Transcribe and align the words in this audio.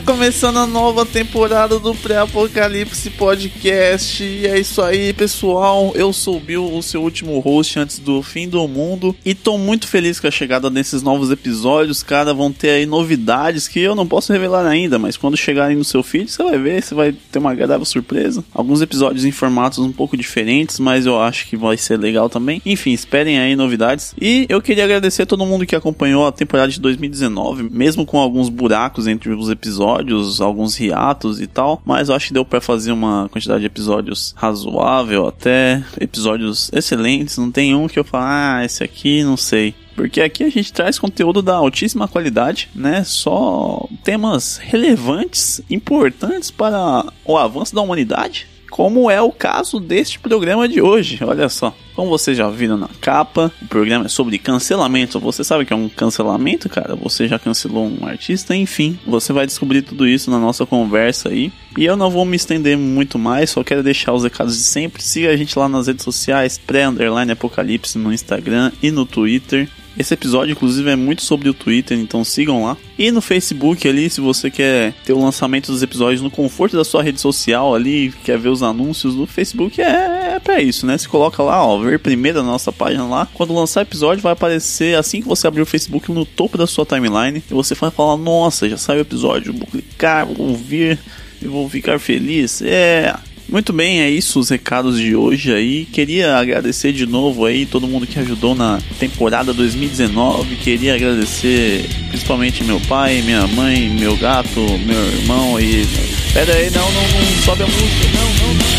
começando 0.06 0.58
a 0.58 0.66
nova 0.68 1.04
temporada 1.04 1.80
do 1.80 1.92
Pré-Apocalipse 1.92 3.10
Podcast. 3.10 4.22
E 4.22 4.46
é 4.46 4.56
isso 4.56 4.80
aí, 4.80 5.12
pessoal. 5.12 5.90
Eu 5.96 6.12
sou 6.12 6.36
o 6.36 6.40
Bill, 6.40 6.72
o 6.72 6.80
seu 6.80 7.02
último 7.02 7.40
host 7.40 7.80
antes 7.80 7.98
do 7.98 8.22
fim 8.22 8.48
do 8.48 8.68
mundo. 8.68 9.16
E 9.24 9.34
tô 9.34 9.58
muito 9.58 9.88
feliz 9.88 10.20
com 10.20 10.28
a 10.28 10.30
chegada 10.30 10.70
desses 10.70 11.02
novos 11.02 11.32
episódios, 11.32 12.04
cara. 12.04 12.32
Vão 12.32 12.52
ter 12.52 12.70
aí 12.70 12.86
novidades 12.86 13.66
que 13.66 13.80
eu 13.80 13.96
não 13.96 14.06
posso 14.06 14.32
revelar 14.32 14.64
ainda, 14.64 14.96
mas 14.96 15.16
quando 15.16 15.36
chegarem 15.36 15.76
no 15.76 15.84
seu 15.84 16.04
feed, 16.04 16.30
você 16.30 16.42
vai 16.42 16.56
ver, 16.56 16.82
você 16.82 16.94
vai 16.94 17.12
ter 17.12 17.40
uma 17.40 17.50
agradável 17.50 17.84
surpresa. 17.84 18.44
Alguns 18.54 18.80
episódios 18.80 19.24
em 19.24 19.32
formatos 19.32 19.80
um 19.80 19.90
pouco 19.90 20.16
diferentes, 20.16 20.78
mas 20.78 21.04
eu 21.04 21.20
acho 21.20 21.48
que 21.48 21.56
vai 21.56 21.76
ser 21.76 21.98
legal 21.98 22.30
também. 22.30 22.62
Enfim, 22.64 22.92
esperem 22.92 23.40
aí 23.40 23.56
novidades. 23.56 24.14
E 24.20 24.46
eu 24.48 24.62
queria 24.62 24.84
agradecer 24.84 25.22
a 25.22 25.26
todo 25.26 25.44
mundo 25.44 25.66
que 25.66 25.74
acompanhou 25.74 26.28
a 26.28 26.32
temporada 26.32 26.70
de 26.70 26.80
2019, 26.80 27.64
mesmo 27.64 28.06
com 28.06 28.20
alguns 28.20 28.48
buracos 28.48 29.08
entre 29.08 29.32
os 29.32 29.50
episódios, 29.50 29.95
alguns 30.40 30.78
hiatos 30.78 31.40
e 31.40 31.46
tal, 31.46 31.80
mas 31.84 32.08
eu 32.08 32.14
acho 32.14 32.28
que 32.28 32.34
deu 32.34 32.44
para 32.44 32.60
fazer 32.60 32.92
uma 32.92 33.28
quantidade 33.30 33.60
de 33.60 33.66
episódios 33.66 34.34
razoável, 34.36 35.26
até 35.26 35.84
episódios 36.00 36.70
excelentes. 36.72 37.38
Não 37.38 37.50
tem 37.50 37.74
um 37.74 37.88
que 37.88 37.98
eu 37.98 38.04
falo, 38.04 38.24
ah, 38.26 38.64
esse 38.64 38.82
aqui 38.82 39.22
não 39.22 39.36
sei. 39.36 39.74
Porque 39.94 40.20
aqui 40.20 40.44
a 40.44 40.50
gente 40.50 40.72
traz 40.72 40.98
conteúdo 40.98 41.40
da 41.40 41.54
altíssima 41.54 42.06
qualidade, 42.06 42.68
né? 42.74 43.02
Só 43.02 43.88
temas 44.04 44.58
relevantes, 44.58 45.62
importantes 45.70 46.50
para 46.50 47.06
o 47.24 47.38
avanço 47.38 47.74
da 47.74 47.80
humanidade 47.80 48.46
como 48.70 49.10
é 49.10 49.20
o 49.20 49.32
caso 49.32 49.80
deste 49.80 50.18
programa 50.18 50.68
de 50.68 50.80
hoje. 50.80 51.18
Olha 51.22 51.48
só. 51.48 51.74
Como 51.94 52.10
vocês 52.10 52.36
já 52.36 52.50
viram 52.50 52.76
na 52.76 52.90
capa, 53.00 53.50
o 53.62 53.66
programa 53.66 54.04
é 54.04 54.08
sobre 54.08 54.36
cancelamento. 54.36 55.18
Você 55.18 55.42
sabe 55.42 55.64
que 55.64 55.72
é 55.72 55.76
um 55.76 55.88
cancelamento, 55.88 56.68
cara? 56.68 56.94
Você 56.96 57.26
já 57.26 57.38
cancelou 57.38 57.86
um 57.86 58.06
artista? 58.06 58.54
Enfim, 58.54 58.98
você 59.06 59.32
vai 59.32 59.46
descobrir 59.46 59.80
tudo 59.80 60.06
isso 60.06 60.30
na 60.30 60.38
nossa 60.38 60.66
conversa 60.66 61.30
aí. 61.30 61.50
E 61.78 61.86
eu 61.86 61.96
não 61.96 62.10
vou 62.10 62.26
me 62.26 62.36
estender 62.36 62.76
muito 62.76 63.18
mais, 63.18 63.50
só 63.50 63.64
quero 63.64 63.82
deixar 63.82 64.12
os 64.12 64.24
recados 64.24 64.56
de 64.56 64.62
sempre. 64.62 65.02
Siga 65.02 65.30
a 65.30 65.36
gente 65.36 65.58
lá 65.58 65.68
nas 65.68 65.86
redes 65.86 66.04
sociais, 66.04 66.58
pré-apocalipse 66.58 67.96
no 67.96 68.12
Instagram 68.12 68.72
e 68.82 68.90
no 68.90 69.06
Twitter. 69.06 69.68
Esse 69.98 70.14
episódio, 70.14 70.52
inclusive, 70.52 70.90
é 70.90 70.96
muito 70.96 71.22
sobre 71.22 71.48
o 71.48 71.54
Twitter, 71.54 71.98
então 71.98 72.22
sigam 72.22 72.64
lá. 72.64 72.76
E 72.98 73.10
no 73.10 73.20
Facebook 73.20 73.86
ali, 73.88 74.10
se 74.10 74.20
você 74.20 74.50
quer 74.50 74.92
ter 75.04 75.12
o 75.12 75.20
lançamento 75.20 75.72
dos 75.72 75.82
episódios 75.82 76.20
no 76.20 76.30
conforto 76.30 76.76
da 76.76 76.84
sua 76.84 77.02
rede 77.02 77.20
social 77.20 77.74
ali, 77.74 78.12
quer 78.24 78.38
ver 78.38 78.50
os 78.50 78.62
anúncios 78.62 79.14
do 79.14 79.26
Facebook, 79.26 79.80
é, 79.80 80.34
é 80.36 80.38
pra 80.38 80.60
isso, 80.60 80.86
né? 80.86 80.98
Você 80.98 81.08
coloca 81.08 81.42
lá, 81.42 81.64
ó, 81.64 81.78
ver 81.78 81.98
primeiro 81.98 82.40
a 82.40 82.42
nossa 82.42 82.70
página 82.70 83.06
lá. 83.06 83.28
Quando 83.32 83.54
lançar 83.54 83.82
episódio, 83.82 84.22
vai 84.22 84.32
aparecer 84.32 84.96
assim 84.96 85.22
que 85.22 85.28
você 85.28 85.46
abrir 85.46 85.62
o 85.62 85.66
Facebook 85.66 86.10
no 86.12 86.26
topo 86.26 86.58
da 86.58 86.66
sua 86.66 86.84
timeline. 86.84 87.42
E 87.50 87.54
você 87.54 87.74
vai 87.74 87.90
falar, 87.90 88.16
nossa, 88.16 88.68
já 88.68 88.76
saiu 88.76 88.98
o 88.98 89.02
episódio, 89.02 89.52
vou 89.52 89.66
clicar, 89.66 90.26
vou 90.26 90.48
ouvir 90.48 90.98
e 91.40 91.46
vou 91.46 91.68
ficar 91.68 91.98
feliz. 91.98 92.60
É. 92.62 93.14
Muito 93.48 93.72
bem, 93.72 94.00
é 94.00 94.10
isso 94.10 94.40
os 94.40 94.48
recados 94.48 94.98
de 94.98 95.14
hoje 95.14 95.52
aí. 95.52 95.84
Queria 95.84 96.36
agradecer 96.36 96.92
de 96.92 97.06
novo 97.06 97.44
aí 97.44 97.64
todo 97.64 97.86
mundo 97.86 98.06
que 98.06 98.18
ajudou 98.18 98.54
na 98.56 98.80
temporada 98.98 99.54
2019. 99.54 100.56
Queria 100.56 100.96
agradecer 100.96 101.88
principalmente 102.08 102.64
meu 102.64 102.80
pai, 102.80 103.22
minha 103.22 103.46
mãe, 103.46 103.88
meu 103.88 104.16
gato, 104.16 104.60
meu 104.84 105.06
irmão 105.12 105.60
e. 105.60 105.86
Pera 106.32 106.52
aí, 106.54 106.70
não, 106.70 106.90
não, 106.90 107.02
não 107.02 107.42
sobe 107.44 107.62
a 107.62 107.66
música, 107.66 108.08
não, 108.14 108.48
não, 108.48 108.54
não. 108.54 108.75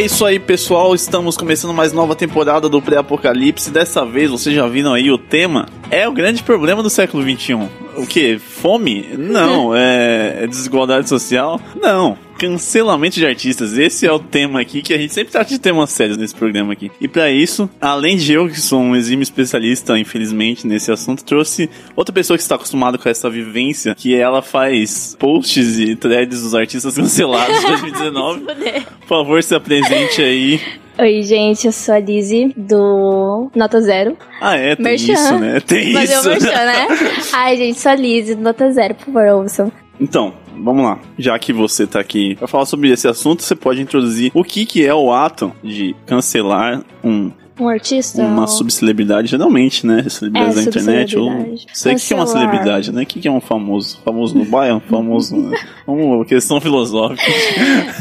É 0.00 0.04
isso 0.04 0.24
aí, 0.24 0.38
pessoal. 0.38 0.94
Estamos 0.94 1.36
começando 1.36 1.74
mais 1.74 1.92
nova 1.92 2.16
temporada 2.16 2.70
do 2.70 2.80
Pré-Apocalipse. 2.80 3.70
Dessa 3.70 4.02
vez, 4.02 4.30
vocês 4.30 4.56
já 4.56 4.66
viram 4.66 4.94
aí 4.94 5.10
o 5.10 5.18
tema. 5.18 5.66
É 5.90 6.08
o 6.08 6.12
grande 6.12 6.42
problema 6.42 6.82
do 6.82 6.88
século 6.88 7.22
XXI. 7.22 7.68
O 7.96 8.06
que? 8.06 8.38
Fome? 8.38 9.10
Não. 9.18 9.70
É, 9.80 10.44
é 10.44 10.46
desigualdade 10.46 11.08
social? 11.08 11.60
Não 11.80 12.29
cancelamento 12.40 13.16
de 13.16 13.26
artistas. 13.26 13.76
Esse 13.76 14.06
é 14.06 14.12
o 14.12 14.18
tema 14.18 14.62
aqui 14.62 14.80
que 14.80 14.94
a 14.94 14.98
gente 14.98 15.12
sempre 15.12 15.30
trata 15.30 15.50
de 15.50 15.58
temas 15.58 15.90
sérios 15.90 16.16
nesse 16.16 16.34
programa 16.34 16.72
aqui. 16.72 16.90
E 16.98 17.06
para 17.06 17.30
isso, 17.30 17.68
além 17.78 18.16
de 18.16 18.32
eu, 18.32 18.48
que 18.48 18.58
sou 18.58 18.80
um 18.80 18.96
exímio 18.96 19.22
especialista, 19.22 19.98
infelizmente, 19.98 20.66
nesse 20.66 20.90
assunto, 20.90 21.22
trouxe 21.22 21.68
outra 21.94 22.14
pessoa 22.14 22.38
que 22.38 22.42
está 22.42 22.54
acostumada 22.54 22.96
com 22.96 23.06
essa 23.10 23.28
vivência, 23.28 23.94
que 23.94 24.14
ela 24.14 24.40
faz 24.40 25.14
posts 25.18 25.78
e 25.78 25.94
threads 25.94 26.40
dos 26.40 26.54
artistas 26.54 26.96
cancelados 26.98 27.60
de 27.60 27.66
2019. 27.66 28.40
Por 29.06 29.08
favor, 29.08 29.42
se 29.42 29.54
apresente 29.54 30.22
aí. 30.22 30.60
Oi, 30.98 31.22
gente, 31.22 31.66
eu 31.66 31.72
sou 31.72 31.94
a 31.94 31.98
Lizzie 31.98 32.54
do 32.56 33.50
Nota 33.54 33.82
Zero. 33.82 34.16
Ah, 34.40 34.56
é, 34.56 34.76
tem 34.76 34.84
merchan. 34.84 35.12
isso, 35.12 35.38
né? 35.38 35.60
Tem 35.60 35.88
isso. 35.90 36.28
Merchan, 36.28 36.48
né? 36.48 36.88
Ai, 37.34 37.56
gente, 37.58 37.78
sou 37.78 37.92
a 37.92 37.94
Lizzie 37.94 38.34
do 38.34 38.42
Nota 38.42 38.70
Zero, 38.72 38.94
por 38.94 39.06
favor, 39.06 39.42
ouçam. 39.42 39.70
Então, 40.00 40.32
vamos 40.56 40.84
lá. 40.84 40.98
Já 41.18 41.38
que 41.38 41.52
você 41.52 41.86
tá 41.86 42.00
aqui 42.00 42.34
para 42.36 42.48
falar 42.48 42.66
sobre 42.66 42.90
esse 42.90 43.08
assunto, 43.08 43.42
você 43.42 43.54
pode 43.54 43.80
introduzir 43.80 44.30
o 44.34 44.44
que, 44.44 44.66
que 44.66 44.84
é 44.84 44.94
o 44.94 45.12
ato 45.12 45.52
de 45.62 45.94
cancelar 46.06 46.82
um 47.02 47.30
um 47.58 47.68
artista? 47.68 48.22
Uma 48.22 48.42
ou... 48.42 48.48
subcelebridade, 48.48 49.28
geralmente, 49.28 49.86
né? 49.86 50.04
Celebridades 50.08 50.56
é, 50.56 50.60
da 50.62 50.68
internet. 50.68 51.18
Ou... 51.18 51.56
Sei 51.72 51.94
o 51.94 51.96
que 51.96 52.12
é 52.12 52.16
uma 52.16 52.26
celebridade, 52.26 52.92
né? 52.92 53.02
O 53.02 53.06
que 53.06 53.26
é 53.26 53.30
um 53.30 53.40
famoso? 53.40 54.00
Famoso 54.04 54.36
no 54.36 54.44
bairro? 54.44 54.80
Famoso. 54.88 55.36
Né? 55.36 55.58
Vamos, 55.86 56.26
questão 56.26 56.60
filosófica. 56.60 57.22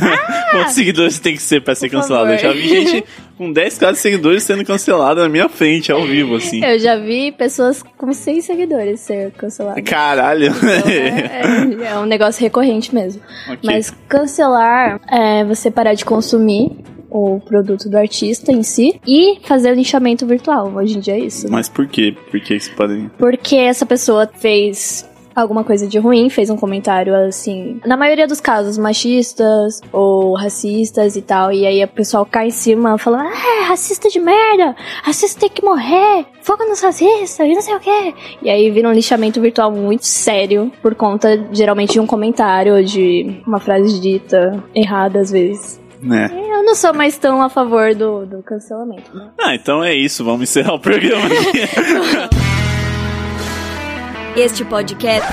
Ah! 0.02 0.40
Quantos 0.52 0.74
seguidores 0.74 1.20
tem 1.20 1.36
que 1.36 1.42
ser 1.42 1.62
pra 1.62 1.76
ser 1.76 1.90
cancelado? 1.90 2.32
Eu 2.32 2.38
já 2.38 2.52
vi 2.52 2.68
gente 2.68 3.04
com 3.38 3.54
10k 3.54 3.94
de 3.94 4.00
seguidores 4.00 4.44
sendo 4.44 4.66
cancelada 4.66 5.22
na 5.24 5.30
minha 5.30 5.48
frente, 5.48 5.92
ao 5.92 6.04
vivo, 6.04 6.36
assim. 6.36 6.64
Eu 6.64 6.80
já 6.80 6.96
vi 6.98 7.32
pessoas 7.32 7.84
com 7.98 8.12
100 8.12 8.42
seguidores 8.42 9.00
ser 9.00 9.32
canceladas. 9.32 9.84
Caralho! 9.84 10.48
Então, 10.48 10.70
é, 10.90 11.88
é, 11.88 11.94
é, 11.94 12.00
um 12.00 12.06
negócio 12.06 12.42
recorrente 12.42 12.94
mesmo. 12.94 13.22
Okay. 13.46 13.60
Mas 13.64 13.94
cancelar 14.08 15.00
é 15.10 15.46
você 15.46 15.70
parar 15.70 15.94
de 15.94 16.04
consumir 16.04 16.72
o 17.10 17.40
produto 17.40 17.90
do 17.90 17.98
artista 17.98 18.52
em 18.52 18.64
si 18.64 19.00
e 19.08 19.40
fazer 19.44 19.72
o 19.72 19.76
linchamento 19.76 20.26
virtual. 20.26 20.72
Hoje 20.76 20.98
em 20.98 21.00
dia 21.00 21.16
é 21.16 21.20
isso. 21.20 21.46
Né? 21.46 21.52
Mas 21.52 21.70
por 21.70 21.88
quê? 21.88 22.16
Por 22.30 22.40
que 22.40 22.56
isso 22.56 22.72
pode... 22.76 23.10
Porque 23.18 23.56
essa 23.56 23.86
pessoa 23.86 24.28
fez 24.28 25.10
alguma 25.36 25.64
coisa 25.64 25.88
de 25.88 25.98
ruim, 25.98 26.30
fez 26.30 26.50
um 26.50 26.58
comentário 26.58 27.16
assim, 27.16 27.80
na 27.86 27.96
maioria 27.96 28.28
dos 28.28 28.42
casos, 28.42 28.78
machistas 28.78 29.82
ou 29.92 30.34
racistas 30.34 31.16
e 31.16 31.22
tal, 31.22 31.52
e 31.52 31.66
aí 31.66 31.84
o 31.84 31.88
pessoal 31.88 32.26
cai 32.26 32.48
em 32.48 32.52
cima 32.52 32.98
fala, 32.98 33.24
ah, 33.24 33.64
racista 33.68 34.10
de 34.10 34.20
merda, 34.20 34.76
racista 35.04 35.40
tem 35.40 35.50
que 35.50 35.64
morrer, 35.64 36.26
foca 36.42 36.66
nos 36.66 36.82
racistas 36.82 37.48
e 37.48 37.54
não 37.54 37.62
sei 37.62 37.76
o 37.76 37.80
que. 37.80 38.14
E 38.42 38.50
aí 38.50 38.70
vira 38.70 38.90
um 38.90 38.94
lixamento 38.94 39.40
virtual 39.40 39.72
muito 39.72 40.06
sério, 40.06 40.72
por 40.82 40.96
conta 40.96 41.48
geralmente 41.52 41.94
de 41.94 42.00
um 42.00 42.08
comentário 42.08 42.76
ou 42.76 42.84
de 42.84 43.42
uma 43.46 43.60
frase 43.60 44.00
dita 44.00 44.64
errada 44.76 45.20
às 45.20 45.32
vezes. 45.32 45.80
Né? 46.02 46.30
Eu 46.34 46.64
não 46.64 46.76
sou 46.76 46.94
mais 46.94 47.18
tão 47.18 47.42
a 47.42 47.50
favor 47.50 47.94
do, 47.94 48.26
do 48.26 48.44
cancelamento. 48.44 49.16
Né? 49.16 49.30
Ah, 49.40 49.56
então 49.56 49.84
é 49.84 49.94
isso. 49.94 50.24
Vamos 50.24 50.44
encerrar 50.44 50.74
o 50.74 50.80
programa 50.80 51.26
este 54.36 54.64
podcast. 54.64 55.28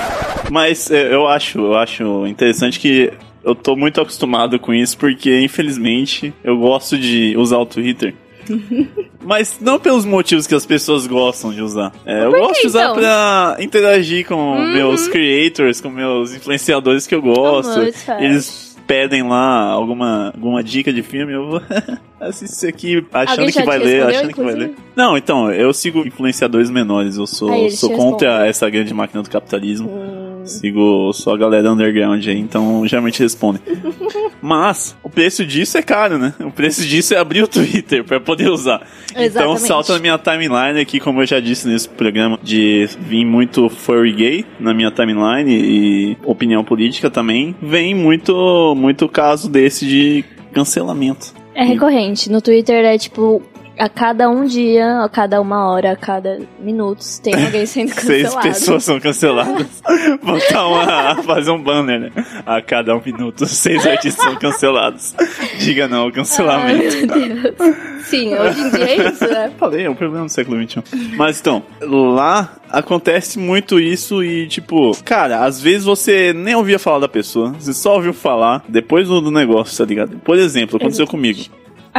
Mas 0.51 0.91
é, 0.91 1.13
eu 1.13 1.27
acho, 1.27 1.59
eu 1.59 1.75
acho 1.75 2.27
interessante 2.27 2.81
que 2.81 3.13
eu 3.45 3.55
tô 3.55 3.77
muito 3.77 4.01
acostumado 4.01 4.59
com 4.59 4.73
isso 4.73 4.97
porque 4.99 5.41
infelizmente 5.41 6.35
eu 6.43 6.59
gosto 6.59 6.99
de 6.99 7.37
usar 7.37 7.59
o 7.59 7.67
Twitter. 7.67 8.15
Mas 9.25 9.59
não 9.61 9.79
pelos 9.79 10.05
motivos 10.05 10.47
que 10.47 10.55
as 10.55 10.65
pessoas 10.65 11.07
gostam 11.07 11.53
de 11.53 11.61
usar. 11.61 11.93
É, 12.05 12.25
eu 12.25 12.31
gosto 12.31 12.61
de 12.61 12.67
usar 12.69 12.83
então? 12.91 12.95
pra 12.95 13.57
interagir 13.59 14.27
com 14.27 14.35
uhum. 14.35 14.73
meus 14.73 15.09
creators, 15.09 15.81
com 15.81 15.91
meus 15.91 16.33
influenciadores 16.33 17.09
que 17.09 17.15
eu 17.15 17.23
gosto. 17.23 17.81
Eles 18.21 18.66
pedem 18.87 19.23
lá 19.23 19.71
alguma, 19.71 20.33
alguma 20.35 20.63
dica 20.63 20.93
de 20.93 21.03
filme, 21.03 21.33
eu 21.33 21.47
vou 21.49 21.63
assistir 22.21 22.55
isso 22.55 22.69
aqui 22.69 23.07
achando 23.13 23.53
que 23.53 23.63
vai 23.63 23.79
ler, 23.79 24.03
achando 24.03 24.33
que 24.33 24.43
vai 24.43 24.55
ler. 24.55 24.75
Não, 24.95 25.17
então, 25.17 25.51
eu 25.53 25.73
sigo 25.73 26.07
influenciadores 26.07 26.71
menores, 26.71 27.17
eu 27.17 27.27
sou, 27.27 27.53
ah, 27.53 27.71
sou 27.71 27.91
contra 27.91 28.47
essa 28.47 28.69
grande 28.71 28.95
máquina 28.95 29.23
do 29.23 29.31
capitalismo. 29.31 29.89
Hum. 29.89 30.47
Sigo 30.47 31.13
só 31.13 31.35
a 31.35 31.39
galera 31.39 31.73
underground 31.73 32.25
aí, 32.27 32.39
então 32.39 32.87
geralmente 32.87 33.21
responde. 33.21 33.61
Mas 34.41 34.97
o 35.03 35.09
preço 35.09 35.45
disso 35.45 35.79
é 35.79 35.83
caro, 35.83 36.19
né? 36.19 36.35
O 36.41 36.51
preço 36.51 36.87
disso 36.87 37.15
é 37.15 37.19
abrir 37.19 37.43
o 37.43 37.49
Twitter 37.49 38.05
para 38.05 38.21
poder 38.21 38.51
usar. 38.51 38.87
Então, 39.11 39.23
Exatamente. 39.23 39.57
Então 39.57 39.67
salta 39.67 39.93
na 39.95 39.99
minha 39.99 40.19
timeline 40.19 40.81
aqui, 40.81 41.01
como 41.01 41.23
eu 41.23 41.27
já 41.27 41.41
disse 41.41 41.67
nesse 41.67 41.89
programa, 41.89 42.39
de 42.43 42.89
vir 43.01 43.25
muito 43.25 43.69
furry 43.69 44.13
gay 44.13 44.45
na 44.61 44.75
minha 44.75 44.91
timeline 44.91 45.51
e 45.51 46.17
opinião 46.25 46.63
política 46.63 47.11
também, 47.11 47.55
vem 47.61 47.95
muito 47.95 48.75
muito 48.77 49.09
caso 49.09 49.49
desse 49.49 49.87
de 49.87 50.25
cancelamento. 50.53 51.35
É 51.55 51.65
recorrente. 51.65 52.31
No 52.31 52.41
Twitter 52.41 52.85
é 52.85 52.99
tipo 52.99 53.43
a 53.79 53.89
cada 53.89 54.29
um 54.29 54.45
dia, 54.45 55.03
a 55.03 55.09
cada 55.09 55.41
uma 55.41 55.69
hora, 55.69 55.93
a 55.93 55.97
cada 55.97 56.41
minutos, 56.59 57.19
tem 57.19 57.35
alguém 57.45 57.67
sendo 57.67 57.91
Seis 57.93 58.23
cancelado. 58.25 58.49
pessoas 58.49 58.85
são 58.85 59.01
canceladas. 59.01 59.83
Botar 60.23 60.67
uma. 60.67 61.23
fazer 61.23 61.51
um 61.51 61.63
banner, 61.63 62.01
né? 62.01 62.13
A 62.45 62.61
cada 62.63 62.97
um 62.97 63.03
minuto, 63.05 63.47
seis 63.47 63.87
artistas 63.87 64.25
são 64.25 64.37
cancelados. 64.37 65.15
Diga 65.59 65.89
não 65.89 66.01
ao 66.01 66.07
Ai, 66.07 66.13
cancelamento. 66.13 67.07
meu 67.07 67.53
Deus. 67.53 67.77
Sim, 68.07 68.35
hoje 68.35 68.61
em 68.61 68.71
dia 68.71 68.85
é 68.85 69.09
isso, 69.09 69.27
né? 69.27 69.53
Falei, 69.59 69.85
é 69.87 69.91
um 69.91 69.95
problema 69.95 70.27
do 70.27 70.33
século 70.33 70.63
XXI. 70.63 70.83
Mas 71.17 71.41
então, 71.41 71.63
lá 71.81 72.57
acontece 72.71 73.39
muito 73.39 73.81
isso 73.81 74.23
e, 74.23 74.47
tipo, 74.47 74.93
cara, 75.05 75.45
às 75.45 75.61
vezes 75.61 75.85
você 75.85 76.33
nem 76.33 76.55
ouvia 76.55 76.79
falar 76.79 77.01
da 77.01 77.09
pessoa, 77.09 77.53
você 77.59 77.73
só 77.73 77.95
ouviu 77.95 78.13
falar 78.13 78.65
depois 78.69 79.09
do, 79.09 79.21
do 79.21 79.31
negócio, 79.31 79.77
tá 79.77 79.85
ligado? 79.89 80.19
Por 80.19 80.39
exemplo, 80.39 80.77
aconteceu 80.77 81.07
comigo. 81.07 81.41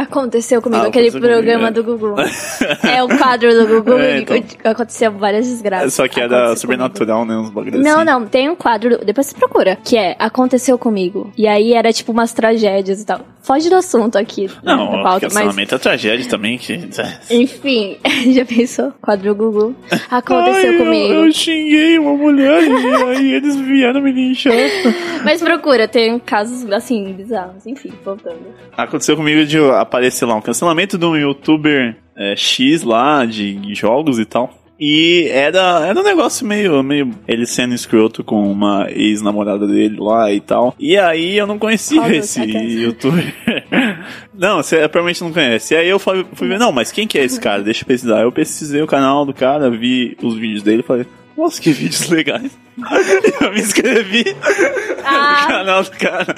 Aconteceu 0.02 0.62
comigo, 0.62 0.84
Ah, 0.84 0.88
aquele 0.88 1.08
aconteceu 1.08 1.20
comigo, 1.20 1.42
programa 1.44 1.68
é. 1.68 1.70
do 1.70 1.82
Google. 1.84 2.16
é 2.88 3.02
o 3.02 3.08
quadro 3.18 3.50
do 3.52 3.66
Google 3.66 3.98
É, 3.98 4.20
então. 4.20 4.36
aconteceu 4.64 5.10
várias 5.12 5.46
desgraças. 5.48 5.94
Só 5.94 6.06
que 6.06 6.20
é 6.20 6.28
da 6.28 6.54
sobrenatural, 6.56 7.24
né? 7.24 7.36
Uns 7.36 7.50
bagulhos 7.50 7.82
Não, 7.82 7.96
assim. 7.96 8.04
não, 8.04 8.26
tem 8.26 8.48
um 8.48 8.54
quadro, 8.56 8.98
depois 9.04 9.26
você 9.26 9.34
procura, 9.36 9.76
que 9.82 9.96
é 9.96 10.14
Aconteceu 10.18 10.78
Comigo. 10.78 11.32
E 11.36 11.46
aí 11.48 11.72
era 11.72 11.92
tipo 11.92 12.12
umas 12.12 12.32
tragédias 12.32 13.00
e 13.02 13.06
tal. 13.06 13.20
Foge 13.42 13.70
do 13.70 13.76
assunto 13.76 14.18
aqui 14.18 14.46
né, 14.46 14.52
Não, 14.62 15.00
o 15.00 15.02
pauta, 15.02 15.26
mas 15.26 15.32
cancelamento 15.34 15.74
é 15.74 15.78
tragédia 15.78 16.28
também. 16.28 16.58
Que... 16.58 16.88
enfim, 17.30 17.96
já 18.34 18.44
pensou? 18.44 18.92
Quadro 19.00 19.34
Google. 19.34 19.74
Aconteceu 20.10 20.70
Ai, 20.70 20.74
eu- 20.74 20.78
comigo. 20.78 21.12
Eu, 21.14 21.32
xinguei 21.32 21.98
uma 21.98 22.12
mulher 22.14 22.62
e 22.62 23.02
aí 23.04 23.32
eles 23.34 23.56
vieram 23.56 24.02
me 24.02 24.12
linchar. 24.12 24.52
Mas 25.24 25.40
procura, 25.42 25.88
tem 25.88 26.18
casos 26.18 26.70
assim, 26.70 27.12
bizarros. 27.12 27.66
Enfim, 27.66 27.90
voltando. 28.04 28.38
Aconteceu 28.76 29.16
comigo 29.16 29.44
de 29.46 29.58
aparecer 29.88 30.26
lá 30.26 30.34
um 30.34 30.40
cancelamento 30.40 30.96
de 30.96 31.04
um 31.04 31.16
youtuber 31.16 31.96
é, 32.16 32.36
X 32.36 32.82
lá, 32.82 33.24
de 33.24 33.74
jogos 33.74 34.18
e 34.18 34.24
tal. 34.24 34.54
E 34.80 35.28
era, 35.32 35.86
era 35.86 35.98
um 35.98 36.04
negócio 36.04 36.46
meio, 36.46 36.80
meio 36.84 37.10
ele 37.26 37.46
sendo 37.46 37.74
escroto 37.74 38.22
com 38.22 38.50
uma 38.50 38.86
ex-namorada 38.90 39.66
dele 39.66 39.96
lá 39.98 40.32
e 40.32 40.40
tal. 40.40 40.72
E 40.78 40.96
aí 40.96 41.36
eu 41.36 41.48
não 41.48 41.58
conhecia 41.58 42.14
esse 42.14 42.40
youtuber. 42.40 43.34
não, 44.32 44.58
você 44.58 44.76
provavelmente 44.88 45.22
não 45.24 45.32
conhece. 45.32 45.74
E 45.74 45.76
aí 45.76 45.88
eu 45.88 45.98
fui, 45.98 46.24
fui 46.32 46.46
ver, 46.46 46.60
não, 46.60 46.70
mas 46.70 46.92
quem 46.92 47.08
que 47.08 47.18
é 47.18 47.24
esse 47.24 47.40
cara? 47.40 47.60
Deixa 47.60 47.82
eu 47.82 47.88
pesquisar. 47.88 48.20
Eu 48.20 48.30
pesquisei 48.30 48.80
o 48.80 48.86
canal 48.86 49.26
do 49.26 49.34
cara, 49.34 49.68
vi 49.68 50.16
os 50.22 50.36
vídeos 50.36 50.62
dele 50.62 50.80
e 50.80 50.86
falei, 50.86 51.06
nossa, 51.38 51.60
que 51.62 51.70
vídeos 51.72 52.08
legais. 52.08 52.50
eu 53.40 53.52
me 53.52 53.60
inscrevi 53.60 54.24
no 54.24 55.04
Ah, 55.04 55.46
canal 55.48 55.82
do 55.82 55.90
cara. 55.92 56.34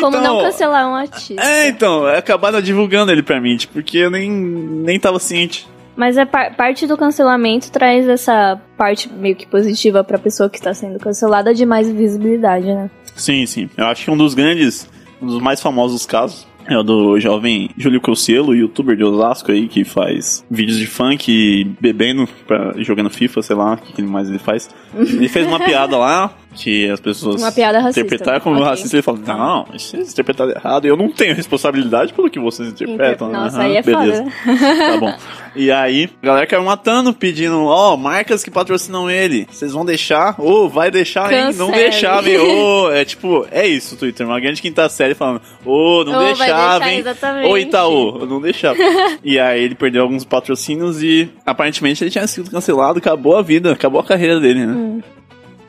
como 0.00 0.16
não 0.18 0.36
Então, 0.36 0.40
cancelar 0.42 0.88
um 0.88 0.94
artista. 0.94 1.42
é, 1.42 1.68
então, 1.68 2.06
acabaram 2.06 2.60
divulgando 2.62 3.10
ele 3.12 3.22
pra 3.22 3.40
mim, 3.40 3.56
tipo, 3.56 3.74
porque 3.74 3.98
eu 3.98 4.10
nem, 4.10 4.30
nem 4.30 4.98
tava 5.00 5.18
ciente. 5.18 5.66
Mas 5.96 6.16
é 6.16 6.24
par- 6.24 6.54
parte 6.56 6.86
do 6.86 6.96
cancelamento 6.96 7.70
traz 7.70 8.08
essa 8.08 8.60
parte 8.76 9.08
meio 9.12 9.36
que 9.36 9.46
positiva 9.46 10.02
pra 10.02 10.18
pessoa 10.18 10.50
que 10.50 10.60
tá 10.60 10.74
sendo 10.74 10.98
cancelada 10.98 11.54
de 11.54 11.64
mais 11.64 11.88
visibilidade, 11.90 12.66
né? 12.66 12.90
Sim, 13.14 13.46
sim. 13.46 13.70
Eu 13.76 13.86
acho 13.86 14.04
que 14.04 14.10
um 14.10 14.16
dos 14.16 14.34
grandes, 14.34 14.88
um 15.22 15.26
dos 15.26 15.40
mais 15.40 15.60
famosos 15.60 16.04
casos 16.04 16.46
é 16.66 16.76
o 16.78 16.82
do 16.82 17.18
jovem 17.20 17.70
Júlio 17.76 18.00
Crucielo, 18.00 18.54
youtuber 18.54 18.96
de 18.96 19.04
Osasco 19.04 19.52
aí, 19.52 19.68
que 19.68 19.84
faz 19.84 20.44
vídeos 20.50 20.78
de 20.78 20.86
funk 20.86 21.76
bebendo, 21.80 22.28
pra, 22.46 22.74
jogando 22.78 23.10
FIFA, 23.10 23.42
sei 23.42 23.56
lá, 23.56 23.74
o 23.74 23.76
que 23.76 23.92
que 23.92 24.02
mais 24.02 24.28
ele 24.28 24.38
faz. 24.38 24.70
Ele 24.94 25.28
fez 25.28 25.46
uma 25.46 25.60
piada 25.64 25.96
lá, 25.96 26.32
que 26.54 26.88
as 26.90 27.00
pessoas 27.00 27.42
Uma 27.42 27.50
piada 27.52 27.78
racista. 27.80 28.00
interpretaram 28.00 28.40
como 28.40 28.56
Ok. 28.56 28.68
racista. 28.68 28.96
Ele 28.96 29.02
falou, 29.02 29.20
não, 29.26 29.64
vocês 29.72 30.12
interpretaram 30.12 30.50
errado, 30.52 30.84
eu 30.86 30.96
não 30.96 31.08
tenho 31.08 31.34
responsabilidade 31.34 32.12
pelo 32.12 32.30
que 32.30 32.38
vocês 32.38 32.68
interpretam. 32.70 33.30
Nossa, 33.30 33.56
Aham, 33.58 33.66
aí 33.66 33.76
é 33.76 33.82
beleza. 33.82 34.24
foda, 34.24 34.52
né? 34.52 34.78
Tá 34.90 34.96
bom. 34.98 35.14
E 35.56 35.70
aí, 35.70 36.08
a 36.22 36.26
galera 36.26 36.46
caiu 36.46 36.64
matando, 36.64 37.12
pedindo, 37.14 37.64
ó, 37.64 37.96
marcas 37.96 38.42
que 38.42 38.50
patrocinam 38.50 39.08
ele. 39.10 39.46
Vocês 39.50 39.72
vão 39.72 39.84
deixar? 39.84 40.34
Ô, 40.40 40.68
vai 40.68 40.90
deixar, 40.90 41.32
hein? 41.32 41.44
Não 41.56 41.66
Cancele. 41.68 41.72
deixar, 41.90 42.22
meu. 42.22 42.44
Ô, 42.84 42.90
é 42.90 43.04
tipo, 43.04 43.46
é 43.50 43.66
isso, 43.66 43.96
Twitter. 43.96 44.26
Uma 44.26 44.40
grande 44.40 44.60
quinta 44.60 44.88
série 44.88 45.14
falando, 45.14 45.40
ô, 45.64 46.02
não 46.04 46.12
Ô, 46.12 46.16
vai 46.16 46.34
deixava, 46.34 46.84
deixar, 46.84 46.98
exatamente. 47.00 47.48
Ô, 47.50 47.58
Itaú, 47.58 48.26
não 48.26 48.40
deixava. 48.40 48.76
e 49.24 49.38
aí 49.38 49.62
ele 49.62 49.74
perdeu 49.74 50.02
alguns 50.02 50.24
patrocínios 50.24 51.02
e 51.02 51.28
aparentemente 51.46 52.02
ele 52.02 52.10
tinha 52.10 52.26
sido 52.26 52.50
cancelado, 52.50 52.98
acabou 52.98 53.36
a 53.36 53.42
vida, 53.42 53.72
acabou 53.72 54.00
a 54.00 54.04
carreira 54.04 54.40
dele, 54.40 54.66
né? 54.66 54.72
Hum. 54.74 55.02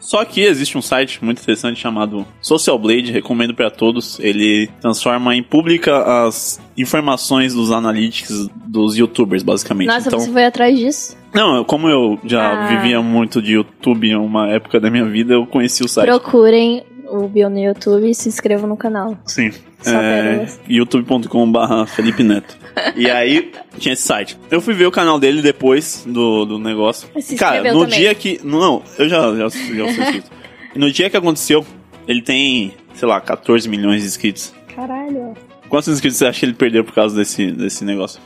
Só 0.06 0.24
que 0.24 0.42
existe 0.42 0.78
um 0.78 0.81
site 0.84 1.24
muito 1.25 1.42
interessante 1.42 1.80
chamado 1.80 2.25
Social 2.40 2.78
Blade, 2.78 3.12
recomendo 3.12 3.56
pra 3.56 3.72
todos. 3.72 4.19
Ele 4.19 4.69
transforma 4.80 5.36
em 5.36 5.42
pública 5.42 6.25
as 6.28 6.62
informações 6.78 7.56
dos 7.56 7.72
analytics 7.72 8.48
dos 8.68 8.96
youtubers, 8.96 9.42
basicamente. 9.42 9.88
Nossa, 9.88 10.07
então, 10.10 10.19
você 10.19 10.31
foi 10.31 10.46
atrás 10.46 10.78
disso? 10.78 11.18
não, 11.34 11.63
como 11.66 11.90
eu 11.90 12.19
já 12.24 12.66
Ah. 12.66 12.68
vivia 12.68 13.02
muito 13.02 13.42
de 13.42 13.54
YouTube 13.54 14.07
em 14.07 14.16
uma 14.16 14.48
época 14.50 14.80
da 14.80 14.90
minha 14.92 15.06
vida, 15.06 15.34
eu 15.34 15.46
conheci 15.48 15.84
o 15.84 15.88
site. 15.88 16.06
Procurem 16.06 16.84
o 17.24 17.28
Bio 17.28 17.50
no 17.50 17.60
YouTube 17.60 18.10
e 18.10 18.16
se 18.16 18.28
inscrevam 18.30 18.68
no 18.68 18.78
canal. 18.78 19.18
Sim. 19.26 19.52
Só 19.82 19.92
É, 20.00 20.48
youtube.com.br 20.68 21.86
Felipe 21.88 22.24
Neto. 22.24 22.58
e 22.96 23.10
aí, 23.10 23.52
tinha 23.78 23.94
esse 23.94 24.02
site. 24.04 24.38
Eu 24.50 24.60
fui 24.62 24.74
ver 24.74 24.86
o 24.86 24.92
canal 24.92 25.20
dele 25.20 25.42
depois 25.42 26.04
do, 26.08 26.46
do 26.46 26.60
negócio. 26.60 27.08
Se 27.22 27.36
Cara, 27.36 27.72
no 27.74 27.82
também? 27.82 28.00
dia 28.00 28.16
que. 28.16 28.40
Não, 28.44 28.82
eu 28.98 29.08
já, 29.08 29.22
já, 29.36 29.48
já 29.48 29.50
sou 29.50 29.62
inscrito. 30.04 30.32
No 30.76 30.92
dia 30.92 31.10
que 31.10 31.16
aconteceu, 31.16 31.66
ele 32.06 32.22
tem, 32.22 32.74
sei 32.96 33.08
lá, 33.08 33.22
14 33.22 33.70
milhões 33.70 34.02
de 34.02 34.08
inscritos. 34.10 34.54
Caralho. 34.76 35.34
Quantos 35.70 35.88
inscritos 35.88 36.18
você 36.18 36.26
acha 36.26 36.40
que 36.42 36.46
ele 36.48 36.54
perdeu 36.54 36.84
por 36.84 36.94
causa 36.94 37.16
desse, 37.16 37.50
desse 37.50 37.86
negócio? 37.86 38.20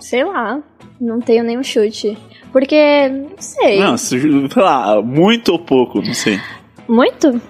Sei 0.00 0.24
lá. 0.24 0.60
Não 1.00 1.20
tenho 1.20 1.44
nenhum 1.44 1.62
chute. 1.62 2.18
Porque, 2.50 3.08
não 3.08 3.36
sei. 3.38 3.78
Não, 3.78 3.96
sei 3.96 4.20
lá, 4.56 5.00
muito 5.00 5.52
ou 5.52 5.60
pouco, 5.60 6.02
não 6.02 6.12
sei. 6.12 6.40
Muito? 6.88 7.40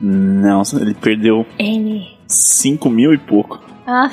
Não, 0.00 0.62
ele 0.80 0.94
perdeu 0.94 1.46
N. 1.58 2.16
5 2.26 2.88
mil 2.88 3.12
e 3.12 3.18
pouco. 3.18 3.60
Ah, 3.86 4.10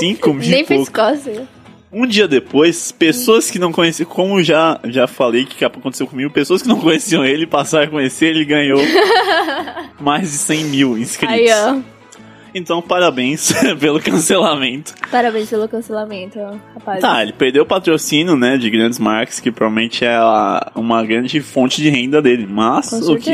5 0.00 0.32
mil 0.34 0.48
nem 0.50 0.62
e 0.62 0.66
fez 0.66 0.88
pouco. 0.88 0.92
cócega. 0.92 1.46
Um 1.90 2.06
dia 2.06 2.28
depois, 2.28 2.92
pessoas 2.92 3.50
que 3.50 3.58
não 3.58 3.72
conheciam, 3.72 4.08
como 4.08 4.42
já, 4.42 4.78
já 4.84 5.06
falei 5.06 5.46
que 5.46 5.64
aconteceu 5.64 6.06
comigo, 6.06 6.30
pessoas 6.30 6.60
que 6.60 6.68
não 6.68 6.76
conheciam 6.80 7.24
ele 7.24 7.46
passaram 7.46 7.86
a 7.86 7.90
conhecer, 7.90 8.26
ele 8.26 8.44
ganhou 8.44 8.80
mais 10.00 10.30
de 10.32 10.38
100 10.38 10.64
mil 10.64 10.98
inscritos. 10.98 11.34
Aí, 11.34 11.48
ó. 11.50 11.97
Então, 12.58 12.82
parabéns 12.82 13.52
pelo 13.78 14.00
cancelamento. 14.00 14.92
Parabéns 15.10 15.48
pelo 15.48 15.68
cancelamento, 15.68 16.38
rapaz. 16.74 17.00
Tá, 17.00 17.22
ele 17.22 17.32
perdeu 17.32 17.62
o 17.62 17.66
patrocínio, 17.66 18.36
né, 18.36 18.56
de 18.58 18.68
grandes 18.68 18.98
marcas, 18.98 19.40
que 19.40 19.50
provavelmente 19.50 20.04
é 20.04 20.14
a- 20.16 20.72
uma 20.74 21.04
grande 21.04 21.40
fonte 21.40 21.80
de 21.80 21.88
renda 21.88 22.20
dele. 22.20 22.46
Mas, 22.50 22.92
o 23.08 23.16
que, 23.16 23.30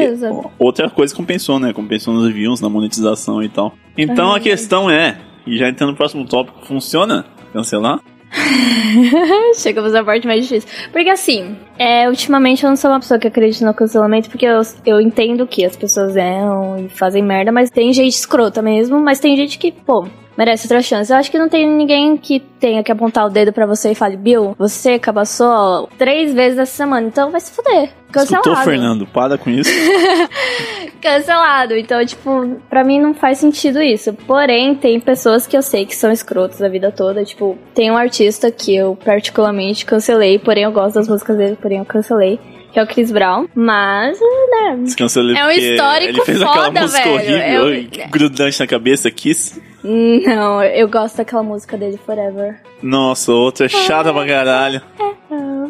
outra 0.58 0.88
coisa 0.90 1.14
compensou, 1.14 1.58
né, 1.58 1.72
compensou 1.72 2.12
nos 2.14 2.32
views, 2.32 2.60
na 2.60 2.68
monetização 2.68 3.42
e 3.42 3.48
tal. 3.48 3.74
Então, 3.96 4.30
a 4.30 4.34
Ai. 4.34 4.40
questão 4.40 4.90
é, 4.90 5.18
e 5.46 5.56
já 5.56 5.68
entrando 5.68 5.90
no 5.90 5.96
próximo 5.96 6.24
tópico, 6.26 6.64
funciona 6.66 7.24
cancelar? 7.52 8.00
Chegamos 9.56 9.92
na 9.92 10.04
parte 10.04 10.26
mais 10.26 10.46
difícil. 10.46 10.68
Porque 10.92 11.08
assim, 11.08 11.56
é, 11.78 12.08
ultimamente 12.08 12.64
eu 12.64 12.70
não 12.70 12.76
sou 12.76 12.90
uma 12.90 13.00
pessoa 13.00 13.18
que 13.18 13.28
acredita 13.28 13.64
no 13.64 13.74
cancelamento, 13.74 14.28
porque 14.28 14.46
eu, 14.46 14.60
eu 14.84 15.00
entendo 15.00 15.46
que 15.46 15.64
as 15.64 15.76
pessoas 15.76 16.16
erram 16.16 16.84
e 16.84 16.88
fazem 16.88 17.22
merda, 17.22 17.52
mas 17.52 17.70
tem 17.70 17.92
gente 17.92 18.14
escrota 18.14 18.60
mesmo, 18.60 18.98
mas 19.00 19.20
tem 19.20 19.36
gente 19.36 19.58
que, 19.58 19.72
pô, 19.72 20.06
merece 20.36 20.66
outra 20.66 20.82
chance. 20.82 21.12
Eu 21.12 21.16
acho 21.18 21.30
que 21.30 21.38
não 21.38 21.48
tem 21.48 21.68
ninguém 21.68 22.16
que 22.16 22.40
tenha 22.60 22.82
que 22.82 22.90
apontar 22.92 23.26
o 23.26 23.30
dedo 23.30 23.52
pra 23.52 23.66
você 23.66 23.92
e 23.92 23.94
fale, 23.94 24.16
Bill, 24.16 24.54
você 24.58 24.98
cabaçou 24.98 25.88
três 25.98 26.32
vezes 26.34 26.58
essa 26.58 26.74
semana, 26.76 27.06
então 27.06 27.30
vai 27.30 27.40
se 27.40 27.52
fuder. 27.52 27.90
Cancelado. 28.12 28.48
Escutou, 28.48 28.64
Fernando? 28.64 29.06
Para 29.06 29.36
com 29.36 29.50
isso. 29.50 29.70
Cancelado. 31.00 31.74
Então, 31.76 32.04
tipo, 32.04 32.60
pra 32.70 32.84
mim 32.84 33.00
não 33.00 33.14
faz 33.14 33.38
sentido 33.38 33.82
isso. 33.82 34.12
Porém, 34.26 34.74
tem 34.74 35.00
pessoas 35.00 35.46
que 35.46 35.56
eu 35.56 35.62
sei 35.62 35.84
que 35.84 35.94
são 35.96 36.10
escrotas 36.12 36.62
a 36.62 36.68
vida 36.68 36.90
toda. 36.92 37.24
Tipo, 37.24 37.58
tem 37.74 37.90
um 37.90 37.96
artista 37.96 38.50
que 38.50 38.74
eu 38.74 38.96
particularmente 39.04 39.84
cancelei, 39.84 40.38
porém 40.38 40.64
eu 40.64 40.72
gosto 40.72 40.94
das 40.94 41.08
músicas 41.08 41.36
dele, 41.36 41.58
porém 41.60 41.78
eu 41.78 41.84
cancelei. 41.84 42.38
Que 42.72 42.80
é 42.80 42.82
o 42.82 42.86
Chris 42.86 43.12
Brown. 43.12 43.46
Mas, 43.54 44.18
né. 44.20 44.76
Descansou 44.82 45.22
ele 45.22 45.38
É 45.38 45.46
um 45.46 45.50
histórico 45.50 46.10
Ele 46.10 46.20
fez 46.24 46.42
aquela 46.42 46.64
foda, 46.66 46.80
música 46.82 47.02
velho. 47.04 47.14
horrível, 47.14 47.68
É 48.02 48.06
um- 48.06 48.10
grudante 48.10 48.58
na 48.60 48.66
cabeça, 48.66 49.10
Kiss. 49.12 49.62
Não, 49.84 50.62
eu 50.62 50.88
gosto 50.88 51.18
daquela 51.18 51.42
música 51.42 51.76
dele, 51.76 51.98
Forever. 52.04 52.60
Nossa, 52.82 53.32
outra 53.32 53.68
chata 53.68 54.12
pra 54.12 54.26
caralho. 54.26 54.80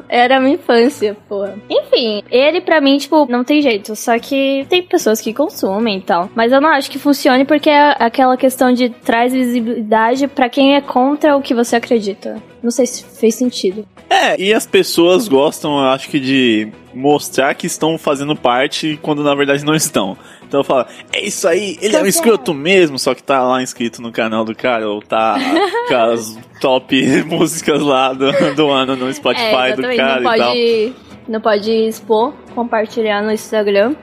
Era 0.08 0.36
a 0.36 0.40
minha 0.40 0.54
infância, 0.54 1.16
pô. 1.28 1.44
Enfim, 1.68 2.22
ele 2.30 2.60
pra 2.60 2.80
mim, 2.80 2.98
tipo, 2.98 3.26
não 3.30 3.42
tem 3.42 3.60
jeito. 3.60 3.96
Só 3.96 4.18
que 4.18 4.64
tem 4.68 4.82
pessoas 4.82 5.20
que 5.20 5.32
consumem 5.32 5.98
e 5.98 6.00
tal. 6.02 6.30
Mas 6.34 6.52
eu 6.52 6.60
não 6.60 6.68
acho 6.68 6.90
que 6.90 6.98
funcione 6.98 7.44
porque 7.44 7.70
é 7.70 7.96
aquela 7.98 8.36
questão 8.36 8.72
de 8.72 8.88
traz 8.90 9.32
visibilidade 9.32 10.28
pra 10.28 10.48
quem 10.48 10.76
é 10.76 10.80
contra 10.80 11.36
o 11.36 11.42
que 11.42 11.54
você 11.54 11.76
acredita. 11.76 12.40
Não 12.62 12.70
sei 12.70 12.86
se 12.86 13.04
fez 13.04 13.34
sentido. 13.34 13.86
É, 14.08 14.40
e 14.40 14.52
as 14.52 14.66
pessoas 14.66 15.26
gostam, 15.26 15.78
eu 15.78 15.86
acho 15.86 16.08
que, 16.08 16.20
de 16.20 16.68
mostrar 16.94 17.54
que 17.54 17.66
estão 17.66 17.98
fazendo 17.98 18.36
parte 18.36 18.98
quando 19.02 19.24
na 19.24 19.34
verdade 19.34 19.64
não 19.64 19.74
estão. 19.74 20.16
Então 20.54 20.62
fala, 20.62 20.86
é 21.12 21.20
isso 21.24 21.48
aí, 21.48 21.76
ele 21.82 21.96
é 21.96 22.00
um 22.00 22.06
escroto 22.06 22.54
mesmo, 22.54 22.96
só 22.96 23.12
que 23.12 23.20
tá 23.24 23.42
lá 23.42 23.60
inscrito 23.60 24.00
no 24.00 24.12
canal 24.12 24.44
do 24.44 24.54
cara, 24.54 24.88
ou 24.88 25.02
tá 25.02 25.34
com 25.88 25.94
as 25.96 26.38
top 26.60 26.94
músicas 27.26 27.80
lá 27.82 28.12
do, 28.12 28.30
do 28.54 28.70
ano 28.70 28.94
no 28.94 29.12
Spotify 29.12 29.70
é, 29.70 29.74
do 29.76 29.82
cara 29.82 30.20
não 30.20 30.32
e 30.32 30.38
tal. 30.38 30.48
pode, 30.50 30.92
Não 31.28 31.40
pode 31.40 31.70
expor, 31.72 32.32
compartilhar 32.54 33.20
no 33.22 33.32
Instagram, 33.32 33.96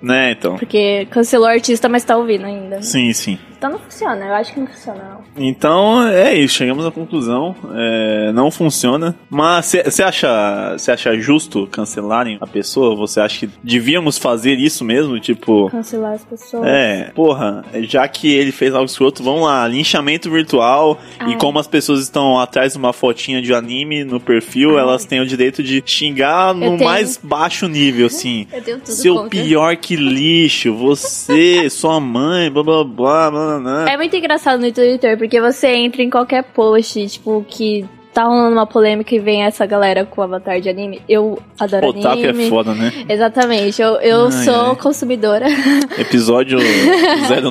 Né, 0.00 0.30
então. 0.30 0.56
porque 0.56 1.08
cancelou 1.10 1.48
o 1.48 1.50
artista, 1.50 1.88
mas 1.88 2.04
tá 2.04 2.16
ouvindo 2.16 2.46
ainda. 2.46 2.80
Sim, 2.82 3.12
sim. 3.12 3.36
Então 3.58 3.70
não 3.70 3.78
funciona, 3.78 4.26
eu 4.26 4.34
acho 4.34 4.52
que 4.52 4.60
não 4.60 4.66
funciona, 4.66 5.02
não. 5.10 5.44
Então 5.44 6.06
é 6.08 6.34
isso, 6.34 6.54
chegamos 6.56 6.84
à 6.84 6.90
conclusão. 6.90 7.54
é, 7.74 8.32
não 8.32 8.50
funciona. 8.50 9.14
Mas 9.30 9.74
você 9.84 10.02
acha, 10.02 10.74
você 10.76 10.92
acha 10.92 11.16
justo 11.18 11.66
cancelarem 11.66 12.36
a 12.40 12.46
pessoa? 12.46 12.94
Você 12.96 13.20
acha 13.20 13.46
que 13.46 13.52
devíamos 13.62 14.18
fazer 14.18 14.54
isso 14.54 14.84
mesmo? 14.84 15.18
Tipo. 15.18 15.70
Cancelar 15.70 16.12
as 16.14 16.24
pessoas. 16.24 16.66
É, 16.66 17.10
porra, 17.14 17.64
já 17.82 18.06
que 18.08 18.32
ele 18.34 18.52
fez 18.52 18.74
algo 18.74 18.86
escroto, 18.86 19.22
vamos 19.22 19.42
lá, 19.42 19.66
linchamento 19.66 20.30
virtual. 20.30 20.98
E 21.20 21.32
Ai. 21.32 21.36
como 21.38 21.58
as 21.58 21.66
pessoas 21.66 22.00
estão 22.00 22.38
atrás 22.38 22.72
de 22.72 22.78
uma 22.78 22.92
fotinha 22.92 23.40
de 23.40 23.54
anime 23.54 24.04
no 24.04 24.20
perfil, 24.20 24.76
Ai. 24.76 24.82
elas 24.82 25.04
têm 25.04 25.20
o 25.20 25.26
direito 25.26 25.62
de 25.62 25.82
xingar 25.86 26.54
no 26.54 26.76
tenho. 26.76 26.84
mais 26.84 27.16
baixo 27.22 27.66
nível, 27.68 28.06
assim. 28.06 28.46
Eu 28.52 28.62
tenho 28.62 28.78
tudo 28.80 28.92
Seu 28.92 29.14
contra. 29.14 29.30
pior 29.30 29.76
que 29.76 29.96
lixo, 29.96 30.74
você, 30.74 31.68
sua 31.70 31.98
mãe, 32.00 32.50
blá 32.50 32.62
blá 32.62 32.84
blá 32.84 33.30
blá 33.30 33.45
É 33.88 33.96
muito 33.96 34.16
engraçado 34.16 34.60
no 34.60 34.72
Twitter, 34.72 35.16
porque 35.16 35.40
você 35.40 35.68
entra 35.68 36.02
em 36.02 36.10
qualquer 36.10 36.42
post, 36.44 37.06
tipo, 37.08 37.44
que 37.48 37.86
tá 38.16 38.24
rolando 38.24 38.52
uma 38.52 38.66
polêmica 38.66 39.14
e 39.14 39.18
vem 39.18 39.42
essa 39.42 39.66
galera 39.66 40.06
com 40.06 40.22
avatar 40.22 40.58
de 40.58 40.70
anime. 40.70 41.02
Eu 41.06 41.38
adoro 41.60 41.88
Otaku 41.88 42.22
anime. 42.24 42.46
é 42.46 42.48
foda, 42.48 42.72
né? 42.72 42.90
Exatamente, 43.06 43.82
eu, 43.82 43.96
eu 43.96 44.24
Ai, 44.24 44.32
sou 44.32 44.70
ai. 44.70 44.76
consumidora. 44.76 45.44
Episódio 45.98 46.58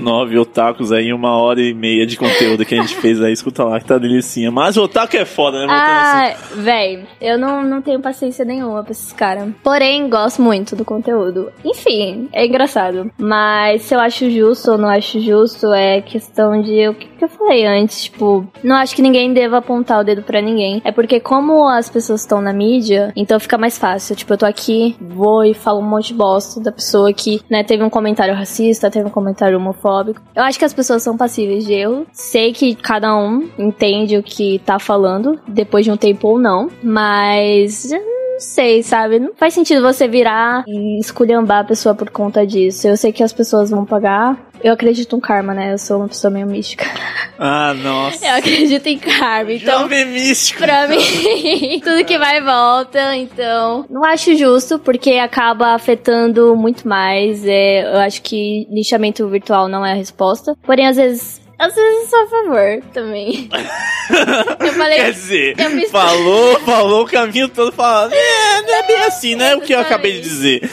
09, 0.01 0.39
Otakus 0.39 0.91
aí, 0.91 1.13
uma 1.13 1.37
hora 1.37 1.61
e 1.61 1.71
meia 1.71 2.07
de 2.07 2.17
conteúdo 2.17 2.65
que 2.65 2.73
a 2.73 2.81
gente 2.81 2.95
fez 2.95 3.21
aí, 3.21 3.31
escuta 3.31 3.63
lá 3.63 3.79
que 3.79 3.85
tá 3.85 3.99
delicinha. 3.99 4.49
Mas 4.49 4.75
o 4.75 4.85
Otaku 4.85 5.15
é 5.17 5.23
foda, 5.25 5.59
né? 5.59 5.67
Voltando 5.67 5.81
assim. 5.81 6.33
Ah, 6.33 6.61
véi, 6.63 7.05
eu 7.21 7.37
não, 7.37 7.63
não 7.63 7.79
tenho 7.79 7.99
paciência 7.99 8.43
nenhuma 8.43 8.81
pra 8.81 8.91
esses 8.91 9.13
caras. 9.13 9.47
Porém, 9.63 10.09
gosto 10.09 10.41
muito 10.41 10.75
do 10.75 10.83
conteúdo. 10.83 11.51
Enfim, 11.63 12.27
é 12.33 12.43
engraçado. 12.43 13.11
Mas 13.19 13.83
se 13.83 13.93
eu 13.93 13.99
acho 13.99 14.31
justo 14.31 14.71
ou 14.71 14.77
não 14.79 14.89
acho 14.89 15.19
justo, 15.19 15.71
é 15.71 16.01
questão 16.01 16.59
de 16.59 16.87
o 16.87 16.95
que, 16.95 17.05
que 17.05 17.23
eu 17.23 17.29
falei 17.29 17.67
antes. 17.67 18.05
Tipo, 18.05 18.47
não 18.63 18.75
acho 18.77 18.95
que 18.95 19.03
ninguém 19.03 19.31
deva 19.31 19.59
apontar 19.59 20.01
o 20.01 20.03
dedo 20.03 20.23
pra 20.23 20.41
ninguém. 20.41 20.54
É 20.83 20.91
porque, 20.91 21.19
como 21.19 21.67
as 21.67 21.89
pessoas 21.89 22.21
estão 22.21 22.41
na 22.41 22.53
mídia, 22.53 23.11
então 23.15 23.39
fica 23.39 23.57
mais 23.57 23.77
fácil. 23.77 24.15
Tipo, 24.15 24.33
eu 24.33 24.37
tô 24.37 24.45
aqui, 24.45 24.95
vou 24.99 25.43
e 25.43 25.53
falo 25.53 25.79
um 25.79 25.89
monte 25.89 26.07
de 26.07 26.13
bosta 26.13 26.59
da 26.59 26.71
pessoa 26.71 27.11
que, 27.13 27.41
né, 27.49 27.63
teve 27.63 27.83
um 27.83 27.89
comentário 27.89 28.33
racista, 28.33 28.91
teve 28.91 29.07
um 29.07 29.11
comentário 29.11 29.57
homofóbico. 29.57 30.21
Eu 30.35 30.43
acho 30.43 30.59
que 30.59 30.65
as 30.65 30.73
pessoas 30.73 31.03
são 31.03 31.17
passíveis 31.17 31.65
de 31.65 31.73
erro. 31.73 32.05
Sei 32.11 32.53
que 32.53 32.75
cada 32.75 33.15
um 33.15 33.49
entende 33.57 34.17
o 34.17 34.23
que 34.23 34.59
tá 34.59 34.79
falando, 34.79 35.39
depois 35.47 35.85
de 35.85 35.91
um 35.91 35.97
tempo 35.97 36.27
ou 36.27 36.39
não, 36.39 36.69
mas. 36.83 37.91
Não 38.35 38.41
sei, 38.41 38.83
sabe? 38.83 39.17
Não 39.17 39.31
faz 39.33 39.53
sentido 39.53 39.81
você 39.81 40.09
virar 40.09 40.65
e 40.67 40.99
esculhambar 40.99 41.59
a 41.59 41.63
pessoa 41.63 41.95
por 41.95 42.09
conta 42.09 42.45
disso. 42.45 42.85
Eu 42.85 42.97
sei 42.97 43.13
que 43.13 43.23
as 43.23 43.31
pessoas 43.31 43.69
vão 43.69 43.85
pagar. 43.85 44.37
Eu 44.61 44.73
acredito 44.73 45.15
em 45.15 45.21
karma, 45.21 45.53
né? 45.53 45.71
Eu 45.71 45.77
sou 45.77 45.97
uma 45.99 46.09
pessoa 46.09 46.29
meio 46.31 46.45
mística. 46.45 46.85
Ah, 47.37 47.73
nossa. 47.73 48.25
Eu 48.25 48.35
acredito 48.35 48.87
em 48.87 48.97
karma, 48.97 49.51
então. 49.51 49.81
Jovem 49.81 50.05
místico. 50.05 50.61
Pra 50.63 50.87
mim, 50.87 50.97
tudo 51.83 52.05
que 52.05 52.17
vai 52.17 52.37
e 52.37 52.41
volta, 52.41 53.13
então. 53.17 53.85
Não 53.89 54.05
acho 54.05 54.33
justo, 54.37 54.79
porque 54.79 55.15
acaba 55.15 55.75
afetando 55.75 56.55
muito 56.55 56.87
mais. 56.87 57.45
É, 57.45 57.93
eu 57.93 57.99
acho 57.99 58.21
que 58.21 58.65
lixamento 58.71 59.27
virtual 59.27 59.67
não 59.67 59.85
é 59.85 59.91
a 59.91 59.95
resposta. 59.95 60.55
Porém, 60.63 60.87
às 60.87 60.95
vezes. 60.95 61.41
Às 61.57 61.73
vezes 61.73 62.01
eu 62.03 62.07
sou 62.09 62.23
a 62.23 62.27
favor 62.27 62.81
também. 62.93 63.49
eu 64.59 64.73
falei. 64.73 64.97
Quer 64.97 65.11
dizer, 65.13 65.69
me- 65.69 65.87
falou, 65.87 66.59
falou 66.61 67.03
o 67.03 67.07
caminho 67.07 67.47
todo 67.47 67.71
falando. 67.71 68.13
É, 68.13 68.61
não 68.61 68.75
é 68.75 68.83
bem 68.87 68.97
assim, 69.03 69.35
né? 69.35 69.55
O 69.55 69.61
que 69.61 69.73
eu 69.73 69.79
acabei 69.79 70.13
de 70.13 70.21
dizer. 70.21 70.69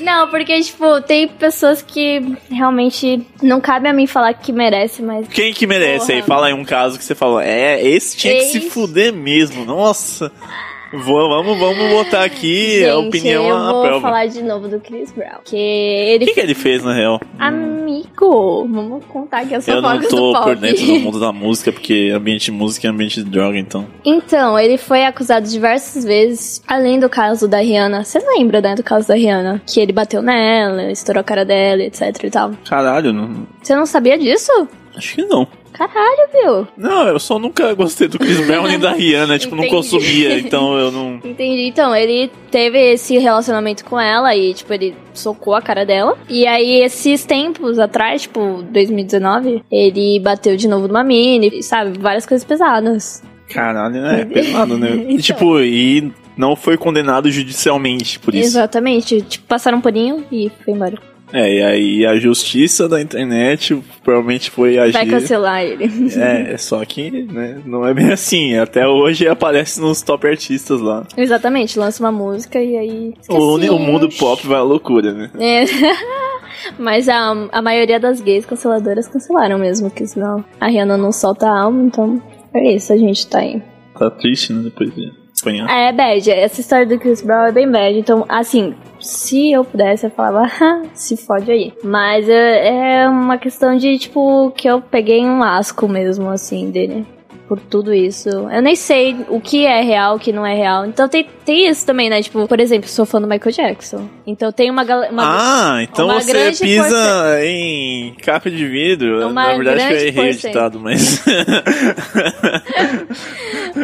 Não, 0.00 0.28
porque, 0.28 0.60
tipo, 0.60 1.00
tem 1.02 1.28
pessoas 1.28 1.80
que 1.80 2.20
realmente 2.50 3.24
não 3.40 3.60
cabe 3.60 3.88
a 3.88 3.92
mim 3.92 4.06
falar 4.08 4.34
que 4.34 4.52
merece, 4.52 5.00
mas. 5.02 5.28
Quem 5.28 5.52
que 5.54 5.66
merece 5.68 6.10
aí? 6.12 6.18
Porra. 6.18 6.26
Fala 6.34 6.46
aí 6.48 6.52
um 6.52 6.64
caso 6.64 6.98
que 6.98 7.04
você 7.04 7.14
falou. 7.14 7.40
É, 7.40 7.80
esse 7.80 8.16
tinha 8.16 8.34
que 8.34 8.42
se 8.46 8.58
Esse- 8.58 8.70
fuder 8.70 9.12
mesmo. 9.12 9.64
Nossa. 9.64 10.32
Vamos, 10.96 11.58
vamos 11.58 11.90
botar 11.90 12.22
aqui 12.24 12.84
a 12.84 12.94
Gente, 12.94 13.06
opinião 13.08 13.48
eu 13.48 13.72
vou 13.72 13.82
prova. 13.82 14.00
falar 14.00 14.26
de 14.26 14.42
novo 14.42 14.68
do 14.68 14.78
Chris 14.78 15.10
Brown. 15.12 15.40
Que 15.44 15.56
O 15.56 15.58
ele. 15.58 16.26
que, 16.26 16.34
que 16.34 16.40
ele 16.40 16.54
fez, 16.54 16.84
na 16.84 16.92
real? 16.94 17.20
Amigo, 17.38 18.66
vamos 18.70 19.04
contar 19.06 19.38
aqui 19.40 19.54
as 19.54 19.66
Eu 19.66 19.82
não 19.82 19.90
fofocas 20.00 20.10
do 20.10 20.16
tô 20.32 20.42
por 20.42 20.56
dentro 20.56 20.86
do 20.86 21.00
mundo 21.00 21.18
da 21.20 21.32
música, 21.32 21.72
porque 21.72 22.12
ambiente 22.14 22.44
de 22.46 22.52
música 22.52 22.86
é 22.86 22.90
ambiente 22.90 23.22
de 23.22 23.28
droga, 23.30 23.58
então. 23.58 23.86
Então, 24.04 24.58
ele 24.58 24.76
foi 24.78 25.04
acusado 25.04 25.46
diversas 25.48 26.04
vezes, 26.04 26.62
além 26.66 27.00
do 27.00 27.08
caso 27.08 27.48
da 27.48 27.58
Rihanna. 27.58 28.04
Você 28.04 28.18
lembra, 28.20 28.60
né, 28.60 28.74
do 28.74 28.82
caso 28.82 29.08
da 29.08 29.14
Rihanna? 29.14 29.62
Que 29.66 29.80
ele 29.80 29.92
bateu 29.92 30.22
nela, 30.22 30.90
estourou 30.92 31.20
a 31.20 31.24
cara 31.24 31.44
dela, 31.44 31.82
etc 31.82 32.02
e 32.22 32.30
tal. 32.30 32.52
Caralho, 32.68 33.12
não, 33.12 33.46
Você 33.62 33.74
não 33.74 33.86
sabia 33.86 34.16
disso? 34.18 34.50
acho 34.96 35.16
que 35.16 35.24
não. 35.24 35.46
Caralho, 35.76 36.28
viu? 36.32 36.68
Não, 36.76 37.08
eu 37.08 37.18
só 37.18 37.36
nunca 37.36 37.74
gostei 37.74 38.06
do 38.06 38.16
Chris 38.16 38.46
Brown 38.46 38.68
nem 38.68 38.78
da 38.78 38.92
Rihanna, 38.94 39.36
tipo, 39.40 39.56
não 39.56 39.66
consumia, 39.66 40.38
então 40.38 40.78
eu 40.78 40.92
não. 40.92 41.16
Entendi. 41.28 41.66
Então, 41.66 41.94
ele 41.94 42.30
teve 42.50 42.78
esse 42.92 43.18
relacionamento 43.18 43.84
com 43.84 43.98
ela 43.98 44.34
e, 44.36 44.54
tipo, 44.54 44.72
ele 44.72 44.94
socou 45.12 45.52
a 45.54 45.60
cara 45.60 45.84
dela. 45.84 46.16
E 46.28 46.46
aí, 46.46 46.80
esses 46.80 47.24
tempos 47.24 47.80
atrás, 47.80 48.22
tipo, 48.22 48.62
2019, 48.70 49.64
ele 49.70 50.20
bateu 50.20 50.56
de 50.56 50.68
novo 50.68 50.86
numa 50.86 51.02
mini, 51.02 51.60
sabe? 51.60 51.98
Várias 51.98 52.24
coisas 52.24 52.46
pesadas. 52.46 53.20
Caralho, 53.48 54.00
né? 54.00 54.20
É 54.20 54.24
pesado, 54.24 54.78
né? 54.78 54.90
E, 55.08 55.14
Então. 55.14 55.18
tipo, 55.18 55.60
e 55.60 56.12
não 56.36 56.54
foi 56.54 56.76
condenado 56.76 57.28
judicialmente 57.30 58.18
por 58.20 58.32
isso. 58.32 58.46
Exatamente. 58.46 59.22
Tipo, 59.22 59.46
passaram 59.46 59.78
um 59.78 59.80
paninho 59.80 60.24
e 60.30 60.50
foi 60.64 60.72
embora. 60.72 60.96
É, 61.32 61.52
e 61.52 61.62
aí 61.64 62.06
a 62.06 62.16
justiça 62.16 62.88
da 62.88 63.00
internet 63.00 63.82
provavelmente 64.02 64.50
foi 64.50 64.78
agir. 64.78 64.92
Vai 64.92 65.06
cancelar 65.06 65.62
ele. 65.62 65.90
É, 66.16 66.56
só 66.56 66.84
que, 66.84 67.10
né, 67.10 67.60
não 67.64 67.86
é 67.86 67.92
bem 67.92 68.12
assim. 68.12 68.56
Até 68.56 68.86
hoje 68.86 69.26
aparece 69.26 69.80
nos 69.80 70.02
top 70.02 70.26
artistas 70.26 70.80
lá. 70.80 71.06
Exatamente, 71.16 71.78
lança 71.78 72.02
uma 72.02 72.12
música 72.12 72.62
e 72.62 72.76
aí. 72.76 73.14
O, 73.28 73.56
Esqueci. 73.56 73.70
o 73.70 73.78
mundo 73.78 74.08
pop 74.10 74.46
vai 74.46 74.58
à 74.58 74.62
loucura, 74.62 75.12
né? 75.12 75.30
É. 75.38 75.64
Mas 76.78 77.08
a, 77.08 77.48
a 77.52 77.60
maioria 77.60 77.98
das 77.98 78.20
gays 78.20 78.46
canceladoras 78.46 79.08
cancelaram 79.08 79.58
mesmo, 79.58 79.90
porque 79.90 80.06
senão 80.06 80.44
a 80.60 80.68
Rihanna 80.68 80.96
não 80.96 81.12
solta 81.12 81.46
a 81.46 81.62
alma, 81.62 81.82
então 81.82 82.22
é 82.54 82.74
isso, 82.74 82.92
a 82.92 82.96
gente 82.96 83.26
tá 83.26 83.40
aí. 83.40 83.60
Tá 83.98 84.10
triste, 84.10 84.52
né? 84.52 84.62
Depois 84.62 84.94
de 84.94 85.23
apanhar. 85.42 85.68
É 85.68 85.92
bad, 85.92 86.30
essa 86.30 86.60
história 86.60 86.86
do 86.86 86.98
Chris 86.98 87.22
Brown 87.22 87.46
é 87.46 87.52
bem 87.52 87.70
bad, 87.70 87.98
então 87.98 88.24
assim, 88.28 88.74
se 89.00 89.52
eu 89.52 89.64
pudesse 89.64 90.06
eu 90.06 90.10
falava, 90.10 90.46
"Ah, 90.60 90.82
se 90.94 91.16
fode 91.16 91.50
aí. 91.50 91.72
Mas 91.82 92.28
é, 92.28 93.02
é 93.02 93.08
uma 93.08 93.38
questão 93.38 93.76
de, 93.76 93.98
tipo, 93.98 94.50
que 94.56 94.68
eu 94.68 94.80
peguei 94.80 95.24
um 95.24 95.42
asco 95.42 95.88
mesmo, 95.88 96.28
assim, 96.30 96.70
dele. 96.70 97.06
Por 97.46 97.60
tudo 97.60 97.92
isso. 97.92 98.28
Eu 98.30 98.62
nem 98.62 98.74
sei 98.74 99.14
o 99.28 99.38
que 99.38 99.66
é 99.66 99.82
real, 99.82 100.16
o 100.16 100.18
que 100.18 100.32
não 100.32 100.46
é 100.46 100.54
real. 100.54 100.86
Então 100.86 101.06
tem, 101.06 101.28
tem 101.44 101.68
isso 101.68 101.84
também, 101.84 102.08
né? 102.08 102.22
Tipo, 102.22 102.48
por 102.48 102.58
exemplo, 102.58 102.88
sou 102.88 103.04
fã 103.04 103.20
do 103.20 103.26
Michael 103.28 103.52
Jackson. 103.52 104.08
Então 104.26 104.50
tem 104.50 104.70
uma 104.70 104.82
galera. 104.82 105.12
ah, 105.18 105.76
então 105.82 106.06
uma 106.06 106.20
você 106.22 106.52
pisa 106.52 107.44
em 107.44 108.14
capa 108.14 108.50
de 108.50 108.66
vidro. 108.66 109.28
Uma 109.28 109.48
Na 109.48 109.56
verdade, 109.58 109.82
eu 109.92 109.98
errei 109.98 110.10
o 110.10 110.14
porcent- 110.14 110.52
ditado, 110.52 110.80
mas. 110.80 111.22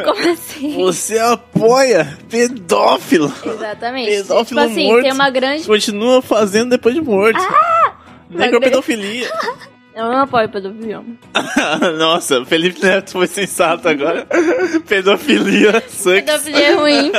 Como 0.05 0.31
assim? 0.33 0.75
você 0.76 1.19
apoia 1.19 2.17
pedófilo. 2.31 3.33
Exatamente. 3.45 4.11
Pedófilo 4.11 4.61
tipo 4.61 4.73
assim, 4.73 4.87
morto. 4.87 5.02
tem 5.02 5.12
uma 5.12 5.31
grande. 5.31 5.64
Continua 5.64 6.23
fazendo 6.23 6.71
depois 6.71 6.95
de 6.95 7.00
morto. 7.02 7.38
Ah! 7.38 7.93
Necropedofilia. 8.31 9.29
Eu 9.94 10.04
não 10.04 10.18
apoio 10.18 10.49
pedofilia. 10.49 11.02
Nossa, 11.99 12.44
Felipe 12.44 12.82
Neto 12.82 13.12
foi 13.12 13.26
sensato 13.26 13.88
agora. 13.88 14.26
Pedofilia, 14.87 15.82
sucks. 15.88 16.23
Pedofilia 16.23 16.68
é 16.68 16.75
ruim. 16.75 17.12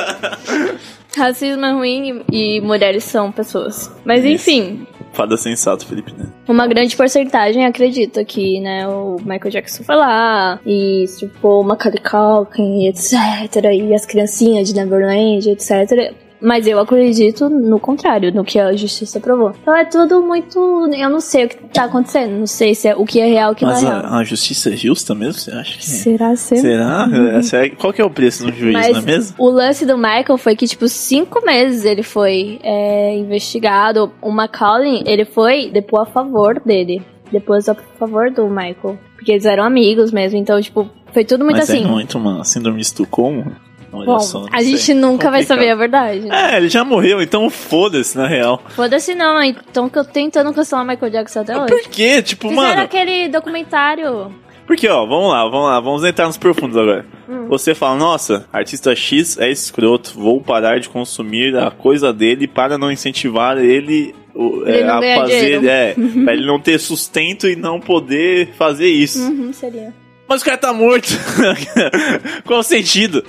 Racismo 1.15 1.65
é 1.65 1.71
ruim 1.73 2.23
e, 2.31 2.57
e 2.57 2.61
mulheres 2.61 3.03
são 3.03 3.31
pessoas. 3.31 3.91
Mas 4.05 4.23
Isso. 4.23 4.33
enfim, 4.49 4.87
Fada 5.13 5.35
sensato, 5.35 5.85
Felipe 5.85 6.13
Neto. 6.13 6.31
uma 6.47 6.65
grande 6.67 6.95
porcentagem 6.95 7.65
acredita 7.65 8.23
que, 8.23 8.61
né, 8.61 8.87
o 8.87 9.17
Michael 9.19 9.51
Jackson 9.51 9.83
foi 9.83 9.95
lá 9.95 10.59
e 10.65 11.03
estrupou 11.03 11.63
Macaulay 11.63 11.99
Culkin, 11.99 12.87
etc. 12.87 13.65
E 13.73 13.93
as 13.93 14.05
criancinhas 14.05 14.69
de 14.69 14.75
Neverland, 14.75 15.49
etc. 15.49 16.13
Mas 16.41 16.65
eu 16.65 16.79
acredito 16.79 17.49
no 17.49 17.79
contrário, 17.79 18.33
no 18.33 18.43
que 18.43 18.57
a 18.59 18.73
justiça 18.75 19.19
provou. 19.19 19.53
Então 19.61 19.75
é 19.75 19.85
tudo 19.85 20.21
muito. 20.23 20.59
Eu 20.91 21.09
não 21.09 21.19
sei 21.19 21.45
o 21.45 21.49
que 21.49 21.57
tá 21.69 21.83
acontecendo. 21.83 22.31
Não 22.31 22.47
sei 22.47 22.73
se 22.73 22.87
é 22.87 22.95
o 22.95 23.05
que 23.05 23.19
é 23.19 23.25
real 23.27 23.51
o 23.51 23.55
que 23.55 23.63
Mas 23.65 23.83
não 23.83 23.91
é 23.91 23.93
real. 24.01 24.05
a, 24.13 24.17
a 24.17 24.23
justiça 24.23 24.69
é 24.73 24.75
justa 24.75 25.13
mesmo? 25.13 25.33
Você 25.33 25.51
acha 25.51 25.77
que 25.77 25.83
é? 25.85 25.87
Será 25.87 26.35
ser? 26.35 26.57
Será? 26.57 27.07
É, 27.37 27.41
será? 27.43 27.69
Qual 27.75 27.93
que 27.93 28.01
é 28.01 28.05
o 28.05 28.09
preço 28.09 28.45
do 28.45 28.51
juiz, 28.51 28.73
Mas 28.73 28.89
não 28.89 28.99
é 28.99 29.01
mesmo? 29.01 29.35
o 29.37 29.49
lance 29.49 29.85
do 29.85 29.97
Michael 29.97 30.37
foi 30.37 30.55
que, 30.55 30.67
tipo, 30.67 30.87
cinco 30.87 31.45
meses 31.45 31.85
ele 31.85 32.03
foi 32.03 32.59
é, 32.63 33.15
investigado. 33.17 34.11
O 34.21 34.31
Macaulay, 34.31 35.03
ele 35.05 35.25
foi 35.25 35.69
depor 35.69 36.01
a 36.01 36.05
favor 36.05 36.59
dele. 36.65 37.01
Depois 37.31 37.69
a 37.69 37.75
favor 37.75 38.31
do 38.31 38.47
Michael. 38.49 38.97
Porque 39.15 39.31
eles 39.31 39.45
eram 39.45 39.63
amigos 39.63 40.11
mesmo. 40.11 40.37
Então, 40.37 40.59
tipo, 40.61 40.89
foi 41.13 41.23
tudo 41.23 41.45
muito 41.45 41.57
Mas 41.57 41.69
assim. 41.69 41.83
é 41.83 41.87
muito 41.87 42.17
uma 42.17 42.43
síndrome 42.43 42.79
de 42.79 42.85
Estocolmo. 42.87 43.55
Olha 43.93 44.05
Bom, 44.05 44.19
só, 44.19 44.45
a 44.51 44.59
sei. 44.59 44.77
gente 44.77 44.93
nunca 44.93 45.29
vai 45.29 45.41
Complicado. 45.41 45.57
saber 45.59 45.69
a 45.71 45.75
verdade. 45.75 46.19
né? 46.21 46.53
É, 46.53 46.57
ele 46.57 46.69
já 46.69 46.83
morreu, 46.85 47.21
então 47.21 47.49
foda-se, 47.49 48.17
na 48.17 48.25
real. 48.25 48.61
Foda-se 48.69 49.13
não, 49.13 49.41
então 49.43 49.89
que 49.89 49.99
eu 49.99 50.05
tô 50.05 50.11
tentando 50.11 50.53
cancelar 50.53 50.85
o 50.85 50.87
Michael 50.87 51.11
Jackson 51.11 51.41
até 51.41 51.57
hoje. 51.57 51.67
Por 51.67 51.81
quê? 51.89 52.21
Tipo, 52.21 52.47
Fizeram 52.49 52.67
mano. 52.69 52.81
aquele 52.81 53.27
documentário. 53.27 54.33
Porque, 54.65 54.87
ó, 54.87 55.05
vamos 55.05 55.29
lá, 55.31 55.43
vamos 55.43 55.65
lá, 55.67 55.79
vamos 55.81 56.03
entrar 56.05 56.27
nos 56.27 56.37
profundos 56.37 56.77
agora. 56.77 57.05
Hum. 57.27 57.47
Você 57.49 57.75
fala, 57.75 57.97
nossa, 57.97 58.45
artista 58.53 58.95
X 58.95 59.37
é 59.37 59.49
escroto, 59.51 60.13
vou 60.15 60.39
parar 60.39 60.79
de 60.79 60.87
consumir 60.87 61.57
a 61.57 61.69
coisa 61.69 62.13
dele 62.13 62.47
para 62.47 62.77
não 62.77 62.89
incentivar 62.89 63.57
ele, 63.57 64.15
o- 64.33 64.63
é, 64.65 64.83
a 64.87 65.01
fazer. 65.19 65.39
dinheiro. 65.41 65.67
É, 65.67 65.93
pra 66.23 66.33
ele 66.33 66.45
não 66.45 66.57
ter 66.61 66.79
sustento 66.79 67.45
e 67.49 67.57
não 67.57 67.81
poder 67.81 68.53
fazer 68.57 68.87
isso. 68.87 69.19
Uhum, 69.19 69.51
seria. 69.51 69.93
Mas 70.25 70.41
o 70.41 70.45
cara 70.45 70.57
tá 70.57 70.71
morto. 70.71 71.07
Qual 72.45 72.61
o 72.61 72.63
sentido? 72.63 73.23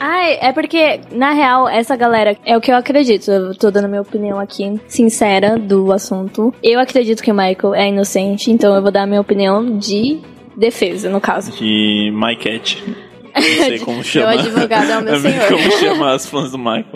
Ai, 0.00 0.38
é 0.40 0.52
porque, 0.52 1.00
na 1.12 1.32
real, 1.32 1.68
essa 1.68 1.96
galera 1.96 2.36
é 2.44 2.56
o 2.56 2.60
que 2.60 2.70
eu 2.70 2.76
acredito. 2.76 3.30
Eu 3.30 3.54
tô 3.54 3.70
dando 3.70 3.88
minha 3.88 4.02
opinião 4.02 4.38
aqui, 4.38 4.80
sincera, 4.86 5.58
do 5.58 5.92
assunto. 5.92 6.54
Eu 6.62 6.78
acredito 6.80 7.22
que 7.22 7.30
o 7.30 7.34
Michael 7.34 7.74
é 7.74 7.88
inocente, 7.88 8.50
então 8.50 8.74
eu 8.74 8.82
vou 8.82 8.90
dar 8.90 9.06
minha 9.06 9.20
opinião 9.20 9.78
de 9.78 10.18
defesa, 10.56 11.10
no 11.10 11.20
caso. 11.20 11.52
De 11.52 12.10
My 12.14 12.36
Cat. 12.36 12.82
Não 13.36 13.64
sei 13.64 13.78
como 13.84 14.02
chama. 14.02 14.30
Meu 14.30 14.40
advogado 14.40 14.90
é 14.90 14.98
o 14.98 15.02
meu 15.02 15.16
senhor. 15.20 15.48
Como 15.48 15.72
chama 15.72 16.14
as 16.14 16.26
fãs 16.26 16.50
do 16.52 16.58
Michael. 16.58 16.86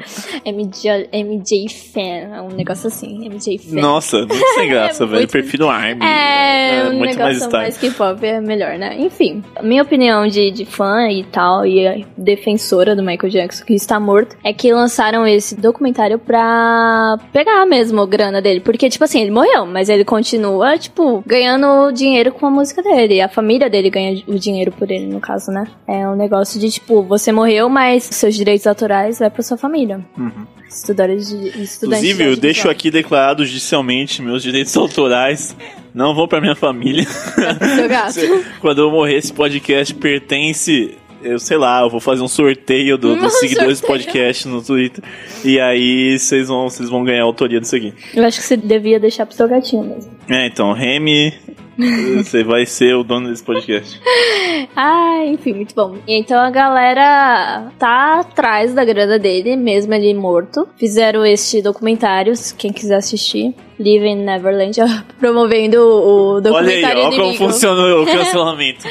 MJ, 0.46 1.08
MJ 1.12 1.68
Fan, 1.68 2.36
é 2.36 2.40
um 2.42 2.48
negócio 2.48 2.86
assim, 2.88 3.28
MJ 3.28 3.58
Fan. 3.58 3.80
Nossa, 3.80 4.18
muito 4.26 4.54
sem 4.54 4.68
graça, 4.68 5.04
É 5.04 5.06
velho. 5.06 5.18
muito- 5.18 5.30
Prefiro 5.30 5.68
Army. 5.68 6.04
É, 6.04 6.84
um 6.88 6.92
muito 6.98 7.00
mais 7.00 7.16
negócio 7.16 7.36
style. 7.44 7.62
mais 7.62 7.78
K-pop 7.78 8.26
é 8.26 8.40
melhor, 8.40 8.78
né? 8.78 8.96
Enfim, 8.98 9.42
minha 9.62 9.82
opinião 9.82 10.26
de, 10.26 10.50
de 10.50 10.64
fã 10.64 11.08
e 11.10 11.24
tal, 11.24 11.66
e 11.66 12.06
defensora 12.16 12.94
do 12.96 13.02
Michael 13.02 13.30
Jackson, 13.32 13.64
que 13.64 13.74
está 13.74 13.98
morto, 14.00 14.36
é 14.44 14.52
que 14.52 14.72
lançaram 14.72 15.26
esse 15.26 15.54
documentário 15.56 16.18
pra 16.18 17.18
pegar 17.32 17.66
mesmo 17.66 18.00
a 18.00 18.06
grana 18.06 18.40
dele. 18.40 18.60
Porque, 18.60 18.88
tipo 18.88 19.04
assim, 19.04 19.20
ele 19.22 19.30
morreu, 19.30 19.66
mas 19.66 19.88
ele 19.88 20.04
continua, 20.04 20.78
tipo, 20.78 21.22
ganhando 21.26 21.90
dinheiro 21.92 22.32
com 22.32 22.46
a 22.46 22.50
música 22.50 22.82
dele. 22.82 23.20
A 23.20 23.28
família 23.28 23.68
dele 23.68 23.90
ganha 23.90 24.22
o 24.26 24.38
dinheiro 24.38 24.72
por 24.72 24.90
ele, 24.90 25.06
no 25.06 25.20
caso, 25.20 25.50
né? 25.50 25.64
É 25.86 26.08
um 26.08 26.14
negócio 26.16 26.29
de, 26.58 26.70
tipo, 26.70 27.02
você 27.02 27.32
morreu, 27.32 27.68
mas 27.68 28.04
seus 28.04 28.34
direitos 28.34 28.66
autorais 28.66 29.18
vai 29.18 29.30
pra 29.30 29.42
sua 29.42 29.56
família. 29.56 30.04
Estudantes 30.68 31.28
de, 31.28 31.62
estudantes 31.62 31.80
Uhum. 31.80 31.86
Inclusive, 31.86 32.24
de 32.24 32.30
eu 32.30 32.36
deixo 32.36 32.70
aqui 32.70 32.90
declarado 32.90 33.44
judicialmente 33.44 34.22
meus 34.22 34.42
direitos 34.42 34.76
autorais 34.76 35.56
não 35.92 36.14
vão 36.14 36.28
pra 36.28 36.40
minha 36.40 36.54
família. 36.54 37.04
Seu 37.74 37.88
gato. 37.88 38.20
Quando 38.60 38.80
eu 38.82 38.90
morrer, 38.90 39.16
esse 39.16 39.32
podcast 39.32 39.92
pertence. 39.94 40.94
Eu 41.22 41.38
sei 41.38 41.58
lá, 41.58 41.82
eu 41.82 41.90
vou 41.90 42.00
fazer 42.00 42.22
um 42.22 42.28
sorteio 42.28 42.96
do- 42.96 43.14
dos 43.14 43.24
Um 43.36 43.38
seguidores 43.40 43.78
do 43.80 43.86
podcast 43.86 44.48
no 44.48 44.62
Twitter. 44.62 45.04
E 45.44 45.60
aí 45.60 46.18
vocês 46.18 46.48
vão, 46.48 46.70
vocês 46.70 46.88
vão 46.88 47.04
ganhar 47.04 47.20
a 47.22 47.24
autoria 47.24 47.60
disso 47.60 47.76
aqui. 47.76 47.92
Eu 48.14 48.24
acho 48.24 48.40
que 48.40 48.46
você 48.46 48.56
devia 48.56 48.98
deixar 48.98 49.26
pro 49.26 49.36
seu 49.36 49.46
gatinho 49.46 49.82
mesmo. 49.84 50.10
É, 50.28 50.46
então, 50.46 50.72
Remy, 50.72 51.34
você 52.22 52.44
vai 52.44 52.66
ser 52.66 52.94
o 52.94 53.02
dono 53.04 53.28
desse 53.28 53.44
podcast. 53.44 54.00
Ah, 54.76 55.24
enfim, 55.26 55.54
muito 55.54 55.74
bom. 55.74 55.96
Então 56.06 56.38
a 56.38 56.50
galera 56.50 57.72
tá 57.78 58.20
atrás 58.20 58.74
da 58.74 58.84
grana 58.84 59.18
dele, 59.18 59.56
mesmo 59.56 59.92
ele 59.94 60.12
morto. 60.14 60.68
Fizeram 60.76 61.24
este 61.24 61.62
documentário, 61.62 62.32
quem 62.56 62.72
quiser 62.72 62.96
assistir. 62.96 63.54
Live 63.78 64.06
in 64.06 64.24
Neverland, 64.24 64.78
promovendo 65.18 65.78
o 65.80 66.34
Olha 66.34 66.36
aí, 66.36 66.42
documentário 66.42 67.02
ó, 67.02 67.10
como 67.10 67.34
funciona 67.34 67.96
o 67.96 68.06
cancelamento. 68.06 68.86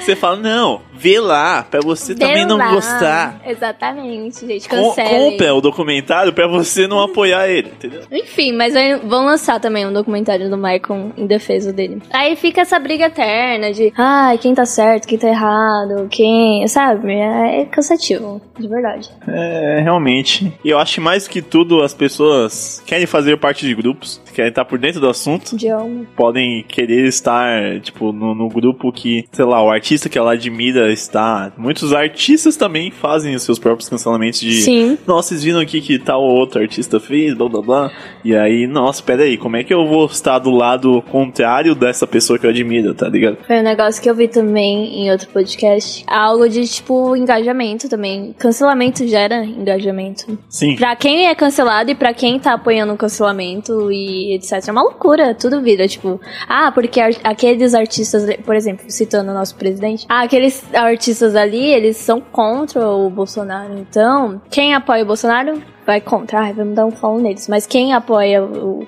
Você 0.00 0.14
fala, 0.14 0.36
não, 0.36 0.82
vê 0.98 1.20
lá, 1.20 1.62
pra 1.62 1.80
você 1.80 2.14
também 2.14 2.34
Vê 2.36 2.44
não 2.46 2.56
lá. 2.56 2.72
gostar. 2.72 3.40
Exatamente, 3.46 4.46
gente, 4.46 4.68
Com, 4.68 4.76
cancelem. 4.76 5.30
compra 5.32 5.54
o 5.54 5.60
documentário 5.60 6.32
pra 6.32 6.46
você 6.46 6.86
não 6.86 7.00
apoiar 7.02 7.48
ele, 7.48 7.68
entendeu? 7.68 8.02
Enfim, 8.10 8.52
mas 8.52 8.74
vão 9.04 9.24
lançar 9.26 9.60
também 9.60 9.86
um 9.86 9.92
documentário 9.92 10.48
do 10.50 10.56
Michael 10.56 11.12
em 11.16 11.26
defesa 11.26 11.72
dele. 11.72 12.02
Aí 12.12 12.36
fica 12.36 12.60
essa 12.62 12.78
briga 12.78 13.06
eterna 13.06 13.72
de, 13.72 13.92
ai, 13.96 14.38
quem 14.38 14.54
tá 14.54 14.64
certo, 14.64 15.06
quem 15.06 15.18
tá 15.18 15.28
errado, 15.28 16.08
quem, 16.10 16.66
sabe? 16.68 17.12
É 17.12 17.64
cansativo, 17.66 18.40
de 18.58 18.68
verdade. 18.68 19.10
É, 19.28 19.80
realmente. 19.82 20.52
E 20.64 20.70
eu 20.70 20.78
acho 20.78 20.94
que 20.94 21.00
mais 21.00 21.28
que 21.28 21.42
tudo 21.42 21.82
as 21.82 21.92
pessoas 21.94 22.82
querem 22.86 23.06
fazer 23.06 23.36
parte 23.38 23.66
de 23.66 23.74
grupos, 23.74 24.20
querem 24.34 24.48
estar 24.50 24.64
por 24.64 24.78
dentro 24.78 25.00
do 25.00 25.08
assunto. 25.08 25.56
De 25.56 25.68
algo. 25.68 26.06
Podem 26.16 26.64
querer 26.68 27.06
estar, 27.06 27.80
tipo, 27.80 28.12
no, 28.12 28.34
no 28.34 28.48
grupo 28.48 28.92
que, 28.92 29.24
sei 29.32 29.44
lá, 29.44 29.62
o 29.62 29.70
artista 29.70 30.08
que 30.08 30.18
ela 30.18 30.32
admira 30.32 30.85
está. 30.92 31.52
Muitos 31.56 31.92
artistas 31.92 32.56
também 32.56 32.90
fazem 32.90 33.34
os 33.34 33.42
seus 33.42 33.58
próprios 33.58 33.88
cancelamentos 33.88 34.40
de. 34.40 34.62
Sim. 34.62 34.98
Nossa, 35.06 35.28
vocês 35.28 35.42
viram 35.42 35.60
aqui 35.60 35.80
que 35.80 35.98
tal 35.98 36.22
outro 36.22 36.60
artista 36.60 37.00
fez, 37.00 37.34
blá 37.34 37.48
blá 37.48 37.62
blá. 37.62 37.92
E 38.24 38.34
aí, 38.34 38.66
nossa, 38.66 39.02
pera 39.02 39.22
aí, 39.22 39.36
como 39.36 39.56
é 39.56 39.64
que 39.64 39.72
eu 39.72 39.86
vou 39.86 40.06
estar 40.06 40.38
do 40.38 40.50
lado 40.50 41.02
contrário 41.10 41.74
dessa 41.74 42.06
pessoa 42.06 42.38
que 42.38 42.46
eu 42.46 42.50
admiro, 42.50 42.94
tá 42.94 43.08
ligado? 43.08 43.38
Foi 43.46 43.60
um 43.60 43.62
negócio 43.62 44.02
que 44.02 44.08
eu 44.08 44.14
vi 44.14 44.28
também 44.28 45.02
em 45.02 45.10
outro 45.10 45.28
podcast. 45.28 46.04
Algo 46.06 46.48
de, 46.48 46.66
tipo, 46.66 47.16
engajamento 47.16 47.88
também. 47.88 48.34
Cancelamento 48.38 49.06
gera 49.06 49.44
engajamento. 49.44 50.38
Sim. 50.48 50.76
Pra 50.76 50.96
quem 50.96 51.28
é 51.28 51.34
cancelado 51.34 51.90
e 51.90 51.94
pra 51.94 52.12
quem 52.12 52.38
tá 52.38 52.54
apoiando 52.54 52.92
o 52.92 52.96
cancelamento 52.96 53.90
e 53.90 54.34
etc. 54.34 54.68
É 54.68 54.72
uma 54.72 54.82
loucura, 54.82 55.34
tudo 55.34 55.60
vira, 55.60 55.86
tipo, 55.86 56.20
ah, 56.48 56.70
porque 56.72 57.00
aqueles 57.00 57.74
artistas, 57.74 58.26
por 58.44 58.54
exemplo, 58.54 58.84
citando 58.88 59.30
o 59.30 59.34
nosso 59.34 59.56
presidente, 59.56 60.06
ah, 60.08 60.22
aqueles 60.22 60.64
artistas 60.76 61.34
ali, 61.34 61.64
eles 61.64 61.96
são 61.96 62.20
contra 62.20 62.88
o 62.88 63.08
Bolsonaro. 63.10 63.78
Então, 63.78 64.40
quem 64.50 64.74
apoia 64.74 65.02
o 65.02 65.06
Bolsonaro 65.06 65.62
vai 65.86 66.00
contra, 66.00 66.40
ai, 66.40 66.52
vamos 66.52 66.74
dar 66.74 66.84
um 66.86 66.90
follow 66.90 67.20
neles. 67.20 67.48
Mas 67.48 67.66
quem 67.66 67.94
apoia, 67.94 68.40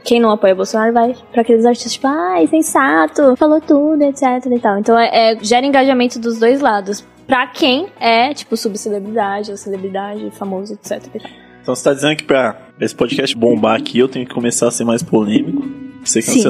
quem 0.04 0.20
não 0.20 0.30
apoia 0.30 0.52
o 0.52 0.56
Bolsonaro 0.56 0.92
vai 0.92 1.14
pra 1.32 1.42
aqueles 1.42 1.64
artistas, 1.64 1.92
tipo, 1.92 2.06
ai, 2.06 2.46
sensato, 2.46 3.36
falou 3.36 3.60
tudo, 3.60 4.02
etc 4.02 4.22
e 4.46 4.60
tal. 4.60 4.78
Então, 4.78 4.98
é, 4.98 5.32
é- 5.32 5.38
gera 5.40 5.64
engajamento 5.64 6.18
dos 6.18 6.38
dois 6.38 6.60
lados. 6.60 7.04
Pra 7.26 7.46
quem 7.46 7.88
é, 8.00 8.32
tipo, 8.32 8.56
subcelebridade, 8.56 9.50
ou 9.50 9.56
celebridade, 9.56 10.30
famoso, 10.32 10.72
etc 10.72 11.02
e 11.14 11.20
tal. 11.20 11.30
Então 11.60 11.74
você 11.74 11.84
tá 11.84 11.92
dizendo 11.92 12.16
que 12.16 12.24
pra 12.24 12.56
esse 12.80 12.94
podcast 12.94 13.36
bombar 13.36 13.76
aqui, 13.76 13.98
eu 13.98 14.08
tenho 14.08 14.26
que 14.26 14.32
começar 14.34 14.68
a 14.68 14.70
ser 14.70 14.84
mais 14.84 15.02
polêmico 15.02 15.60
pra 15.60 16.06
ser 16.06 16.22
Sim. 16.22 16.40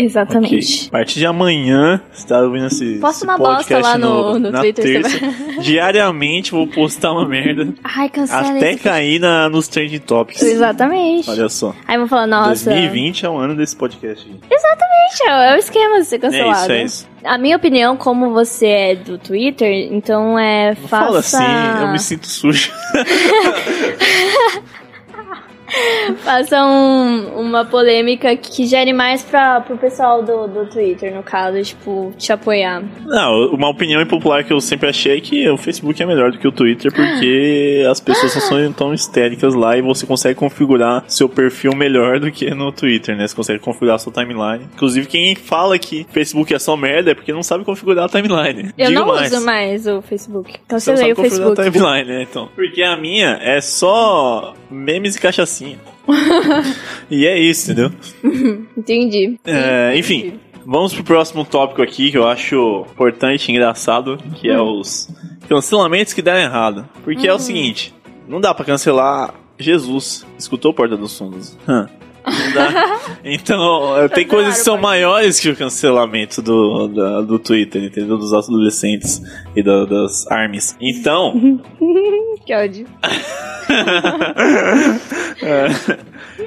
Exatamente. 0.00 0.54
Ok. 0.54 0.88
A 0.88 0.90
partir 0.92 1.18
de 1.18 1.26
amanhã, 1.26 2.00
você 2.12 2.26
tá 2.26 2.40
ouvindo 2.40 2.66
esse, 2.66 2.98
Posta 3.00 3.16
esse 3.16 3.24
uma 3.24 3.36
bosta 3.36 3.78
lá 3.80 3.98
no- 3.98 4.38
no 4.38 4.50
na 4.52 4.60
Twitter, 4.60 5.02
terça. 5.02 5.18
Diariamente 5.60 6.52
vou 6.52 6.68
postar 6.68 7.10
uma 7.12 7.26
merda. 7.26 7.74
Ai, 7.82 8.08
cancela 8.08 8.48
até 8.56 8.72
esse- 8.74 8.82
cair 8.82 9.18
na, 9.18 9.48
nos 9.48 9.66
trending 9.66 9.98
topics. 9.98 10.40
Exatamente. 10.40 11.28
Olha 11.28 11.48
só. 11.48 11.74
Aí 11.86 11.98
vão 11.98 12.06
falar, 12.06 12.28
nossa. 12.28 12.70
2020 12.70 13.26
é 13.26 13.28
o 13.28 13.36
ano 13.36 13.56
desse 13.56 13.74
podcast. 13.76 14.24
aqui. 14.24 14.38
Gente, 15.10 15.28
é 15.30 15.54
o 15.54 15.58
esquema 15.58 15.98
de 16.00 16.04
ser 16.06 16.16
É 16.16 16.18
cancelado. 16.18 16.60
isso, 16.62 16.72
é 16.72 16.82
isso. 16.84 17.08
A 17.24 17.36
minha 17.38 17.56
opinião, 17.56 17.96
como 17.96 18.30
você 18.32 18.66
é 18.66 18.94
do 18.94 19.18
Twitter, 19.18 19.88
então 19.92 20.38
é 20.38 20.68
Não 20.74 20.88
faça... 20.88 21.04
fala 21.06 21.18
assim, 21.18 21.82
eu 21.82 21.88
me 21.88 21.98
sinto 21.98 22.26
sujo. 22.28 22.70
Faça 26.18 26.64
um- 26.64 27.40
uma 27.40 27.64
polêmica 27.64 28.36
que 28.36 28.66
gere 28.66 28.92
mais 28.92 29.22
pra, 29.22 29.60
pro 29.60 29.76
pessoal 29.76 30.22
do, 30.22 30.46
do 30.48 30.66
Twitter, 30.66 31.14
no 31.14 31.22
caso, 31.22 31.62
tipo, 31.62 32.12
te 32.16 32.32
apoiar. 32.32 32.82
Não, 33.04 33.46
uma 33.52 33.68
opinião 33.68 34.00
impopular 34.00 34.44
que 34.44 34.52
eu 34.52 34.60
sempre 34.60 34.88
achei 34.88 35.18
é 35.18 35.20
que 35.20 35.48
o 35.48 35.56
Facebook 35.56 36.02
é 36.02 36.06
melhor 36.06 36.30
do 36.32 36.38
que 36.38 36.46
o 36.48 36.52
Twitter 36.52 36.92
porque 36.92 37.84
as 37.90 38.00
pessoas 38.00 38.32
são 38.32 38.72
tão 38.72 38.92
histéricas 38.94 39.54
lá 39.54 39.76
e 39.76 39.82
você 39.82 40.06
consegue 40.06 40.34
configurar 40.38 41.04
seu 41.08 41.28
perfil 41.28 41.74
melhor 41.74 42.18
do 42.20 42.30
que 42.30 42.50
no 42.54 42.72
Twitter, 42.72 43.16
né? 43.16 43.26
Você 43.26 43.34
consegue 43.36 43.58
configurar 43.60 43.98
sua 43.98 44.12
timeline. 44.12 44.64
Inclusive, 44.74 45.06
quem 45.06 45.34
fala 45.34 45.78
que 45.78 46.06
Facebook 46.10 46.52
é 46.54 46.58
só 46.58 46.76
merda 46.76 47.10
é 47.10 47.14
porque 47.14 47.32
não 47.32 47.42
sabe 47.42 47.64
configurar 47.64 48.06
a 48.06 48.08
timeline. 48.08 48.70
Eu 48.76 48.88
Digo 48.88 49.00
não 49.00 49.06
mais. 49.08 49.32
uso 49.32 49.44
mais 49.44 49.86
o 49.86 50.02
Facebook. 50.02 50.54
Então 50.66 50.78
Você 50.80 50.96
você 50.96 51.12
o 51.12 51.16
configurar 51.16 51.54
Facebook. 51.56 51.60
a 51.60 51.70
timeline, 51.70 52.08
né? 52.08 52.22
Então. 52.28 52.48
Porque 52.54 52.82
a 52.82 52.96
minha 52.96 53.38
é 53.42 53.60
só 53.60 54.54
memes 54.70 55.16
e 55.16 55.20
cachaçinha. 55.20 55.67
e 57.10 57.26
é 57.26 57.38
isso, 57.38 57.70
entendeu? 57.70 57.92
Entendi. 58.76 59.38
É, 59.44 59.96
enfim, 59.96 60.38
vamos 60.64 60.94
pro 60.94 61.04
próximo 61.04 61.44
tópico 61.44 61.82
aqui 61.82 62.10
que 62.10 62.18
eu 62.18 62.26
acho 62.26 62.86
importante 62.90 63.48
e 63.48 63.52
engraçado, 63.52 64.18
que 64.36 64.48
é 64.48 64.60
os 64.60 65.08
cancelamentos 65.48 66.12
que 66.12 66.22
deram 66.22 66.40
errado. 66.40 66.88
Porque 67.04 67.26
é 67.26 67.32
o 67.32 67.38
seguinte, 67.38 67.94
não 68.28 68.40
dá 68.40 68.54
pra 68.54 68.64
cancelar 68.64 69.34
Jesus. 69.58 70.26
Escutou 70.38 70.72
Porta 70.72 70.96
dos 70.96 71.16
Fundos? 71.18 71.56
Hã. 71.66 71.88
Então, 73.24 74.08
tem 74.14 74.26
coisas 74.26 74.58
que 74.58 74.64
são 74.64 74.76
maiores 74.78 75.40
que 75.40 75.48
o 75.50 75.56
cancelamento 75.56 76.40
do, 76.42 76.88
da- 76.88 77.20
do 77.22 77.38
Twitter, 77.38 77.82
entendeu? 77.84 78.16
Dos 78.18 78.32
adolescentes 78.32 79.20
e 79.56 79.62
da- 79.62 79.84
das 79.84 80.26
armies. 80.30 80.76
Então, 80.80 81.34
Que 82.46 82.54
ódio. 82.54 82.86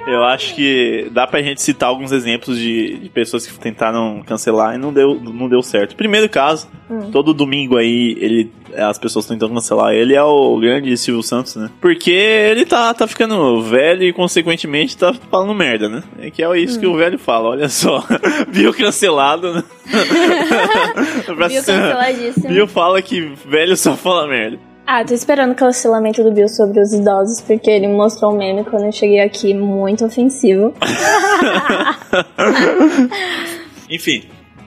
Eu 0.08 0.24
acho 0.24 0.56
que 0.56 1.08
dá 1.12 1.28
pra 1.28 1.42
gente 1.42 1.62
citar 1.62 1.90
alguns 1.90 2.12
exemplos 2.12 2.58
de, 2.58 2.98
de 2.98 3.10
pessoas 3.10 3.46
que 3.46 3.58
tentaram 3.60 4.24
cancelar 4.26 4.76
e 4.76 4.78
não 4.78 4.92
deu, 4.92 5.20
não 5.22 5.48
deu 5.50 5.62
certo. 5.62 5.96
Primeiro 5.96 6.28
caso, 6.30 6.68
todo 7.12 7.34
domingo 7.34 7.78
aí 7.78 8.16
ele, 8.20 8.52
as 8.78 8.98
pessoas 8.98 9.26
tentam 9.26 9.50
cancelar 9.50 9.94
ele, 9.94 10.16
é 10.16 10.24
o 10.24 10.60
grande 10.60 10.96
Silvio 10.98 11.24
Santos, 11.24 11.56
né? 11.56 11.70
Porque 11.80 12.12
ele 12.12 12.66
tá, 12.66 12.94
tá 12.94 13.08
ficando 13.08 13.62
velho 13.62 14.04
e, 14.04 14.14
consequentemente, 14.14 14.98
tá 14.98 15.14
falando 15.30 15.54
merda, 15.54 15.90
né? 15.90 16.04
É 16.20 16.30
que 16.30 16.44
é 16.44 16.58
isso 16.58 16.80
que 16.80 16.86
o 16.86 16.96
velho 16.96 17.18
fala, 17.18 17.50
olha 17.50 17.70
só. 17.70 18.04
Viu 18.50 18.74
cancelado, 18.74 19.54
né? 19.54 19.64
Bill 21.28 21.64
canceladíssimo. 21.64 22.48
Bill 22.48 22.68
fala 22.68 23.02
que 23.02 23.34
velho 23.46 23.76
só 23.76 23.96
fala 23.96 24.28
merda. 24.28 24.60
Ah, 24.86 25.06
tô 25.06 25.14
esperando 25.14 25.52
o 25.52 25.56
cancelamento 25.56 26.24
do 26.24 26.32
Bill 26.32 26.50
sobre 26.50 26.82
os 26.82 26.92
idosos, 26.92 27.40
porque 27.42 27.70
ele 27.70 27.88
mostrou 27.88 28.34
um 28.34 28.38
meme 28.38 28.64
quando 28.64 28.86
eu 28.86 28.92
cheguei 28.92 29.20
aqui 29.20 29.54
muito 29.54 30.04
ofensivo. 30.04 30.74
Enfim, 33.90 34.24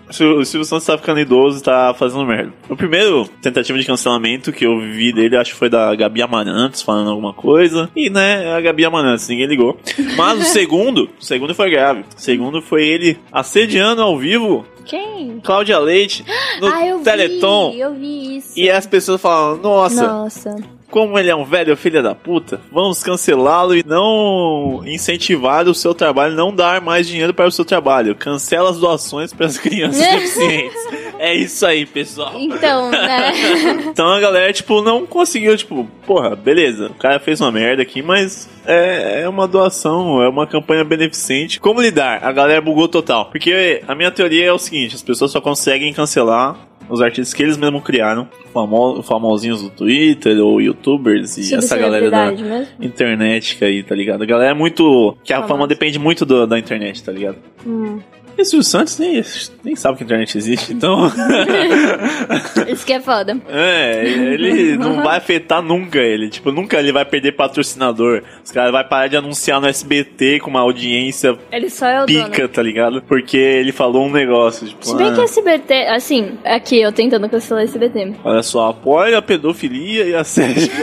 o 0.09 0.13
Sil- 0.13 0.39
o 0.39 0.45
Silvio 0.45 0.65
Santos 0.65 0.87
tá 0.87 0.97
ficando 0.99 1.21
idoso 1.21 1.59
e 1.59 1.63
tá 1.63 1.95
fazendo 1.95 2.25
merda. 2.27 2.53
O 2.69 2.77
primeiro 2.77 3.27
tentativa 3.43 3.79
de 3.79 3.87
cancelamento 3.87 4.53
que 4.53 4.65
eu 4.67 4.79
vi 4.81 5.13
dele, 5.13 5.37
acho 5.37 5.53
que 5.53 5.59
foi 5.59 5.69
da 5.69 5.95
Gabi 5.95 6.23
Amarantos 6.23 6.83
falando 6.83 7.11
alguma 7.11 7.33
coisa. 7.33 7.91
E, 7.97 8.11
né, 8.11 8.55
a 8.55 8.61
Gabi 8.61 8.85
Amarantos, 8.85 9.29
ninguém 9.29 9.47
ligou. 9.47 9.79
Mas 10.17 10.41
o 10.41 10.45
segundo, 10.45 11.09
o 11.21 11.25
segundo 11.25 11.55
foi 11.55 11.71
grave. 11.71 12.01
O 12.01 12.21
segundo 12.21 12.61
foi 12.63 12.87
ele 12.87 13.19
assediando 13.33 14.03
ao 14.03 14.17
vivo 14.19 14.65
Quem? 14.85 15.41
Cláudia 15.43 15.79
Leite 15.79 16.25
no 16.61 16.67
ah, 16.69 16.87
eu 16.87 17.01
Teleton. 17.01 17.73
vi, 17.73 17.81
eu 17.81 17.95
vi 17.95 18.37
isso. 18.37 18.59
E 18.59 18.71
as 18.71 18.87
pessoas 18.87 19.21
falam, 19.21 19.57
nossa, 19.59 20.07
Nossa. 20.07 20.57
Como 20.91 21.19
ele 21.19 21.31
é 21.31 21.35
um 21.35 21.45
velho 21.45 21.77
filho 21.77 22.03
da 22.03 22.15
puta, 22.15 22.61
vamos 22.71 23.03
cancelá-lo 23.03 23.75
e 23.75 23.85
não 23.85 24.83
incentivar 24.87 25.67
o 25.69 25.75
seu 25.75 25.95
trabalho, 25.95 26.35
não 26.35 26.55
dar 26.55 26.81
mais 26.81 27.07
dinheiro 27.07 27.35
para 27.35 27.47
o 27.47 27.53
seu 27.53 27.65
trabalho. 27.65 28.15
Cancela 28.15 28.71
as 28.71 28.79
doações 28.79 29.33
para 29.33 29.47
as 29.47 29.59
crianças 29.59 30.01
deficientes. 30.07 30.79
É 31.19 31.35
isso 31.35 31.65
aí, 31.65 31.87
pessoal. 31.87 32.33
Então, 32.37 32.91
né? 32.91 33.33
Então 33.95 34.09
a 34.09 34.21
galera, 34.21 34.53
tipo, 34.53 34.83
não 34.83 35.07
conseguiu, 35.07 35.57
tipo, 35.57 35.89
porra, 36.07 36.35
beleza, 36.35 36.87
o 36.87 36.95
cara 36.95 37.19
fez 37.19 37.41
uma 37.41 37.53
merda 37.53 37.83
aqui, 37.83 38.03
mas 38.03 38.49
é, 38.67 39.23
é 39.23 39.29
uma 39.29 39.47
doação, 39.47 40.23
é 40.23 40.29
uma 40.29 40.47
campanha 40.47 40.85
beneficente. 40.85 41.61
Como 41.61 41.81
lidar? 41.81 42.25
A 42.25 42.33
galera 42.33 42.61
bugou 42.61 42.89
total. 42.89 43.27
Porque 43.27 43.83
a 43.87 43.95
minha 43.95 44.11
teoria 44.11 44.47
é 44.47 44.53
o 44.53 44.59
seguinte: 44.59 44.95
as 44.95 45.03
pessoas 45.03 45.31
só 45.31 45.41
conseguem 45.41 45.93
cancelar 45.93 46.57
os 46.89 47.01
artistas 47.01 47.33
que 47.33 47.43
eles 47.43 47.57
mesmos 47.57 47.83
criaram, 47.83 48.29
famo 48.55 49.03
famosinhos 49.03 49.61
do 49.61 49.69
Twitter 49.69 50.39
ou 50.39 50.61
youtubers 50.63 51.37
e 51.37 51.55
essa 51.55 51.77
galera 51.77 52.11
da 52.11 52.31
mesmo? 52.31 52.67
internet 52.81 53.57
que 53.57 53.65
aí, 53.65 53.83
tá 53.83 53.95
ligado? 53.95 54.23
A 54.23 54.27
galera 54.27 54.53
é 54.53 54.55
muito. 54.55 55.15
que 55.25 55.33
a 55.33 55.43
fama 55.43 55.67
depende 55.67 55.99
muito 55.99 56.25
do- 56.25 56.47
da 56.47 56.59
internet, 56.59 57.03
tá 57.03 57.13
ligado? 57.13 57.37
Hum. 57.67 57.99
E 58.37 58.43
o 58.43 58.45
Silvio 58.45 58.65
Santos 58.65 58.99
nem, 58.99 59.23
nem 59.63 59.77
sabe 59.77 59.97
que 59.99 60.03
a 60.03 60.07
internet 60.07 60.37
existe, 60.37 60.73
então. 60.73 61.11
Isso 62.69 62.85
que 62.85 62.93
é 62.93 63.01
foda. 63.01 63.37
É, 63.49 64.05
ele 64.05 64.77
não 64.79 65.03
vai 65.03 65.19
afetar 65.19 65.63
nunca 65.63 65.99
ele. 65.99 66.29
Tipo, 66.29 66.51
nunca 66.51 66.79
ele 66.79 66.93
vai 66.93 67.05
perder 67.05 67.33
patrocinador. 67.33 68.23
Os 68.45 68.51
caras 68.51 68.73
vão 68.73 68.85
parar 68.85 69.09
de 69.09 69.17
anunciar 69.17 69.61
no 69.61 69.67
SBT 69.69 70.41
com 70.41 70.51
uma 70.51 70.61
audiência 70.61 71.37
Ele 71.53 71.71
só 71.71 71.87
é 71.87 72.03
o 72.03 72.07
pica, 72.07 72.29
dono. 72.29 72.49
tá 72.49 72.63
ligado? 72.63 73.03
Porque 73.03 73.37
ele 73.37 73.73
falou 73.73 74.07
um 74.07 74.11
negócio, 74.11 74.67
tipo, 74.67 74.85
Se 74.85 74.97
bem 74.97 75.09
ah, 75.11 75.15
que 75.15 75.21
SBT, 75.21 75.75
assim, 75.89 76.33
aqui 76.45 76.81
eu 76.81 76.93
tentando 76.93 77.29
cancelar 77.29 77.65
SBT. 77.65 78.15
olha 78.25 78.43
só, 78.43 78.71
apoia 78.71 79.19
a 79.19 79.23
pedofilia 79.23 80.05
e 80.05 80.15
assédio. 80.15 80.69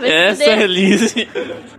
Vai 0.00 0.34
se 0.34 0.42
Essa 0.44 0.50
é 0.50 0.66
Lizzie. 0.66 1.28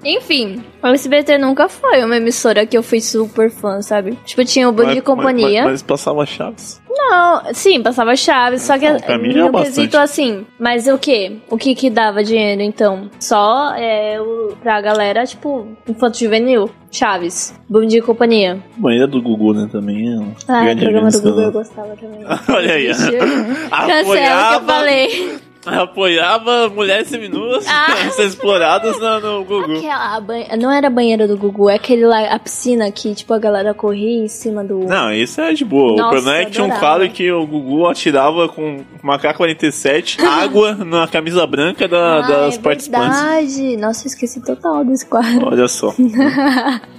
Enfim, 0.03 0.63
o 0.81 0.87
SBT 0.87 1.37
nunca 1.37 1.67
foi 1.67 2.03
uma 2.03 2.17
emissora 2.17 2.65
que 2.65 2.77
eu 2.77 2.83
fui 2.83 3.01
super 3.01 3.49
fã, 3.49 3.81
sabe? 3.81 4.17
Tipo, 4.25 4.43
tinha 4.45 4.69
o 4.69 4.71
Band 4.71 4.96
de 4.97 5.01
Companhia. 5.01 5.63
Mas, 5.63 5.71
mas 5.71 5.83
passava 5.83 6.25
chaves. 6.25 6.81
Não, 6.89 7.41
sim, 7.53 7.81
passava 7.81 8.15
chaves, 8.15 8.63
só 8.63 8.77
que 8.77 8.85
Então, 8.85 8.99
pra 8.99 9.17
mim 9.17 9.37
é 9.37 9.63
quesito 9.63 9.97
assim. 9.97 10.45
Mas 10.59 10.87
o 10.87 10.97
que? 10.97 11.39
O 11.49 11.57
que 11.57 11.75
que 11.75 11.89
dava 11.89 12.23
dinheiro 12.23 12.61
então? 12.61 13.09
Só 13.19 13.73
é, 13.75 14.19
o, 14.19 14.55
pra 14.61 14.81
galera, 14.81 15.25
tipo, 15.25 15.67
infanto 15.87 16.17
juvenil, 16.17 16.69
Chaves, 16.91 17.53
Bom 17.69 17.85
Dia 17.85 17.99
e 17.99 18.01
Companhia. 18.01 18.59
Banheira 18.77 19.07
do 19.07 19.21
Gugu, 19.21 19.53
né, 19.53 19.67
também. 19.71 20.13
É 20.13 20.19
um 20.19 20.33
Ah, 20.47 20.71
o 20.73 20.77
programa 20.77 21.11
do. 21.11 21.21
Google 21.21 21.41
eu 21.43 21.51
gostava 21.51 21.95
também. 21.95 22.21
Olha 22.49 22.73
aí. 22.73 22.87
Cancela 23.69 24.47
o 24.47 24.49
que 24.49 24.55
eu 24.55 24.65
falei. 24.65 25.39
apoiava 25.81 26.69
mulheres 26.69 27.07
seminuas 27.07 27.65
Ah. 27.67 27.87
ser 28.11 28.25
exploradas 28.27 28.99
no, 28.99 29.19
no 29.19 29.43
Gugu. 29.43 29.77
Aquela, 29.77 30.19
banhe- 30.19 30.47
Não 30.57 30.71
era 30.71 30.87
a 30.87 30.89
banheira 30.89 31.27
do 31.27 31.37
Gugu, 31.37 31.69
é 31.69 31.75
aquele 31.75 32.05
lá, 32.05 32.19
a 32.27 32.39
piscina 32.39 32.89
que, 32.91 33.13
tipo, 33.13 33.33
a 33.33 33.39
galera 33.39 33.73
corria 33.73 34.23
em 34.23 34.27
cima 34.27 34.63
do. 34.63 34.79
Não, 34.79 35.11
isso 35.13 35.39
é 35.41 35.53
de 35.53 35.65
boa. 35.65 35.93
o 35.93 35.95
Nossa, 35.97 36.09
problema 36.15 36.37
é 36.39 36.45
que 36.45 36.51
tinha 36.51 36.63
um 36.63 36.71
adorava. 36.71 36.97
cara 36.99 37.09
que 37.09 37.31
o 37.31 37.45
Gugu 37.45 37.87
atirava 37.87 38.47
com 38.49 38.83
uma 39.03 39.17
K-47 39.19 40.19
água 40.23 40.73
na 40.75 41.07
camisa 41.07 41.45
branca 41.45 41.87
da- 41.87 42.17
Ah, 42.17 42.21
das 42.21 42.55
é 42.55 42.59
participantes. 42.59 43.19
verdade. 43.19 43.77
Nossa, 43.77 44.05
eu 44.05 44.07
esqueci 44.09 44.41
total 44.41 44.83
desse 44.85 45.05
quadro. 45.05 45.47
Olha 45.47 45.67
só. 45.67 45.93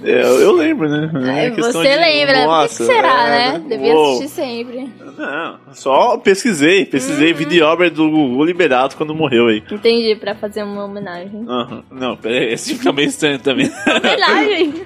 É, 0.03 0.21
eu, 0.21 0.51
lembro, 0.53 0.87
né? 0.89 1.09
É 1.45 1.49
Você 1.51 1.71
de- 1.81 1.95
lembra? 1.95 2.33
Por 2.33 2.41
que 2.41 2.47
Nossa, 2.47 2.77
que 2.77 2.83
será, 2.93 3.27
é, 3.27 3.51
né? 3.53 3.61
Devia 3.67 3.93
uou. 3.93 4.13
assistir 4.17 4.29
sempre. 4.29 4.89
Não, 5.17 5.55
só 5.73 6.17
pesquisei. 6.17 6.85
Pesquisei 6.85 7.33
vídeo 7.33 7.57
e 7.57 7.61
obra 7.61 7.89
do 7.89 8.09
Gugu 8.09 8.45
liberado 8.59 8.95
quando 8.97 9.15
morreu 9.15 9.47
aí. 9.47 9.63
Entendi, 9.71 10.15
pra 10.15 10.35
fazer 10.35 10.63
uma 10.63 10.83
homenagem. 10.83 11.45
Aham. 11.47 11.83
Não, 11.89 12.17
pera 12.17 12.39
aí, 12.39 12.53
esse 12.53 12.75
fica 12.75 12.91
meio 12.91 13.07
estranho 13.07 13.39
também. 13.39 13.71
Homenagem! 13.87 14.83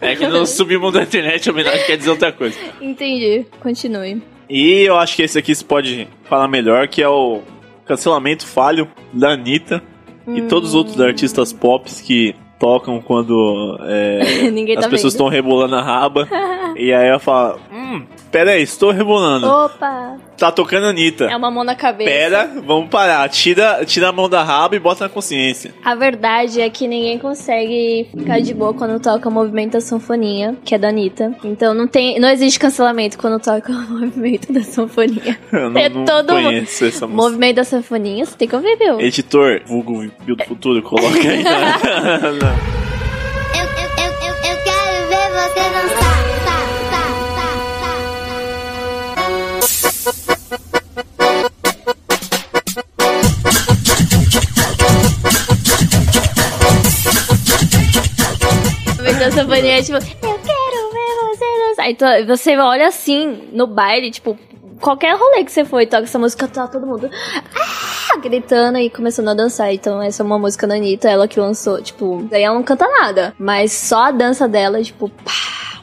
é 0.00 0.16
que 0.16 0.26
no 0.26 0.46
submundo 0.46 0.92
da 0.92 1.02
internet 1.02 1.50
homenagem 1.50 1.84
quer 1.86 1.96
dizer 1.98 2.10
outra 2.10 2.32
coisa. 2.32 2.58
Entendi. 2.80 3.46
Continue. 3.60 4.22
E 4.48 4.82
eu 4.82 4.96
acho 4.96 5.16
que 5.16 5.22
esse 5.22 5.38
aqui 5.38 5.54
se 5.54 5.64
pode 5.64 6.08
falar 6.24 6.48
melhor, 6.48 6.88
que 6.88 7.02
é 7.02 7.08
o 7.08 7.42
cancelamento 7.84 8.46
falho 8.46 8.88
da 9.12 9.32
Anitta 9.32 9.82
e 10.26 10.42
todos 10.42 10.70
os 10.70 10.74
outros 10.74 11.00
artistas 11.00 11.52
pop 11.52 11.90
que 12.02 12.34
tocam 12.64 13.00
quando 13.00 13.78
é, 13.82 14.48
Ninguém 14.50 14.76
as 14.78 14.84
tá 14.84 14.90
pessoas 14.90 15.12
estão 15.12 15.28
rebolando 15.28 15.76
a 15.76 15.82
raba. 15.82 16.26
e 16.76 16.92
aí 16.92 17.08
ela 17.08 17.18
fala: 17.18 17.58
Hum, 17.72 18.02
pera 18.32 18.52
aí, 18.52 18.62
estou 18.62 18.90
rebolando. 18.90 19.46
Opa! 19.46 20.16
Tá 20.36 20.50
tocando 20.50 20.86
a 20.86 20.88
Anitta. 20.88 21.26
É 21.26 21.36
uma 21.36 21.48
mão 21.50 21.62
na 21.62 21.76
cabeça. 21.76 22.10
Pera, 22.10 22.50
vamos 22.66 22.88
parar. 22.90 23.28
Tira, 23.28 23.84
tira 23.86 24.08
a 24.08 24.12
mão 24.12 24.28
da 24.28 24.42
raba 24.42 24.74
e 24.74 24.80
bota 24.80 25.04
na 25.04 25.08
consciência. 25.08 25.72
A 25.84 25.94
verdade 25.94 26.60
é 26.60 26.68
que 26.68 26.88
ninguém 26.88 27.18
consegue 27.20 28.08
ficar 28.10 28.40
de 28.40 28.52
boa 28.52 28.74
quando 28.74 28.98
toca 29.00 29.28
o 29.28 29.32
movimento 29.32 29.74
da 29.74 29.80
sanfoninha, 29.80 30.56
que 30.64 30.74
é 30.74 30.78
da 30.78 30.88
Anitta. 30.88 31.32
Então 31.44 31.72
não 31.72 31.86
tem, 31.86 32.18
não 32.18 32.28
existe 32.28 32.58
cancelamento 32.58 33.16
quando 33.16 33.40
toca 33.40 33.70
o 33.70 33.74
movimento 34.00 34.52
da 34.52 34.62
sanfoninha. 34.64 35.38
Eu 35.52 35.70
não, 35.70 35.80
É 35.80 35.88
não 35.88 36.04
todo 36.04 36.32
conheço 36.34 36.84
essa 36.84 37.06
música. 37.06 37.22
movimento 37.22 37.56
da 37.56 37.64
sanfoninha, 37.64 38.26
você 38.26 38.36
tem 38.36 38.48
que 38.48 38.56
ouvir, 38.56 38.76
viu? 38.76 39.00
Editor, 39.00 39.60
vulgo 39.66 40.04
Bill 40.24 40.34
do 40.34 40.44
Futuro, 40.44 40.82
coloca 40.82 41.16
aí 41.16 41.44
na- 41.44 42.53
Eu, 43.54 43.64
eu, 43.64 43.88
eu, 44.04 44.10
eu, 44.26 44.34
eu 44.34 44.56
quero 44.62 44.92
ver 45.08 45.28
você 45.30 45.62
dançar. 45.70 46.18
Tá, 46.44 46.58
tá, 46.90 47.04
tá, 47.34 47.44
tá. 58.98 59.18
Da 59.18 59.30
sanfoninha 59.30 59.78
é 59.78 59.82
tipo, 59.82 59.96
eu 59.96 60.00
quero 60.02 60.90
ver 60.92 61.12
você 61.28 61.46
dançar. 61.68 61.90
Então 61.90 62.08
você 62.26 62.56
olha 62.58 62.88
assim, 62.88 63.48
no 63.52 63.66
baile, 63.66 64.10
tipo, 64.10 64.38
qualquer 64.80 65.16
rolê 65.16 65.44
que 65.44 65.52
você 65.52 65.64
for 65.64 65.80
e 65.80 65.86
toca 65.86 66.04
essa 66.04 66.18
música, 66.18 66.46
tá 66.48 66.66
todo 66.68 66.86
mundo 66.86 67.10
ah, 67.54 67.93
gritando 68.16 68.78
e 68.78 68.90
começando 68.90 69.28
a 69.28 69.34
dançar. 69.34 69.72
Então 69.72 70.00
essa 70.00 70.22
é 70.22 70.26
uma 70.26 70.38
música 70.38 70.66
da 70.66 70.74
Anitta, 70.74 71.08
ela 71.08 71.28
que 71.28 71.38
lançou, 71.40 71.80
tipo, 71.82 72.26
daí 72.30 72.42
ela 72.42 72.54
não 72.54 72.62
canta 72.62 72.86
nada, 72.88 73.34
mas 73.38 73.72
só 73.72 74.06
a 74.06 74.10
dança 74.10 74.48
dela, 74.48 74.82
tipo, 74.82 75.08
pá, 75.08 75.32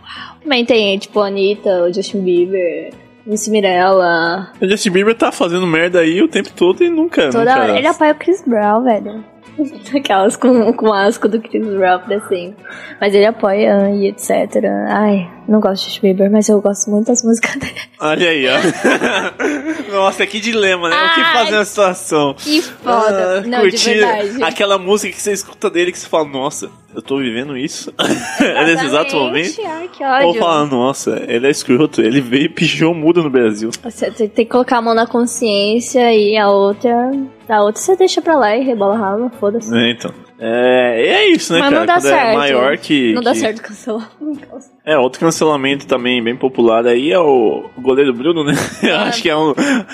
uau. 0.02 0.38
Também 0.41 0.65
tem, 0.65 0.98
tipo, 0.98 1.20
a 1.20 1.28
Anitta, 1.28 1.84
o 1.84 1.94
Justin 1.94 2.22
Bieber, 2.22 2.94
Miss 3.26 3.48
Mirella, 3.48 4.52
O 4.60 4.67
Justin 4.67 4.91
Bieber 4.91 5.15
tá 5.15 5.32
fazendo 5.32 5.67
merda 5.67 6.00
aí 6.00 6.22
o 6.22 6.28
tempo 6.28 6.50
todo 6.56 6.84
e 6.84 6.89
nunca. 6.89 7.30
toda 7.30 7.46
nunca... 7.46 7.62
hora. 7.62 7.78
Ele 7.78 7.88
apoia 7.88 8.12
o 8.12 8.15
Chris 8.15 8.44
Brown, 8.46 8.84
velho. 8.84 9.24
Aquelas 9.96 10.36
com, 10.36 10.74
com 10.74 10.94
asco 10.94 11.28
do 11.28 11.39
Chris 11.39 11.65
Brown 11.65 12.00
pra 12.00 12.20
sempre. 12.28 12.56
Mas 13.00 13.13
ele 13.13 13.26
apoia 13.26 13.89
e 13.91 14.08
etc. 14.08 14.63
Ai, 14.88 15.30
Não 15.52 15.60
gosto 15.60 15.84
de 15.84 15.90
Justin 15.90 16.02
Bieber, 16.02 16.32
mas 16.32 16.48
eu 16.48 16.62
gosto 16.62 16.90
muito 16.90 17.08
das 17.08 17.22
músicas 17.24 17.58
dele. 17.58 17.76
Olha 18.00 18.30
aí, 18.30 18.46
ó. 18.48 19.92
Nossa, 19.92 20.26
que 20.26 20.40
dilema, 20.40 20.88
né? 20.88 20.96
o 20.96 21.14
que 21.14 21.24
fazer 21.26 21.52
na 21.52 21.66
situação? 21.66 22.34
Que 22.36 22.62
foda. 22.62 23.40
Ah, 23.40 23.42
não, 23.42 23.64
de 23.64 23.72
curtir 23.72 23.96
verdade. 23.96 24.44
aquela 24.44 24.78
música 24.78 25.14
que 25.14 25.22
você 25.22 25.34
escuta 25.34 25.70
dele 25.70 25.92
que 25.92 26.00
você 26.00 26.08
fala, 26.08 26.26
nossa, 26.26 26.70
eu 26.96 27.02
tô 27.02 27.18
vivendo 27.18 27.58
isso 27.58 27.94
nesse 28.66 28.86
exato 28.86 29.14
momento. 29.18 29.46
Exatamente. 29.48 29.62
Ai, 29.66 29.90
que 29.90 30.04
Ou 30.06 30.30
ódio. 30.30 30.40
falar, 30.40 30.66
nossa, 30.68 31.22
ele 31.28 31.46
é 31.46 31.52
escroto, 31.52 32.02
ele 32.02 32.22
veio 32.22 32.46
e 32.46 32.50
pichou 32.50 32.94
muda 32.94 33.22
no 33.22 33.30
Brasil. 33.30 33.72
Você 33.84 34.10
tem 34.10 34.46
que 34.46 34.52
colocar 34.52 34.78
a 34.78 34.82
mão 34.82 34.94
na 34.94 35.06
consciência 35.06 36.14
e 36.14 36.38
a 36.38 36.50
outra. 36.50 37.12
A 37.50 37.62
outra 37.62 37.82
você 37.82 37.98
deixa 37.98 38.22
pra 38.22 38.38
lá 38.38 38.56
e 38.56 38.64
rebola 38.64 38.96
a 38.96 38.98
rala, 38.98 39.32
foda-se. 39.38 39.76
É, 39.78 39.92
então. 39.92 40.14
É, 40.44 41.06
é 41.08 41.28
isso, 41.30 41.54
né, 41.54 41.60
Mas 41.60 41.70
cara? 41.70 41.80
não 41.82 41.86
dá 41.86 41.94
Quando 41.94 42.04
certo. 42.04 42.28
é 42.28 42.34
maior 42.36 42.78
que. 42.78 43.14
Não 43.14 43.22
dá 43.22 43.32
que- 43.34 43.40
certo 43.40 43.62
cancelar. 43.62 44.10
É, 44.84 44.98
outro 44.98 45.20
cancelamento 45.20 45.86
também 45.86 46.24
bem 46.24 46.36
popular 46.36 46.88
aí 46.88 47.12
é 47.12 47.20
o 47.20 47.70
goleiro 47.78 48.12
Bruno, 48.16 48.44
né? 48.44 48.54
Eu 48.82 48.96
acho 48.98 49.22
que 49.22 49.30
é 49.30 49.38
um, 49.38 49.54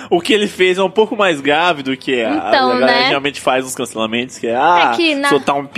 o 0.09 0.21
que 0.21 0.31
ele 0.31 0.47
fez 0.47 0.77
é 0.77 0.81
um 0.81 0.89
pouco 0.89 1.13
mais 1.13 1.41
grave 1.41 1.83
do 1.83 1.97
que 1.97 2.21
a, 2.23 2.29
Então, 2.47 2.71
a 2.71 2.79
galera 2.79 2.99
né? 3.01 3.07
geralmente 3.07 3.41
faz 3.41 3.65
nos 3.65 3.75
cancelamentos, 3.75 4.37
que 4.37 4.47
é, 4.47 4.55
ah, 4.55 4.91
É 4.93 4.95
que 4.95 5.13
na- 5.13 5.27
soltar 5.27 5.57
uma 5.57 5.69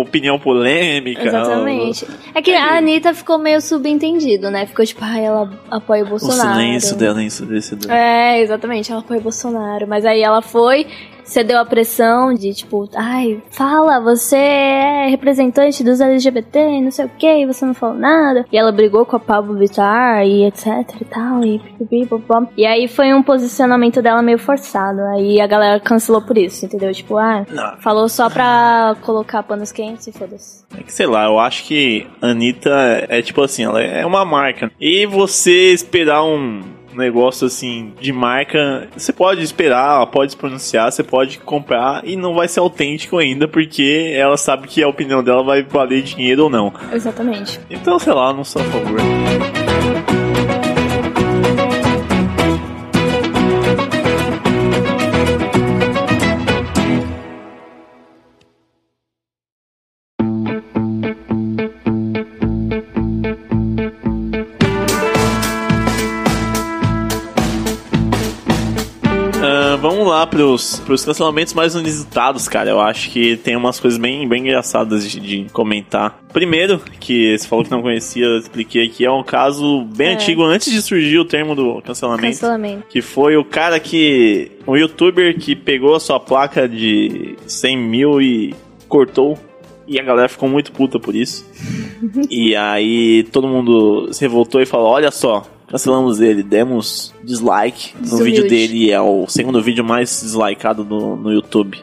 opinião, 0.00 0.38
polêmica. 0.38 1.26
Exatamente. 1.26 2.06
É 2.34 2.40
que 2.40 2.54
a 2.54 2.78
Anitta 2.78 3.12
ficou 3.12 3.36
meio 3.38 3.60
subentendido, 3.60 4.50
né? 4.50 4.64
Ficou 4.64 4.84
tipo, 4.86 5.04
ah, 5.04 5.18
ela 5.20 5.50
apoia 5.70 6.02
o 6.02 6.06
O 6.06 6.10
Bolsonaro. 6.10 6.54
silêncio 6.54 6.96
dela 6.96 7.20
é 7.20 7.24
ensurdecedor. 7.24 7.90
É, 7.92 8.40
exatamente, 8.40 8.90
ela 8.90 9.02
apoia 9.02 9.20
o 9.20 9.22
Bolsonaro. 9.22 9.86
Mas 9.86 10.06
aí 10.06 10.22
ela 10.22 10.40
foi, 10.40 10.86
cedeu 11.24 11.58
a 11.58 11.64
pressão 11.64 12.32
de 12.34 12.52
tipo, 12.52 12.88
ai, 12.94 13.42
fala, 13.50 14.00
você 14.00 14.36
é 14.36 15.06
representante 15.08 15.82
dos 15.82 16.00
LGBT, 16.00 16.80
não 16.80 16.90
sei 16.90 17.06
o 17.06 17.10
que, 17.18 17.26
e 17.26 17.46
você 17.46 17.64
não 17.64 17.74
falou 17.74 17.96
nada. 17.96 18.44
E 18.52 18.58
ela 18.58 18.70
brigou 18.70 19.04
com 19.06 19.16
a 19.16 19.20
Pablo 19.20 19.56
Vittar 19.58 20.24
e 20.26 20.44
etc 20.44 20.66
e 21.00 21.04
tal, 21.04 21.44
e 21.44 21.58
pipipi, 21.58 22.06
popó. 22.06 22.46
E 22.56 22.66
aí 22.66 22.86
foi 22.88 23.12
um 23.14 23.22
posicionamento 23.22 24.02
dela 24.02 24.22
meio 24.22 24.38
forçado. 24.38 25.00
Aí 25.14 25.40
a 25.40 25.46
galera 25.46 25.80
cancelou 25.80 26.22
por 26.22 26.36
isso, 26.36 26.64
entendeu? 26.64 26.92
Tipo, 26.92 27.16
ah, 27.16 27.44
Não. 27.50 27.76
falou 27.80 28.08
só 28.08 28.28
pra 28.28 28.96
colocar 29.02 29.42
panos 29.42 29.72
quentes 29.72 30.06
e 30.06 30.12
foda-se. 30.12 30.64
É 30.78 30.82
que 30.82 30.92
sei 30.92 31.06
lá, 31.06 31.24
eu 31.24 31.38
acho 31.38 31.64
que 31.64 32.06
Anitta 32.20 32.70
é 33.08 33.22
tipo 33.22 33.40
assim, 33.42 33.64
ela 33.64 33.80
é 33.82 34.04
uma 34.04 34.24
marca. 34.24 34.70
E 34.80 35.06
você 35.06 35.72
esperar 35.72 36.22
um 36.24 36.62
negócio 36.96 37.46
assim 37.46 37.92
de 38.00 38.12
marca, 38.12 38.88
você 38.96 39.12
pode 39.12 39.42
esperar, 39.42 39.96
ela 39.96 40.06
pode 40.06 40.32
se 40.32 40.36
pronunciar, 40.36 40.90
você 40.90 41.02
pode 41.02 41.38
comprar 41.38 42.02
e 42.04 42.16
não 42.16 42.34
vai 42.34 42.48
ser 42.48 42.60
autêntico 42.60 43.18
ainda, 43.18 43.46
porque 43.48 44.12
ela 44.14 44.36
sabe 44.36 44.68
que 44.68 44.82
a 44.82 44.88
opinião 44.88 45.22
dela 45.22 45.42
vai 45.42 45.62
valer 45.62 46.02
dinheiro 46.02 46.44
ou 46.44 46.50
não. 46.50 46.72
Exatamente. 46.92 47.60
Então, 47.70 47.98
sei 47.98 48.12
lá, 48.12 48.32
não 48.32 48.44
sou 48.44 48.62
a 48.62 48.64
favor. 48.66 49.63
Pros, 70.34 70.80
pros 70.80 71.04
cancelamentos 71.04 71.54
mais 71.54 71.74
inusitados, 71.74 72.48
cara. 72.48 72.70
Eu 72.70 72.80
acho 72.80 73.08
que 73.10 73.36
tem 73.36 73.54
umas 73.54 73.78
coisas 73.78 73.98
bem, 73.98 74.28
bem 74.28 74.42
engraçadas 74.42 75.08
de, 75.08 75.20
de 75.20 75.46
comentar. 75.52 76.18
Primeiro, 76.32 76.80
que 76.98 77.38
você 77.38 77.46
falou 77.46 77.64
que 77.64 77.70
não 77.70 77.80
conhecia, 77.82 78.24
eu 78.24 78.38
expliquei 78.38 78.86
aqui, 78.86 79.04
é 79.04 79.10
um 79.10 79.22
caso 79.22 79.84
bem 79.96 80.08
É. 80.08 80.14
antigo, 80.14 80.42
antes 80.42 80.72
de 80.72 80.82
surgir 80.82 81.18
o 81.18 81.24
termo 81.24 81.54
do 81.54 81.80
cancelamento. 81.82 82.26
Cancelamento. 82.26 82.86
Que 82.88 83.00
foi 83.00 83.36
o 83.36 83.44
cara 83.44 83.78
que. 83.78 84.50
Um 84.66 84.76
youtuber 84.76 85.38
que 85.38 85.54
pegou 85.54 85.94
a 85.94 86.00
sua 86.00 86.18
placa 86.18 86.68
de 86.68 87.36
100 87.46 87.76
mil 87.78 88.20
e 88.20 88.54
cortou. 88.88 89.38
E 89.86 90.00
a 90.00 90.02
galera 90.02 90.28
ficou 90.28 90.48
muito 90.48 90.72
puta 90.72 90.98
por 90.98 91.14
isso. 91.14 91.46
e 92.30 92.56
aí 92.56 93.22
todo 93.24 93.46
mundo 93.46 94.08
se 94.12 94.22
revoltou 94.22 94.60
e 94.60 94.66
falou: 94.66 94.88
Olha 94.88 95.10
só, 95.10 95.46
cancelamos 95.74 96.20
ele, 96.20 96.44
demos 96.44 97.12
dislike 97.24 97.96
no 97.96 98.02
Desumilde. 98.02 98.30
vídeo 98.30 98.48
dele. 98.48 98.90
É 98.92 99.00
o 99.00 99.26
segundo 99.26 99.60
vídeo 99.60 99.84
mais 99.84 100.20
dislikeado 100.22 100.84
no, 100.84 101.16
no 101.16 101.32
YouTube. 101.32 101.80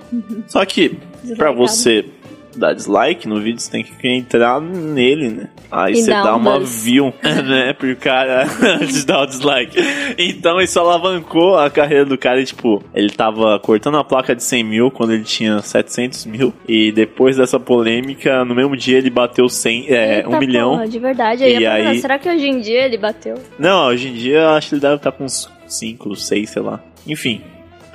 Só 0.48 0.64
que, 0.66 0.90
pra 1.36 1.52
Dislikeado. 1.52 1.58
você 1.58 2.06
dar 2.56 2.74
dislike 2.74 3.28
no 3.28 3.40
vídeo, 3.40 3.60
você 3.60 3.72
tem 3.72 3.84
que 3.84 4.08
entrar 4.08 4.60
nele, 4.62 5.30
né? 5.30 5.50
Aí 5.72 5.94
E 5.94 6.02
você 6.04 6.12
dá 6.12 6.36
um 6.36 6.40
uma 6.40 6.60
buzz. 6.60 6.84
view, 6.84 7.14
né, 7.24 7.74
pro 7.74 7.96
cara 7.96 8.44
antes 8.82 9.02
de 9.02 9.06
dar 9.06 9.22
o 9.22 9.26
dislike. 9.26 9.78
Então 10.18 10.60
isso 10.60 10.80
alavancou 10.80 11.58
a 11.58 11.70
carreira 11.70 12.06
do 12.06 12.18
cara 12.18 12.40
e, 12.42 12.46
tipo, 12.46 12.84
ele 12.94 13.10
tava 13.10 13.58
cortando 13.60 13.98
a 13.98 14.04
placa 14.04 14.36
de 14.36 14.44
100 14.44 14.64
mil 14.64 14.92
quando 14.92 15.14
ele 15.14 15.24
tinha 15.24 15.60
700 15.62 16.26
mil. 16.26 16.54
E 16.68 16.92
depois 16.92 17.38
dessa 17.38 17.60
polêmica, 17.60 18.44
no 18.46 18.54
mesmo 18.56 18.76
dia 18.76 18.98
ele 18.98 19.10
bateu 19.10 19.48
100, 19.48 19.86
é, 19.90 20.18
Eita 20.18 20.30
um 20.30 20.40
milhão. 20.40 20.72
porra, 20.72 20.88
de 20.88 21.00
verdade. 21.00 21.44
Eu 21.44 21.50
E 21.50 21.60
ia 21.62 21.74
aí- 21.74 22.00
será 22.00 22.20
que 22.20 22.30
hoje 22.30 22.48
em 22.48 22.60
dia 22.60 22.86
ele 22.86 22.98
bateu? 22.98 23.36
Não, 23.58 23.88
hoje 23.88 24.10
em 24.10 24.14
dia 24.14 24.40
eu 24.40 24.50
acho 24.50 24.70
que 24.70 24.76
ele 24.76 24.82
deve 24.82 24.96
estar 24.96 25.12
com 25.12 25.24
uns 25.24 25.50
5, 25.68 26.16
6, 26.16 26.50
sei 26.50 26.62
lá. 26.62 26.80
Enfim. 27.08 27.42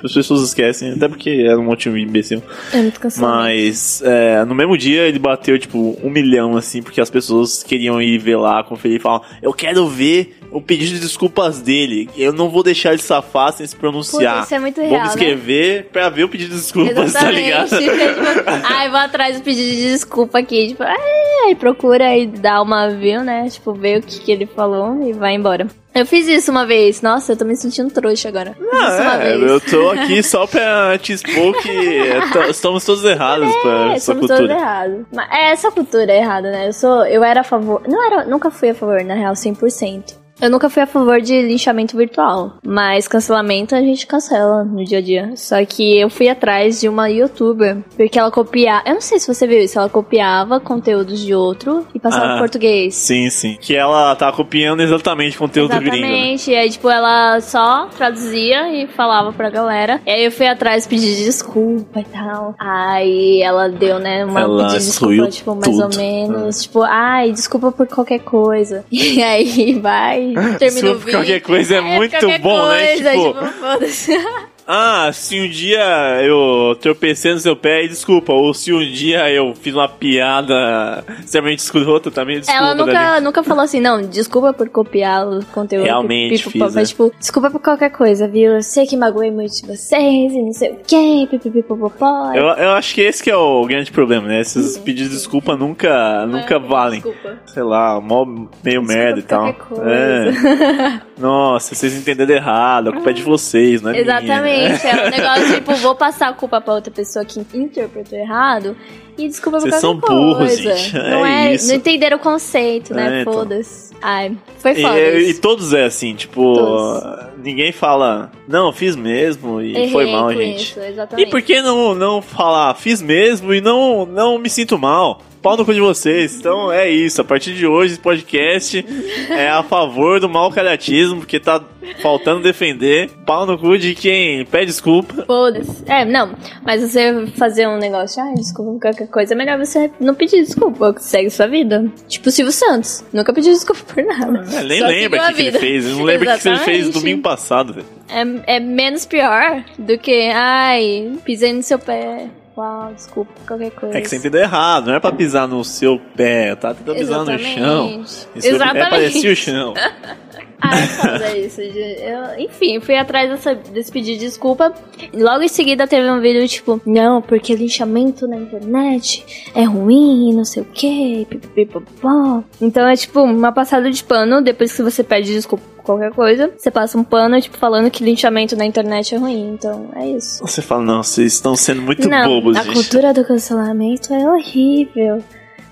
As 0.03 0.13
pessoas 0.13 0.41
esquecem, 0.41 0.91
até 0.91 1.07
porque 1.07 1.45
era 1.47 1.59
um 1.59 1.63
motivo 1.63 1.97
imbecil. 1.97 2.41
É 2.71 2.77
muito 2.77 2.99
cancelado. 2.99 3.35
Mas 3.35 4.01
é, 4.03 4.45
no 4.45 4.53
mesmo 4.53 4.77
dia 4.77 5.03
ele 5.03 5.17
bateu 5.17 5.57
tipo 5.57 5.97
um 6.03 6.09
milhão, 6.09 6.55
assim, 6.55 6.83
porque 6.83 7.01
as 7.01 7.09
pessoas 7.09 7.63
queriam 7.63 8.01
ir 8.01 8.17
ver 8.19 8.35
lá, 8.35 8.63
conferir 8.63 8.97
e 8.97 8.99
falar: 8.99 9.21
Eu 9.41 9.51
quero 9.53 9.87
ver 9.87 10.37
o 10.51 10.61
pedido 10.61 10.93
de 10.95 10.99
desculpas 10.99 11.61
dele. 11.61 12.09
Eu 12.15 12.31
não 12.31 12.49
vou 12.49 12.63
deixar 12.63 12.93
ele 12.93 13.01
safar 13.01 13.51
sem 13.53 13.65
se 13.65 13.75
pronunciar. 13.75 14.35
Puta, 14.35 14.45
isso 14.45 14.55
é 14.55 14.59
muito 14.59 14.81
real, 14.81 14.91
Vamos 14.91 15.07
né? 15.07 15.13
escrever 15.13 15.89
pra 15.91 16.09
ver 16.09 16.23
o 16.23 16.29
pedido 16.29 16.51
de 16.51 16.57
desculpas, 16.57 17.13
tá 17.13 17.31
ligado? 17.31 17.65
Exatamente. 17.65 17.97
tipo, 18.37 18.49
ai, 18.63 18.89
vou 18.89 18.99
atrás 18.99 19.37
do 19.37 19.43
pedido 19.43 19.69
de 19.69 19.81
desculpa 19.93 20.39
aqui. 20.39 20.69
Tipo, 20.69 20.83
ai, 20.83 21.55
procura 21.55 22.15
e 22.15 22.27
dá 22.27 22.61
uma 22.61 22.89
view, 22.89 23.23
né? 23.23 23.49
Tipo, 23.49 23.73
vê 23.73 23.97
o 23.97 24.01
que, 24.01 24.19
que 24.19 24.31
ele 24.31 24.45
falou 24.45 25.01
e 25.07 25.13
vai 25.13 25.33
embora. 25.33 25.67
Eu 25.99 26.05
fiz 26.05 26.27
isso 26.27 26.51
uma 26.51 26.65
vez. 26.65 27.01
Nossa, 27.01 27.31
eu 27.33 27.37
tô 27.37 27.45
me 27.45 27.55
sentindo 27.55 27.89
trouxa 27.91 28.27
agora. 28.29 28.55
Uma 28.59 28.87
Ah, 28.87 29.23
é, 29.23 29.35
eu 29.35 29.59
tô 29.59 29.89
aqui 29.89 30.21
só 30.23 30.45
pra 30.45 30.97
te 30.97 31.13
expor 31.13 31.53
que 31.61 31.69
t- 31.69 32.49
estamos 32.49 32.83
todos 32.85 33.03
errados 33.03 33.51
pra 33.61 33.91
É, 33.91 33.95
essa 33.95 34.05
somos 34.13 34.27
todos 34.27 34.37
cultura. 34.37 34.53
errados. 34.59 35.05
Mas 35.13 35.27
é 35.31 35.51
essa 35.51 35.71
cultura 35.71 36.11
é 36.11 36.17
errada, 36.19 36.51
né? 36.51 36.67
Eu 36.67 36.73
sou, 36.73 37.05
eu 37.05 37.23
era 37.23 37.41
a 37.41 37.43
favor, 37.43 37.81
não 37.87 38.05
era, 38.05 38.25
nunca 38.25 38.51
fui 38.51 38.69
a 38.69 38.75
favor, 38.75 39.03
na 39.03 39.15
real, 39.15 39.33
100%. 39.33 40.15
Eu 40.39 40.49
nunca 40.51 40.69
fui 40.69 40.83
a 40.83 40.87
favor 40.87 41.19
de 41.21 41.41
linchamento 41.41 41.97
virtual, 41.97 42.53
mas 42.65 43.07
cancelamento 43.07 43.73
a 43.75 43.81
gente 43.81 44.05
cancela 44.05 44.63
no 44.63 44.83
dia 44.83 44.99
a 44.99 45.01
dia. 45.01 45.31
Só 45.35 45.63
que 45.65 45.97
eu 45.99 46.09
fui 46.09 46.29
atrás 46.29 46.79
de 46.79 46.87
uma 46.87 47.09
youtuber, 47.09 47.77
porque 47.95 48.19
ela 48.19 48.29
copiava, 48.29 48.83
eu 48.87 48.93
não 48.95 49.01
sei 49.01 49.19
se 49.19 49.27
você 49.33 49.47
viu 49.47 49.59
isso, 49.59 49.79
ela 49.79 49.89
copiava 49.89 50.59
conteúdos 50.59 51.19
de 51.21 51.33
outro 51.33 51.85
e 51.93 51.99
passava 51.99 52.33
Ah, 52.33 52.35
em 52.35 52.39
português. 52.39 52.93
Sim, 52.95 53.29
sim. 53.29 53.57
Que 53.59 53.75
ela 53.75 54.15
tá 54.15 54.31
copiando 54.31 54.81
exatamente 54.81 55.37
conteúdo 55.37 55.69
gringo. 55.79 55.89
né? 55.89 55.97
Exatamente. 55.97 56.51
E 56.51 56.55
aí, 56.55 56.69
tipo, 56.69 56.89
ela 56.89 57.41
só 57.41 57.87
traduzia 57.97 58.71
e 58.73 58.87
falava 58.87 59.33
pra 59.33 59.49
galera. 59.49 59.99
E 60.05 60.09
aí 60.11 60.23
eu 60.25 60.31
fui 60.31 60.45
atrás 60.47 60.85
pedir 60.85 61.15
desculpa 61.25 61.99
e 61.99 62.03
tal. 62.05 62.53
Aí 62.59 63.41
ela 63.41 63.67
deu, 63.69 63.97
né, 63.99 64.23
uma 64.25 64.41
Ela 64.41 64.67
de 64.67 64.75
desculpa, 64.75 65.27
tipo, 65.29 65.55
mais 65.55 65.79
ou 65.79 65.89
tudo. 65.89 65.97
menos. 65.97 66.61
Tipo, 66.63 66.81
ai, 66.83 67.31
desculpa 67.31 67.71
por 67.71 67.87
qualquer 67.87 68.19
coisa. 68.19 68.85
E 69.17 69.21
aí 69.23 69.79
vai, 69.81 70.26
termina 70.59 70.91
o 70.91 70.97
vídeo. 70.99 71.11
qualquer 71.13 71.39
coisa 71.41 71.75
é 71.75 71.81
muito 71.81 72.11
qualquer 72.17 72.39
bom, 72.39 72.67
né? 72.67 72.87
coisa, 72.95 73.11
Tipo- 73.11 73.33
tipo, 73.33 73.53
foda-se. 73.59 74.11
Ah, 74.67 75.09
se 75.13 75.39
um 75.39 75.47
dia 75.47 76.21
eu 76.21 76.77
tropecei 76.81 77.31
no 77.31 77.39
seu 77.39 77.55
pé, 77.55 77.85
e 77.85 77.87
desculpa. 77.87 78.33
Ou 78.33 78.53
se 78.53 78.73
um 78.73 78.79
dia 78.79 79.31
eu 79.31 79.55
fiz 79.55 79.73
uma 79.73 79.87
piada 79.87 81.05
extremamente 81.23 81.59
escrota 81.59 82.11
também, 82.11 82.39
desculpa. 82.39 82.61
Ela 82.61 82.75
nunca, 82.75 82.91
Dani. 82.91 83.25
nunca 83.25 83.43
falou 83.43 83.63
assim, 83.63 83.79
não, 83.79 84.01
desculpa 84.01 84.51
por 84.51 84.67
copiar 84.69 85.25
o 85.25 85.45
conteúdo. 85.45 85.85
Realmente 85.85 86.43
pipi, 86.43 86.51
fiz, 86.51 86.61
né? 86.61 86.81
Mas, 86.81 86.89
tipo, 86.89 87.13
desculpa 87.17 87.49
por 87.49 87.61
qualquer 87.61 87.91
coisa, 87.91 88.27
viu? 88.27 88.51
Eu 88.55 88.61
sei 88.61 88.85
que 88.85 88.97
magoei 88.97 89.31
muito 89.31 89.53
de 89.53 89.65
vocês 89.65 90.33
e 90.33 90.41
não 90.41 90.51
sei 90.51 90.71
o 90.71 90.79
que, 90.85 91.27
pipipipopopó. 91.27 92.33
Eu, 92.33 92.47
eu 92.47 92.71
acho 92.71 92.93
que 92.93 93.01
esse 93.01 93.23
que 93.23 93.31
é 93.31 93.37
o 93.37 93.65
grande 93.65 93.89
problema, 93.89 94.27
né? 94.27 94.41
Esses 94.41 94.77
pedidos 94.77 95.11
de 95.11 95.17
desculpa 95.17 95.55
nunca, 95.55 96.25
nunca 96.25 96.59
valem. 96.59 96.99
Desculpa. 96.99 97.37
Sei 97.45 97.63
lá, 97.63 98.01
mó 98.01 98.25
meio 98.61 98.83
merda 98.83 99.19
e 99.19 99.23
tal. 99.23 99.47
É. 99.47 100.99
Nossa, 101.17 101.73
vocês 101.73 101.95
entenderam 101.95 102.35
errado, 102.35 102.89
a 102.89 102.93
culpa 102.93 103.11
é 103.11 103.13
de 103.13 103.23
vocês, 103.23 103.81
não 103.81 103.91
é 103.91 104.03
minha. 104.03 104.56
Exatamente. 104.65 104.87
É 104.87 105.07
um 105.07 105.09
negócio 105.09 105.55
tipo, 105.55 105.75
vou 105.75 105.95
passar 105.95 106.29
a 106.29 106.33
culpa 106.33 106.59
pra 106.61 106.73
outra 106.73 106.91
pessoa 106.91 107.23
que 107.25 107.39
interpretou 107.53 108.17
errado. 108.17 108.75
E 109.17 109.27
desculpa 109.27 109.57
por 109.57 109.69
Vocês 109.69 109.81
qualquer 109.81 110.07
são 110.07 110.15
burros, 110.17 110.37
coisa. 110.37 110.75
gente. 110.77 110.93
Não, 110.93 111.25
É 111.25 111.55
é, 111.55 111.57
não 111.63 111.73
entenderam 111.75 112.17
o 112.17 112.19
conceito, 112.19 112.93
né? 112.93 113.19
É, 113.19 113.21
então. 113.21 113.33
Foda-se. 113.33 113.87
Ai, 113.99 114.37
foi 114.59 114.73
E, 114.73 114.81
foda 114.83 114.99
e 114.99 115.29
isso. 115.31 115.41
todos 115.41 115.73
é 115.73 115.85
assim, 115.85 116.13
tipo, 116.13 116.53
Todos. 116.53 117.25
ninguém 117.43 117.71
fala, 117.71 118.31
não, 118.47 118.71
fiz 118.71 118.95
mesmo 118.95 119.59
e 119.59 119.71
Errei 119.75 119.89
foi 119.91 120.11
mal, 120.11 120.31
gente. 120.31 120.61
Isso, 120.61 120.79
E 121.17 121.25
por 121.25 121.41
que 121.41 121.59
não, 121.63 121.95
não 121.95 122.21
falar, 122.21 122.75
fiz 122.75 123.01
mesmo 123.01 123.51
e 123.55 123.59
não, 123.59 124.05
não 124.05 124.37
me 124.37 124.51
sinto 124.51 124.77
mal? 124.77 125.19
Pau 125.47 125.55
no 125.55 125.63
cu 125.63 125.73
de 125.73 125.79
vocês. 125.79 126.35
Então 126.35 126.69
é 126.69 126.89
isso. 126.89 127.21
A 127.21 127.23
partir 127.23 127.53
de 127.53 127.65
hoje, 127.65 127.93
esse 127.93 128.01
podcast 128.01 128.85
é 129.29 129.47
a 129.47 129.63
favor 129.63 130.19
do 130.19 130.27
mau 130.27 130.51
caratismo, 130.51 131.19
porque 131.19 131.39
tá 131.39 131.63
faltando 132.01 132.43
defender. 132.43 133.09
Pau 133.25 133.45
no 133.45 133.57
cu 133.57 133.77
de 133.77 133.95
quem 133.95 134.43
pede 134.43 134.65
desculpa. 134.65 135.23
Foda-se. 135.25 135.85
É, 135.89 136.03
não. 136.03 136.35
Mas 136.65 136.81
você 136.81 137.27
fazer 137.37 137.65
um 137.65 137.77
negócio, 137.77 138.21
ai, 138.21 138.33
desculpa 138.33 138.77
qualquer 138.77 139.07
coisa, 139.07 139.33
é 139.33 139.37
melhor 139.37 139.57
você 139.57 139.89
não 140.01 140.13
pedir 140.13 140.43
desculpa, 140.43 140.93
segue 140.99 141.29
sua 141.29 141.47
vida. 141.47 141.89
Tipo 142.09 142.27
o 142.27 142.31
Silvio 142.33 142.51
Santos. 142.51 143.05
Nunca 143.13 143.31
pediu 143.31 143.53
desculpa 143.53 143.81
por 143.85 144.03
nada. 144.03 144.43
É, 144.53 144.63
nem 144.63 144.79
Só 144.81 144.87
lembra 144.87 145.23
o 145.23 145.27
que, 145.27 145.33
que 145.33 145.41
ele 145.43 145.59
fez. 145.59 145.85
Eu 145.85 145.95
não 145.95 146.03
lembro 146.03 146.29
o 146.29 146.39
que 146.39 146.49
ele 146.49 146.57
fez 146.57 146.89
domingo 146.89 147.21
passado, 147.21 147.73
velho. 147.73 147.87
É, 148.09 148.57
é 148.57 148.59
menos 148.59 149.05
pior 149.05 149.63
do 149.79 149.97
que, 149.97 150.29
ai, 150.29 151.13
pisei 151.23 151.53
no 151.53 151.63
seu 151.63 151.79
pé. 151.79 152.27
Uau, 152.57 152.91
desculpa, 152.91 153.31
qualquer 153.47 153.69
coisa. 153.69 153.95
É 153.95 154.01
que 154.01 154.09
você 154.09 154.15
entendeu 154.15 154.41
errado, 154.41 154.87
não 154.87 154.95
é 154.95 154.99
pra 154.99 155.11
pisar 155.11 155.47
no 155.47 155.63
seu 155.63 155.99
pé, 156.15 156.55
tá 156.55 156.73
tentando 156.73 156.97
pisar 156.97 157.19
no 157.19 157.37
chão. 157.37 158.03
Exatamente. 158.35 158.47
Exatamente. 158.47 158.89
parecia 158.89 159.31
o 159.31 159.35
chão. 159.35 159.73
Foda 160.99 161.37
isso. 161.37 161.61
Eu, 161.61 162.39
enfim, 162.39 162.79
fui 162.79 162.95
atrás 162.95 163.29
dessa, 163.29 163.53
desse 163.53 163.91
pedido 163.91 164.17
de 164.17 164.25
desculpa. 164.25 164.73
Logo 165.13 165.43
em 165.43 165.47
seguida 165.47 165.87
teve 165.87 166.09
um 166.09 166.19
vídeo 166.19 166.47
tipo, 166.47 166.81
não, 166.83 167.21
porque 167.21 167.55
linchamento 167.55 168.27
na 168.27 168.37
internet 168.37 169.23
é 169.53 169.63
ruim, 169.63 170.33
não 170.33 170.43
sei 170.43 170.63
o 170.63 170.65
que, 170.65 171.27
pipipipopó. 171.29 172.43
Então 172.59 172.87
é 172.87 172.95
tipo 172.95 173.21
uma 173.21 173.51
passada 173.51 173.91
de 173.91 174.03
pano, 174.03 174.41
depois 174.41 174.75
que 174.75 174.81
você 174.81 175.03
pede 175.03 175.31
desculpa 175.31 175.76
qualquer 175.87 176.11
coisa, 176.11 176.51
você 176.55 176.69
passa 176.69 176.97
um 176.97 177.03
pano, 177.03 177.39
tipo, 177.39 177.57
falando 177.57 177.89
que 177.89 178.03
linchamento 178.03 178.55
na 178.55 178.65
internet 178.65 179.15
é 179.15 179.17
ruim. 179.17 179.53
Então 179.53 179.89
é 179.95 180.09
isso. 180.09 180.45
Você 180.45 180.61
fala, 180.61 180.83
não, 180.83 181.01
vocês 181.01 181.33
estão 181.33 181.55
sendo 181.55 181.81
muito 181.81 182.07
não, 182.07 182.27
bobos, 182.29 182.57
a 182.57 182.63
gente. 182.63 182.73
cultura 182.73 183.13
do 183.13 183.23
cancelamento 183.23 184.13
é 184.13 184.29
horrível. 184.29 185.23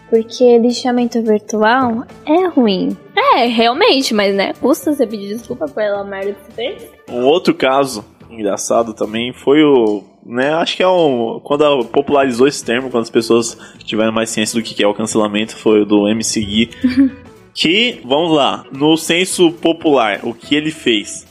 Porque 0.09 0.57
lixamento 0.59 1.21
virtual 1.23 2.05
é 2.25 2.47
ruim. 2.47 2.95
É, 3.17 3.47
realmente, 3.47 4.13
mas 4.13 4.35
né? 4.35 4.53
Custa 4.53 4.93
você 4.93 5.05
pedir 5.05 5.35
desculpa 5.35 5.67
pela 5.67 6.03
merda 6.03 6.33
que 6.33 6.45
você 6.45 6.51
fez? 6.51 6.89
Um 7.09 7.25
outro 7.25 7.53
caso 7.53 8.05
engraçado 8.29 8.93
também 8.93 9.33
foi 9.33 9.63
o. 9.63 10.03
Né, 10.25 10.53
acho 10.53 10.77
que 10.77 10.83
é 10.83 10.87
um. 10.87 11.39
Quando 11.43 11.85
popularizou 11.85 12.47
esse 12.47 12.63
termo, 12.63 12.89
quando 12.89 13.03
as 13.03 13.09
pessoas 13.09 13.57
tiveram 13.83 14.11
mais 14.11 14.29
ciência 14.29 14.59
do 14.59 14.63
que 14.63 14.81
é 14.81 14.87
o 14.87 14.93
cancelamento, 14.93 15.55
foi 15.55 15.81
o 15.81 15.85
do 15.85 16.07
MC 16.07 16.39
Gui. 16.41 16.69
que, 17.55 18.01
vamos 18.03 18.35
lá, 18.35 18.65
no 18.71 18.97
senso 18.97 19.49
popular, 19.49 20.19
o 20.23 20.33
que 20.33 20.53
ele 20.53 20.71
fez? 20.71 21.25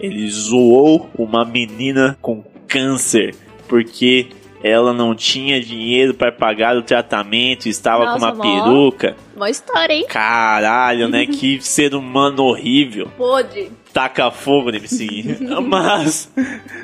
Ele 0.00 0.26
zoou 0.30 1.10
uma 1.16 1.44
menina 1.44 2.16
com 2.22 2.42
câncer 2.66 3.34
porque 3.68 4.28
ela 4.62 4.92
não 4.92 5.14
tinha 5.14 5.60
dinheiro 5.60 6.14
para 6.14 6.32
pagar 6.32 6.76
o 6.76 6.82
tratamento, 6.82 7.68
estava 7.68 8.06
Nossa, 8.06 8.18
com 8.18 8.24
uma 8.24 8.34
mó. 8.34 8.64
peruca. 8.64 9.16
Boa 9.34 9.50
história, 9.50 9.92
hein? 9.92 10.06
Caralho, 10.08 11.08
né? 11.08 11.26
Que 11.26 11.60
ser 11.60 11.94
humano 11.94 12.42
horrível 12.44 13.08
Pode. 13.18 13.70
Taca 13.96 14.30
fogo 14.30 14.68
MC 14.68 15.06
Gui. 15.06 15.38
Mas 15.66 16.28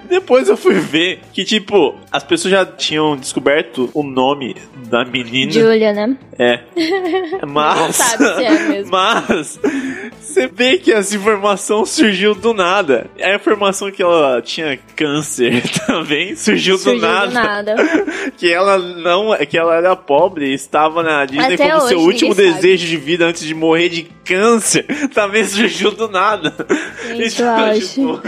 depois 0.09 0.49
eu 0.49 0.57
fui 0.57 0.75
ver 0.81 1.21
que, 1.31 1.45
tipo, 1.45 1.95
as 2.11 2.25
pessoas 2.25 2.53
já 2.53 2.65
tinham 2.65 3.15
descoberto 3.19 3.91
o 3.93 4.03
nome 4.03 4.57
da 4.89 5.05
menina. 5.05 5.53
Julia, 5.53 5.93
né? 5.93 6.17
É. 6.39 6.61
Mas. 7.47 7.97
Sabe 7.97 8.25
se 8.25 8.45
é 8.45 8.59
mesmo. 8.69 8.91
Mas. 8.91 9.61
Você 10.19 10.47
vê 10.47 10.79
que 10.79 10.91
essa 10.91 11.15
informação 11.15 11.85
surgiu 11.85 12.35
do 12.35 12.55
nada. 12.55 13.11
A 13.21 13.35
informação 13.35 13.91
que 13.91 14.03
ela 14.03 14.41
tinha 14.41 14.79
câncer 14.97 15.63
também 15.87 16.35
surgiu, 16.35 16.79
Surgiu 16.79 17.01
do 17.01 17.07
nada. 17.07 17.27
do 17.27 17.35
nada. 17.35 17.77
Que 18.39 18.51
ela 18.51 18.79
não. 18.79 19.37
Que 19.47 19.59
ela 19.59 19.77
era 19.77 19.95
pobre 19.95 20.47
e 20.47 20.55
estava 20.55 21.03
na 21.03 21.27
Disney 21.27 21.55
Até 21.55 21.69
como 21.69 21.89
seu 21.89 21.99
hoje 21.99 22.07
último 22.07 22.31
ninguém 22.31 22.51
sabe. 22.53 22.63
desejo 22.63 22.87
de 22.87 22.97
vida 22.97 23.27
antes 23.27 23.45
de 23.45 23.55
morrer 23.55 23.91
de 23.91 24.03
câncer. 24.25 24.87
Também 25.13 25.45
surgiu 25.45 25.91
do 25.91 26.09
nada. 26.09 26.55
Gente, 27.07 27.43
Então, 27.43 27.81
tipo, 27.81 28.21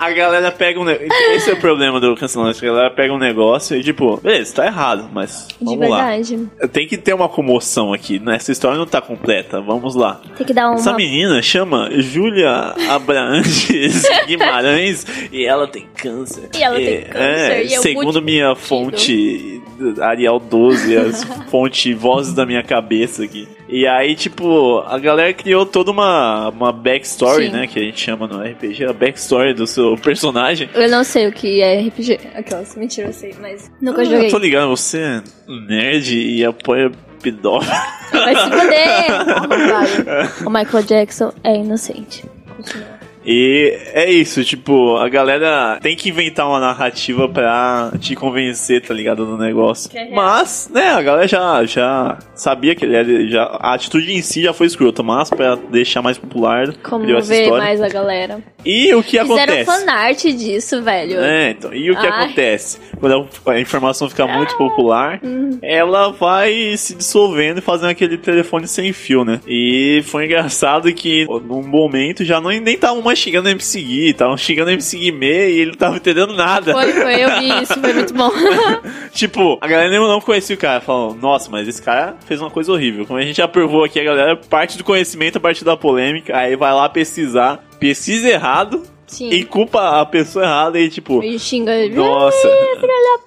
a 0.00 0.10
galera 0.10 0.50
pega 0.52 0.80
um. 0.80 0.88
Esse 0.88 1.50
é 1.50 1.52
o 1.54 1.56
problema 1.56 2.00
do 2.00 2.14
cancelamento. 2.16 2.58
A 2.64 2.66
galera 2.68 2.90
pega 2.90 3.12
um 3.12 3.18
negócio 3.18 3.76
e, 3.76 3.82
tipo, 3.82 4.16
beleza, 4.18 4.54
tá 4.54 4.66
errado, 4.66 5.08
mas 5.12 5.48
De 5.60 5.64
vamos 5.64 5.88
lá. 5.88 6.06
verdade. 6.06 6.48
Tem 6.72 6.86
que 6.86 6.96
ter 6.96 7.14
uma 7.14 7.28
comoção 7.28 7.92
aqui, 7.92 8.18
né? 8.18 8.36
Essa 8.36 8.52
história 8.52 8.76
não 8.78 8.86
tá 8.86 9.00
completa. 9.00 9.60
Vamos 9.60 9.94
lá. 9.94 10.20
Tem 10.36 10.46
que 10.46 10.52
dar 10.52 10.66
uma. 10.68 10.74
Essa 10.76 10.92
menina 10.92 11.40
chama 11.42 11.88
Júlia 12.00 12.74
Abrantes 12.88 14.02
Guimarães 14.26 15.06
e 15.32 15.44
ela 15.44 15.66
tem 15.66 15.86
câncer. 15.96 16.48
E 16.54 16.62
ela 16.62 16.76
tem 16.76 16.86
É, 16.94 17.00
câncer, 17.02 17.52
é, 17.52 17.62
é 17.64 17.68
segundo 17.80 18.20
minha 18.22 18.48
multimortido. 18.48 18.64
fonte 18.68 20.00
Arial 20.00 20.38
12, 20.38 20.96
as 20.96 21.24
fonte 21.50 21.92
vozes 21.94 22.32
da 22.34 22.44
minha 22.46 22.62
cabeça 22.62 23.24
aqui. 23.24 23.48
E 23.76 23.88
aí, 23.88 24.14
tipo, 24.14 24.78
a 24.86 24.96
galera 25.00 25.32
criou 25.34 25.66
toda 25.66 25.90
uma, 25.90 26.48
uma 26.50 26.70
backstory, 26.70 27.46
Sim. 27.46 27.50
né? 27.52 27.66
Que 27.66 27.80
a 27.80 27.82
gente 27.82 28.00
chama 28.00 28.28
no 28.28 28.40
RPG, 28.40 28.84
a 28.84 28.92
backstory 28.92 29.52
do 29.52 29.66
seu 29.66 29.96
personagem. 29.96 30.70
Eu 30.72 30.88
não 30.88 31.02
sei 31.02 31.26
o 31.26 31.32
que 31.32 31.60
é 31.60 31.80
RPG. 31.80 32.20
Aquelas, 32.36 32.76
mentira, 32.76 33.08
eu 33.08 33.12
sei, 33.12 33.34
mas 33.40 33.68
nunca 33.82 34.02
Ah, 34.02 34.04
joguei. 34.04 34.26
Eu 34.26 34.30
tô 34.30 34.38
ligado, 34.38 34.68
você 34.68 35.00
é 35.00 35.22
nerd 35.48 36.16
e 36.16 36.44
apoia 36.44 36.92
pedófilo. 37.20 37.74
Vai 38.12 38.36
se 38.36 38.50
fuder! 38.50 40.46
O 40.46 40.50
Michael 40.50 40.84
Jackson 40.84 41.32
é 41.42 41.56
inocente. 41.56 42.24
Continua. 42.56 42.93
E 43.26 43.76
é 43.92 44.10
isso, 44.10 44.44
tipo, 44.44 44.96
a 44.96 45.08
galera 45.08 45.78
tem 45.82 45.96
que 45.96 46.08
inventar 46.10 46.46
uma 46.48 46.60
narrativa 46.60 47.28
pra 47.28 47.90
te 47.98 48.14
convencer, 48.14 48.82
tá 48.82 48.92
ligado, 48.92 49.24
no 49.24 49.38
negócio. 49.38 49.90
É 49.94 50.10
mas, 50.10 50.70
né, 50.72 50.90
a 50.90 51.02
galera 51.02 51.26
já, 51.26 51.64
já 51.64 52.18
sabia 52.34 52.74
que 52.74 52.84
ele 52.84 52.94
era. 52.96 53.26
Já, 53.28 53.44
a 53.44 53.74
atitude 53.74 54.12
em 54.12 54.20
si 54.22 54.42
já 54.42 54.52
foi 54.52 54.66
escrota, 54.66 55.02
mas 55.02 55.30
pra 55.30 55.54
deixar 55.54 56.02
mais 56.02 56.18
popular, 56.18 56.74
Como 56.82 57.04
criou 57.04 57.18
essa 57.18 57.28
ver 57.28 57.42
história. 57.44 57.64
mais 57.64 57.80
a 57.80 57.88
galera. 57.88 58.38
E 58.64 58.94
o 58.94 59.02
que 59.02 59.18
Fizeram 59.18 59.24
acontece? 59.42 59.64
fanart 59.64 60.22
disso, 60.24 60.82
velho. 60.82 61.20
É, 61.20 61.50
então, 61.50 61.74
e 61.74 61.90
o 61.90 61.98
que 61.98 62.06
Ai. 62.06 62.24
acontece? 62.24 62.78
Quando 62.98 63.28
a- 63.46 63.60
informação 63.60 64.08
fica 64.08 64.26
muito 64.26 64.56
popular, 64.56 65.20
Hum. 65.22 65.58
ela 65.62 66.10
vai 66.12 66.74
se 66.76 66.94
dissolvendo 66.94 67.58
e 67.58 67.60
fazendo 67.62 67.90
aquele 67.90 68.16
telefone 68.18 68.66
sem 68.66 68.92
fio, 68.92 69.24
né? 69.24 69.40
E 69.46 70.02
foi 70.06 70.24
engraçado 70.24 70.92
que 70.92 71.24
num 71.26 71.62
momento 71.62 72.24
já 72.24 72.40
não, 72.40 72.50
nem 72.50 72.74
estavam 72.74 73.02
mais 73.02 73.13
xingando 73.14 73.48
o 73.48 73.50
MC 73.52 73.80
Gui, 73.80 74.10
estavam 74.10 74.36
xingando 74.36 74.70
o 74.70 74.72
MC 74.72 74.98
Guimê 74.98 75.50
e 75.50 75.60
ele 75.60 75.70
não 75.72 75.78
tava 75.78 75.96
entendendo 75.96 76.34
nada. 76.34 76.72
Foi, 76.72 76.92
foi, 76.92 77.24
eu 77.24 77.38
vi 77.40 77.62
isso, 77.62 77.80
foi 77.80 77.92
muito 77.92 78.14
bom. 78.14 78.30
tipo, 79.12 79.58
a 79.60 79.66
galera 79.66 79.90
nem- 79.90 79.98
não 80.00 80.20
conhecia 80.20 80.56
o 80.56 80.58
cara, 80.58 80.80
falou, 80.80 81.14
nossa, 81.14 81.50
mas 81.50 81.66
esse 81.68 81.82
cara 81.82 82.16
fez 82.26 82.40
uma 82.40 82.50
coisa 82.50 82.72
horrível. 82.72 83.06
Como 83.06 83.18
a 83.18 83.22
gente 83.22 83.36
já 83.36 83.48
provou 83.48 83.84
aqui, 83.84 83.98
a 84.00 84.04
galera 84.04 84.36
parte 84.36 84.76
do 84.78 84.84
conhecimento 84.84 85.36
a 85.38 85.40
partir 85.40 85.64
da 85.64 85.76
polêmica, 85.76 86.36
aí 86.36 86.56
vai 86.56 86.72
lá 86.72 86.88
pesquisar, 86.88 87.64
pesquisa 87.78 88.28
errado 88.28 88.82
Sim. 89.06 89.28
e 89.30 89.44
culpa 89.44 90.00
a 90.00 90.06
pessoa 90.06 90.44
errada 90.44 90.78
e 90.80 90.88
tipo, 90.88 91.22
E 91.22 91.38
xinga 91.38 91.72
ele. 91.74 91.94
nossa. 91.94 92.48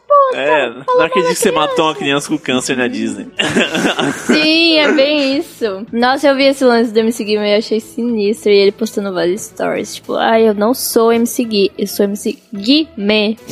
Puta. 0.07 0.37
É, 0.37 0.69
não 0.69 1.01
acredito 1.01 1.33
que 1.33 1.39
você 1.39 1.51
matou 1.51 1.85
uma 1.85 1.95
criança 1.95 2.29
com 2.29 2.37
câncer 2.37 2.77
na 2.77 2.87
Disney. 2.87 3.27
Sim, 4.25 4.77
é 4.77 4.91
bem 4.91 5.37
isso. 5.37 5.85
Nossa, 5.91 6.27
eu 6.27 6.35
vi 6.35 6.45
esse 6.45 6.63
lance 6.63 6.91
do 6.91 6.99
MC 6.99 7.23
Gui, 7.23 7.37
mas 7.37 7.51
eu 7.51 7.57
achei 7.57 7.79
sinistro. 7.79 8.51
E 8.51 8.55
ele 8.55 8.71
postando 8.71 9.13
vários 9.13 9.41
stories. 9.41 9.95
Tipo, 9.95 10.15
ah, 10.15 10.39
eu 10.39 10.53
não 10.53 10.73
sou 10.73 11.11
MC 11.11 11.43
Gui, 11.43 11.71
eu 11.77 11.87
sou 11.87 12.05
MC 12.05 12.37
Guimê. 12.53 13.35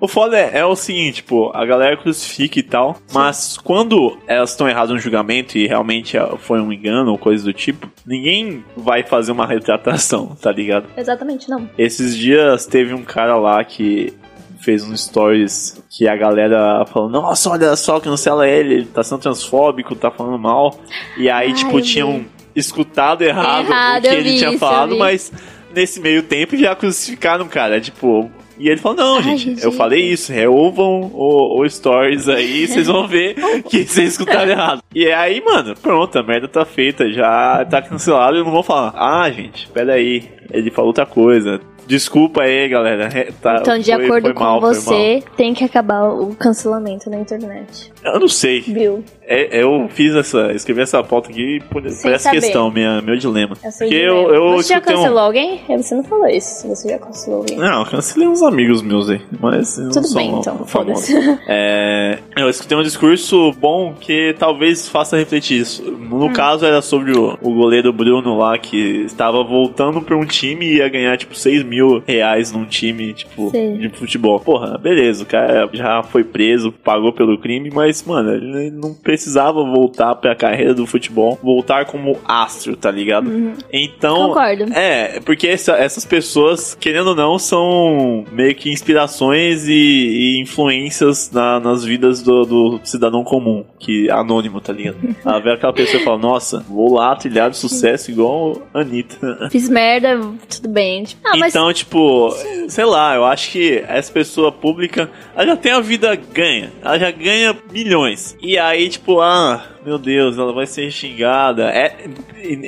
O 0.00 0.06
foda 0.06 0.38
é, 0.38 0.58
é 0.58 0.64
o 0.64 0.76
seguinte, 0.76 1.16
tipo, 1.16 1.50
a 1.54 1.64
galera 1.64 1.96
crucifica 1.96 2.58
e 2.58 2.62
tal, 2.62 2.98
mas 3.12 3.58
quando 3.58 4.16
elas 4.26 4.50
estão 4.50 4.68
erradas 4.68 4.90
no 4.90 4.98
julgamento 4.98 5.58
e 5.58 5.66
realmente 5.66 6.16
ah, 6.16 6.36
foi 6.38 6.60
um 6.60 6.72
engano 6.72 7.10
ou 7.10 7.18
coisa 7.18 7.44
do 7.44 7.52
tipo, 7.52 7.90
ninguém 8.06 8.64
vai 8.76 9.02
fazer 9.02 9.32
uma 9.32 9.46
retratação, 9.46 10.36
tá 10.40 10.52
ligado? 10.52 10.86
Exatamente, 10.96 11.48
não. 11.50 11.68
Esses 11.76 12.16
dias 12.16 12.66
teve 12.66 12.94
um 12.94 13.02
cara 13.02 13.36
lá 13.36 13.62
que 13.64 14.14
fez 14.60 14.82
uns 14.82 15.04
stories 15.04 15.82
que 15.90 16.08
a 16.08 16.16
galera 16.16 16.84
falou, 16.86 17.08
nossa, 17.08 17.50
olha 17.50 17.74
só, 17.76 18.00
cancela 18.00 18.48
ele, 18.48 18.74
ele 18.74 18.86
tá 18.86 19.02
sendo 19.02 19.20
transfóbico, 19.20 19.94
tá 19.94 20.10
falando 20.10 20.38
mal. 20.38 20.78
E 21.16 21.30
aí, 21.30 21.48
Ai, 21.48 21.52
tipo, 21.54 21.80
tinham 21.80 22.24
escutado 22.54 23.22
errado, 23.22 23.66
Errado, 23.66 24.04
o 24.04 24.08
que 24.08 24.14
ele 24.14 24.36
tinha 24.36 24.50
isso, 24.50 24.58
falado, 24.58 24.96
mas 24.96 25.32
nesse 25.74 26.00
meio 26.00 26.22
tempo 26.22 26.56
já 26.56 26.74
crucificaram 26.74 27.44
o 27.44 27.48
cara, 27.48 27.80
tipo. 27.80 28.30
E 28.58 28.68
ele 28.68 28.80
falou, 28.80 28.98
não, 28.98 29.16
Ai, 29.18 29.22
gente, 29.22 29.44
gente. 29.50 29.64
eu 29.64 29.70
falei 29.70 30.00
isso, 30.10 30.32
reouvam 30.32 31.12
o, 31.14 31.60
o 31.62 31.70
stories 31.70 32.28
aí, 32.28 32.66
vocês 32.68 32.88
vão 32.88 33.06
ver 33.06 33.36
que 33.70 33.84
vocês 33.84 34.12
escutaram 34.12 34.50
errado. 34.50 34.82
E 34.92 35.06
aí, 35.12 35.40
mano, 35.40 35.76
pronto, 35.80 36.18
a 36.18 36.24
merda 36.24 36.48
tá 36.48 36.64
feita, 36.64 37.08
já 37.12 37.64
tá 37.70 37.80
cancelado 37.80 38.36
e 38.36 38.42
não 38.42 38.50
vou 38.50 38.64
falar. 38.64 38.92
Ah, 38.96 39.30
gente, 39.30 39.68
peraí, 39.68 40.28
ele 40.50 40.72
falou 40.72 40.88
outra 40.88 41.06
coisa. 41.06 41.60
Desculpa 41.88 42.42
aí, 42.42 42.68
galera. 42.68 43.08
É, 43.12 43.32
tá, 43.40 43.58
Então, 43.62 43.78
de 43.78 43.90
foi- 43.92 44.04
acordo 44.04 44.24
foi 44.26 44.34
com 44.34 44.44
mal, 44.44 44.60
você, 44.60 45.22
tem 45.36 45.54
que 45.54 45.64
acabar 45.64 46.04
o 46.04 46.34
cancelamento 46.36 47.08
na 47.08 47.16
internet. 47.18 47.90
Eu 48.04 48.20
não 48.20 48.28
sei. 48.28 48.60
Viu? 48.60 49.02
É, 49.26 49.62
eu 49.62 49.88
fiz 49.90 50.14
essa. 50.14 50.52
Escrevi 50.52 50.82
essa 50.82 51.02
pauta 51.02 51.30
aqui 51.30 51.60
por, 51.70 51.82
Sem 51.90 52.12
essa 52.12 52.24
saber. 52.24 52.40
questão, 52.40 52.70
minha, 52.70 53.00
meu 53.02 53.16
dilema. 53.16 53.56
Eu 53.64 53.70
sei 53.72 53.88
Porque 53.88 54.00
de 54.00 54.06
eu, 54.06 54.34
eu 54.34 54.52
Você 54.56 54.68
já 54.68 54.74
escutei 54.76 54.94
um- 54.96 54.98
cancelou 54.98 55.18
alguém? 55.22 55.60
É, 55.68 55.76
Você 55.78 55.94
não 55.94 56.04
falou 56.04 56.26
isso. 56.28 56.68
Você 56.68 56.88
já 56.90 56.98
cancelou 56.98 57.38
alguém. 57.40 57.56
Não, 57.56 57.80
eu 57.80 57.86
cancelei 57.86 58.28
uns 58.28 58.42
amigos 58.42 58.82
meus 58.82 59.08
aí. 59.10 59.20
Mas 59.40 59.78
não 59.78 59.90
Tudo 59.90 60.14
bem, 60.14 60.30
então. 60.38 60.58
Foda-se. 60.66 61.14
É, 61.48 62.18
eu 62.36 62.48
escutei 62.50 62.76
um 62.76 62.82
discurso 62.82 63.50
bom 63.52 63.94
que 63.98 64.34
talvez 64.38 64.88
faça 64.88 65.16
refletir 65.16 65.60
isso. 65.60 65.82
No 65.90 66.26
Hum. 66.26 66.32
caso, 66.32 66.64
era 66.66 66.80
sobre 66.82 67.12
o, 67.18 67.38
o 67.42 67.54
goleiro 67.54 67.92
Bruno 67.92 68.36
lá 68.36 68.58
que 68.58 69.02
estava 69.06 69.42
voltando 69.42 70.00
pra 70.02 70.16
um 70.16 70.24
time 70.26 70.66
e 70.66 70.76
ia 70.76 70.88
ganhar 70.88 71.16
tipo 71.16 71.34
6 71.34 71.62
mil 71.64 71.77
reais 72.06 72.52
num 72.52 72.64
time 72.64 73.12
tipo, 73.12 73.50
Sim. 73.50 73.78
de 73.78 73.88
futebol. 73.90 74.38
Porra, 74.40 74.76
beleza, 74.78 75.22
o 75.22 75.26
cara 75.26 75.68
já 75.72 76.02
foi 76.02 76.24
preso, 76.24 76.72
pagou 76.72 77.12
pelo 77.12 77.38
crime, 77.38 77.70
mas, 77.72 78.02
mano, 78.04 78.32
ele 78.34 78.70
não 78.70 78.94
precisava 78.94 79.62
voltar 79.64 80.14
pra 80.16 80.34
carreira 80.34 80.74
do 80.74 80.86
futebol, 80.86 81.38
voltar 81.42 81.84
como 81.86 82.18
astro, 82.24 82.76
tá 82.76 82.90
ligado? 82.90 83.30
Então. 83.72 84.18
Uhum. 84.22 84.28
Concordo. 84.28 84.72
É, 84.72 85.20
porque 85.20 85.46
essa- 85.48 85.76
essas 85.76 86.04
pessoas, 86.04 86.74
querendo 86.74 87.08
ou 87.08 87.14
não, 87.14 87.38
são 87.38 88.24
meio 88.32 88.54
que 88.54 88.70
inspirações 88.70 89.66
e, 89.68 89.72
e 89.72 90.40
influências 90.40 91.30
na- 91.30 91.60
nas 91.60 91.84
vidas 91.84 92.22
do, 92.22 92.44
do 92.44 92.80
cidadão 92.84 93.22
comum, 93.24 93.64
que 93.78 94.08
é 94.08 94.12
anônimo, 94.12 94.60
tá 94.60 94.72
ligado? 94.72 94.96
Ela 95.24 95.38
vê 95.40 95.52
aquela 95.52 95.72
pessoa 95.72 96.00
e 96.00 96.04
fala, 96.04 96.18
nossa, 96.18 96.60
vou 96.68 96.94
lá 96.94 97.14
trilhar 97.16 97.50
de 97.50 97.56
sucesso 97.56 98.10
igual 98.10 98.62
a 98.72 98.80
Anitta. 98.80 99.48
Fiz 99.50 99.68
merda, 99.68 100.20
tudo 100.48 100.68
bem. 100.68 101.04
Tipo, 101.04 101.20
ah, 101.26 101.36
mas 101.36 101.52
então, 101.68 101.72
tipo, 101.72 102.34
sei 102.68 102.84
lá, 102.84 103.14
eu 103.14 103.24
acho 103.24 103.50
que 103.50 103.84
essa 103.86 104.10
pessoa 104.12 104.50
pública, 104.50 105.10
ela 105.34 105.46
já 105.46 105.56
tem 105.56 105.72
a 105.72 105.80
vida 105.80 106.14
ganha. 106.16 106.72
Ela 106.82 106.98
já 106.98 107.10
ganha 107.10 107.56
milhões. 107.70 108.36
E 108.40 108.58
aí, 108.58 108.88
tipo, 108.88 109.20
ah, 109.20 109.62
meu 109.84 109.98
Deus, 109.98 110.38
ela 110.38 110.52
vai 110.52 110.66
ser 110.66 110.90
xingada. 110.90 111.70
É, 111.70 112.08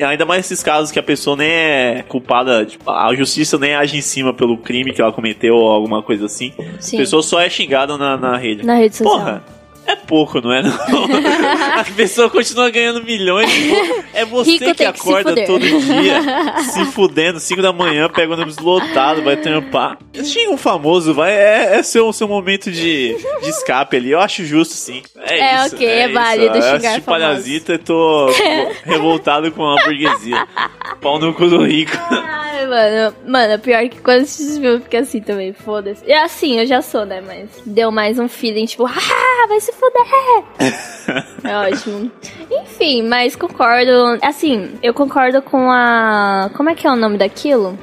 ainda 0.05 0.27
mais 0.27 0.45
esses 0.45 0.63
casos 0.63 0.91
que 0.91 0.99
a 0.99 1.03
pessoa 1.03 1.37
nem 1.37 1.51
é 1.51 2.05
culpada, 2.07 2.65
tipo, 2.67 2.91
a 2.91 3.15
justiça 3.15 3.59
nem 3.59 3.75
age 3.75 3.97
em 3.97 4.03
cima 4.03 4.35
pelo 4.35 4.59
crime 4.59 4.93
que 4.93 5.01
ela 5.01 5.13
cometeu 5.13 5.55
ou 5.55 5.71
alguma 5.71 6.03
coisa 6.03 6.27
assim. 6.27 6.53
Sim. 6.79 6.97
A 6.97 7.01
pessoa 7.01 7.23
só 7.23 7.41
é 7.41 7.49
xingada 7.49 7.97
na, 7.97 8.17
na 8.17 8.37
rede. 8.37 8.65
na 8.65 8.75
rede 8.75 8.97
social. 8.97 9.19
Porra. 9.19 9.60
É 9.93 9.97
pouco, 9.97 10.41
não 10.41 10.53
é? 10.53 10.63
Não? 10.63 10.71
a 11.81 11.85
pessoa 11.97 12.29
continua 12.31 12.71
ganhando 12.71 13.03
milhões. 13.03 13.51
tipo, 13.53 14.05
É 14.13 14.25
você 14.25 14.51
Rico 14.53 14.65
que 14.67 14.75
que 14.75 14.85
acorda 14.85 15.31
fuder. 15.31 15.47
todo 15.47 15.61
dia 15.61 16.21
se 16.73 16.85
fudendo, 16.87 17.41
5 17.41 17.61
da 17.63 17.73
manhã, 17.73 18.09
pega 18.09 18.31
o 18.31 18.35
ônibus 18.35 18.59
lotado, 18.59 19.23
vai 19.23 19.37
trampar. 19.37 19.99
Xinga 20.15 20.51
um 20.51 20.57
famoso, 20.57 21.13
vai. 21.15 21.33
É, 21.33 21.77
é 21.79 21.83
seu, 21.83 22.13
seu 22.13 22.29
momento 22.29 22.71
de, 22.71 23.17
de 23.43 23.49
escape 23.49 23.97
ali. 23.97 24.11
Eu 24.11 24.21
acho 24.21 24.45
justo, 24.45 24.75
sim. 24.75 25.03
É, 25.19 25.39
É, 25.39 25.67
isso, 25.67 25.75
ok, 25.77 25.87
é 25.89 26.05
isso. 26.05 26.15
válido 26.15 26.57
Eu 26.57 26.63
xingar 26.63 27.01
famosos. 27.01 27.05
Parasita 27.05 27.75
e 27.75 27.79
tô 27.79 28.27
revoltado 28.85 29.51
com 29.53 29.65
a 29.67 29.83
burguesia. 29.85 30.47
Pau 31.01 31.19
no 31.19 31.33
cu 31.35 31.47
do 31.47 31.65
rico. 31.65 31.93
Ai, 32.11 32.67
mano, 32.67 33.15
mano, 33.27 33.59
pior 33.59 33.89
que 33.89 34.01
quando 34.01 34.23
esse 34.23 34.61
filme 34.61 34.81
fica 34.81 34.99
assim 35.01 35.21
também, 35.21 35.53
foda-se. 35.53 36.03
É 36.11 36.23
assim, 36.23 36.59
eu 36.59 36.67
já 36.67 36.83
sou, 36.83 37.05
né? 37.07 37.21
Mas 37.21 37.49
deu 37.65 37.91
mais 37.91 38.19
um 38.19 38.29
feeling, 38.29 38.67
tipo, 38.67 38.85
ah, 38.87 39.47
vai 39.49 39.61
se 39.61 39.73
fuder. 39.81 40.45
é 41.45 41.57
ótimo. 41.57 42.11
Enfim, 42.51 43.03
mas 43.03 43.35
concordo. 43.35 44.19
Assim, 44.23 44.73
eu 44.83 44.93
concordo 44.93 45.41
com 45.41 45.71
a. 45.71 46.51
Como 46.55 46.69
é 46.69 46.75
que 46.75 46.87
é 46.87 46.91
o 46.91 46.97
nome 46.97 47.17
daquilo? 47.17 47.79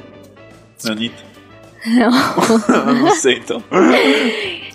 Anitta. 0.86 1.28
Não 1.88 3.10
sei, 3.14 3.38
então. 3.38 3.62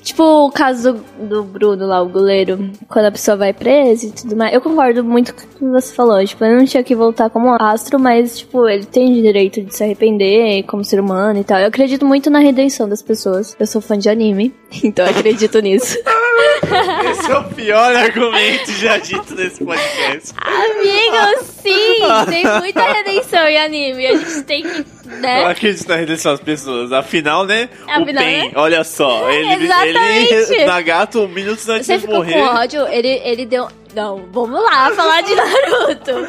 Tipo 0.04 0.48
o 0.48 0.52
caso 0.52 0.94
do, 0.94 1.26
do 1.28 1.44
Bruno 1.44 1.88
lá, 1.88 2.02
o 2.02 2.10
goleiro, 2.10 2.72
quando 2.90 3.06
a 3.06 3.12
pessoa 3.12 3.38
vai 3.38 3.54
presa 3.54 4.08
e 4.08 4.12
tudo 4.12 4.36
mais. 4.36 4.54
Eu 4.54 4.60
concordo 4.60 5.02
muito 5.02 5.34
com 5.34 5.42
o 5.42 5.48
que 5.48 5.66
você 5.66 5.96
falou. 5.96 6.24
Tipo, 6.26 6.44
ele 6.44 6.58
não 6.58 6.66
tinha 6.66 6.84
que 6.84 6.94
voltar 6.94 7.30
como 7.30 7.54
astro, 7.54 7.98
mas, 7.98 8.40
tipo, 8.40 8.68
ele 8.68 8.86
tem 8.86 9.14
direito 9.14 9.62
de 9.62 9.74
se 9.74 9.82
arrepender 9.82 10.64
como 10.64 10.84
ser 10.84 11.00
humano 11.00 11.40
e 11.40 11.44
tal. 11.44 11.58
Eu 11.58 11.68
acredito 11.68 12.06
muito 12.06 12.30
na 12.30 12.40
redenção 12.40 12.88
das 12.88 13.02
pessoas. 13.02 13.56
Eu 13.58 13.66
sou 13.66 13.82
fã 13.82 13.98
de 13.98 14.10
anime, 14.10 14.54
então 14.84 15.06
acredito 15.06 15.60
nisso. 15.60 15.98
Esse 17.12 17.32
é 17.32 17.38
o 17.38 17.44
pior 17.46 17.96
argumento 17.96 18.72
já 18.72 18.98
dito 18.98 19.36
nesse 19.36 19.64
podcast. 19.64 20.34
Amigo, 20.38 21.44
sim! 21.62 21.96
Tem 22.30 22.46
muita 22.60 22.82
redenção 22.92 23.48
em 23.48 23.58
anime. 23.58 24.08
A 24.08 24.18
gente 24.18 24.44
tem 24.44 24.64
que, 24.64 24.86
Eu 25.06 25.18
né? 25.20 25.46
acredito 25.46 25.88
na 25.88 25.96
redenção 25.96 26.32
das 26.34 26.42
pessoas. 26.42 26.92
Afinal, 26.92 27.46
né? 27.46 27.70
Afinal, 27.88 28.02
o 28.02 28.06
Pen, 28.06 28.44
né? 28.46 28.52
olha 28.56 28.84
só. 28.84 29.30
Ele, 29.30 29.66
Exatamente. 29.66 30.34
ele 30.34 30.66
Nagato, 30.66 31.28
minutos 31.28 31.68
antes 31.70 31.88
Você 31.88 31.98
de 32.00 32.08
morrer. 32.08 32.34
com 32.34 32.40
ódio, 32.40 32.88
ele, 32.88 33.22
ele 33.24 33.46
deu. 33.46 33.68
Não, 33.94 34.26
vamos 34.32 34.62
lá 34.64 34.92
falar 34.92 35.22
de 35.22 35.36
Naruto. 35.36 36.28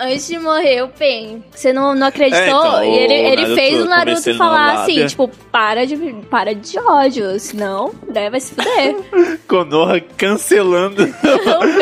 Antes 0.00 0.28
de 0.28 0.38
morrer, 0.38 0.82
o 0.82 0.88
Pen. 0.88 1.42
Você 1.50 1.72
não, 1.72 1.94
não 1.94 2.06
acreditou? 2.06 2.40
É, 2.40 2.48
então, 2.48 2.84
e 2.84 2.98
ele, 2.98 3.14
ele 3.14 3.42
Naruto, 3.42 3.54
fez 3.54 3.80
o 3.80 3.84
Naruto 3.84 4.30
na 4.30 4.38
falar 4.38 4.72
assim, 4.74 5.06
tipo, 5.06 5.28
para 5.50 5.84
de, 5.84 5.96
para 6.30 6.54
de 6.54 6.78
ódio, 6.78 7.38
senão, 7.40 7.92
né, 8.12 8.30
vai 8.30 8.40
se 8.40 8.54
fuder. 8.54 8.96
Konoha 9.48 10.00
cancelando 10.16 11.02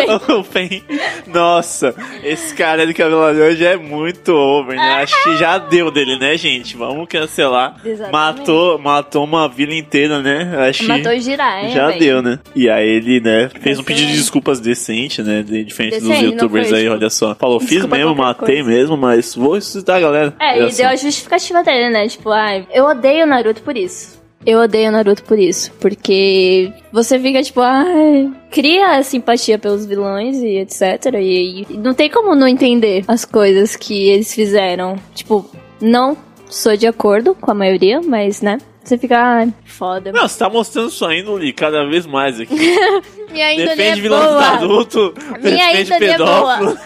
o 0.39 0.45
Pen. 0.45 0.83
Nossa, 1.27 1.95
esse 2.23 2.55
cara 2.55 2.87
de 2.87 2.95
cabelo 2.95 3.21
laranja 3.21 3.69
é 3.69 3.77
muito 3.77 4.33
over, 4.33 4.77
né? 4.77 5.03
Acho 5.03 5.23
que 5.23 5.37
já 5.37 5.59
deu 5.59 5.91
dele, 5.91 6.19
né, 6.19 6.37
gente? 6.37 6.77
Vamos 6.77 7.07
cancelar. 7.09 7.77
Exatamente. 7.85 8.13
Matou, 8.13 8.79
matou 8.79 9.25
uma 9.25 9.49
vila 9.49 9.75
inteira, 9.75 10.23
né? 10.23 10.69
Acho 10.69 10.85
Matou 10.85 11.13
o 11.13 11.19
Jiraiya, 11.19 11.71
Já 11.71 11.89
velho. 11.89 11.99
deu, 12.01 12.23
né? 12.23 12.39
E 12.55 12.69
aí 12.71 12.89
ele, 12.89 13.21
né, 13.21 13.51
fez 13.61 13.79
um 13.79 13.85
pedido 13.85 14.09
de 14.09 14.17
desculpas 14.17 14.61
decente, 14.61 15.23
né? 15.23 15.43
Diferente 15.43 15.99
dos 15.99 16.09
Decente, 16.09 16.25
não 16.25 16.33
youtubers 16.33 16.73
aí, 16.73 16.83
tipo, 16.83 16.95
olha 16.95 17.11
só. 17.11 17.35
Falou, 17.35 17.61
fiz 17.61 17.71
desculpa 17.71 17.97
mesmo, 17.97 18.06
qualquer 18.15 18.41
matei 18.43 18.63
coisa. 18.63 18.71
mesmo, 18.71 18.97
mas 18.97 19.35
vou 19.35 19.55
ressuscitar 19.55 19.97
a 19.97 20.01
galera. 20.01 20.35
É, 20.39 20.65
e 20.65 20.71
só. 20.71 20.83
deu 20.83 20.89
a 20.91 20.97
justificativa 20.97 21.63
dele, 21.63 21.91
né? 21.91 22.09
Tipo, 22.09 22.31
ai, 22.31 22.67
eu 22.73 22.85
odeio 22.85 23.25
o 23.25 23.27
Naruto 23.27 23.63
por 23.63 23.77
isso. 23.77 24.17
Eu 24.45 24.61
odeio 24.61 24.93
Naruto 24.93 25.25
por 25.25 25.39
isso. 25.39 25.73
Porque 25.81 26.73
você 26.93 27.19
fica, 27.19 27.43
tipo, 27.43 27.61
ai. 27.61 28.31
Cria 28.51 29.03
simpatia 29.03 29.59
pelos 29.59 29.85
vilões 29.85 30.37
e 30.39 30.59
etc. 30.59 31.15
E, 31.19 31.67
e 31.69 31.77
não 31.77 31.93
tem 31.95 32.09
como 32.09 32.35
não 32.35 32.47
entender 32.47 33.05
as 33.09 33.25
coisas 33.25 33.75
que 33.75 34.09
eles 34.09 34.33
fizeram. 34.33 34.97
Tipo, 35.15 35.51
não 35.81 36.17
sou 36.49 36.77
de 36.77 36.87
acordo 36.87 37.35
com 37.35 37.51
a 37.51 37.55
maioria, 37.55 38.01
mas, 38.01 38.41
né? 38.41 38.59
Você 38.85 38.97
fica, 38.97 39.19
ai, 39.19 39.53
foda. 39.65 40.13
Não, 40.13 40.29
você 40.29 40.39
tá 40.39 40.49
mostrando 40.49 40.91
sua 40.91 41.17
índole 41.17 41.53
cada 41.53 41.85
vez 41.89 42.07
mais 42.07 42.39
aqui. 42.39 42.55
Minha 43.31 43.53
índole 43.53 43.77
Defende 43.77 43.99
é 43.99 44.03
vilão 44.03 44.25
boa. 44.29 44.47
adulto, 44.49 45.15
Minha 45.43 45.73
defende 45.73 46.05
é 46.05 46.19
boa. 46.19 46.59
pedófilo. 46.59 46.77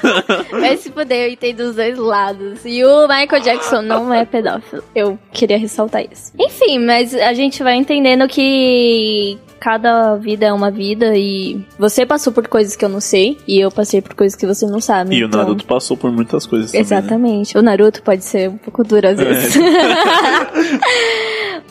Vai 0.60 0.76
se 0.76 0.90
fuder, 0.90 1.26
eu 1.26 1.32
entendo 1.32 1.60
os 1.60 1.76
dois 1.76 1.98
lados. 1.98 2.60
E 2.64 2.84
o 2.84 3.06
Michael 3.08 3.42
Jackson 3.42 3.82
não 3.82 4.12
é 4.12 4.24
pedófilo. 4.24 4.82
Eu 4.94 5.18
queria 5.32 5.58
ressaltar 5.58 6.02
isso. 6.10 6.32
Enfim, 6.38 6.78
mas 6.78 7.14
a 7.14 7.32
gente 7.34 7.62
vai 7.62 7.74
entendendo 7.76 8.26
que 8.28 9.38
cada 9.58 10.16
vida 10.16 10.46
é 10.46 10.52
uma 10.52 10.70
vida 10.70 11.12
e 11.14 11.60
você 11.78 12.06
passou 12.06 12.32
por 12.32 12.48
coisas 12.48 12.74
que 12.74 12.84
eu 12.84 12.88
não 12.88 13.00
sei 13.00 13.36
e 13.46 13.60
eu 13.60 13.70
passei 13.70 14.00
por 14.00 14.14
coisas 14.14 14.34
que 14.34 14.46
você 14.46 14.64
não 14.66 14.80
sabe. 14.80 15.16
E 15.16 15.22
o 15.22 15.26
então- 15.26 15.40
Naruto 15.40 15.66
passou 15.66 15.96
por 15.98 16.10
muitas 16.10 16.46
coisas 16.46 16.70
também, 16.72 16.82
né? 16.82 16.86
Exatamente. 16.98 17.58
O 17.58 17.62
Naruto 17.62 18.02
pode 18.02 18.24
ser 18.24 18.48
um 18.48 18.56
pouco 18.56 18.82
duro 18.82 19.08
às 19.08 19.18
vezes. 19.18 19.54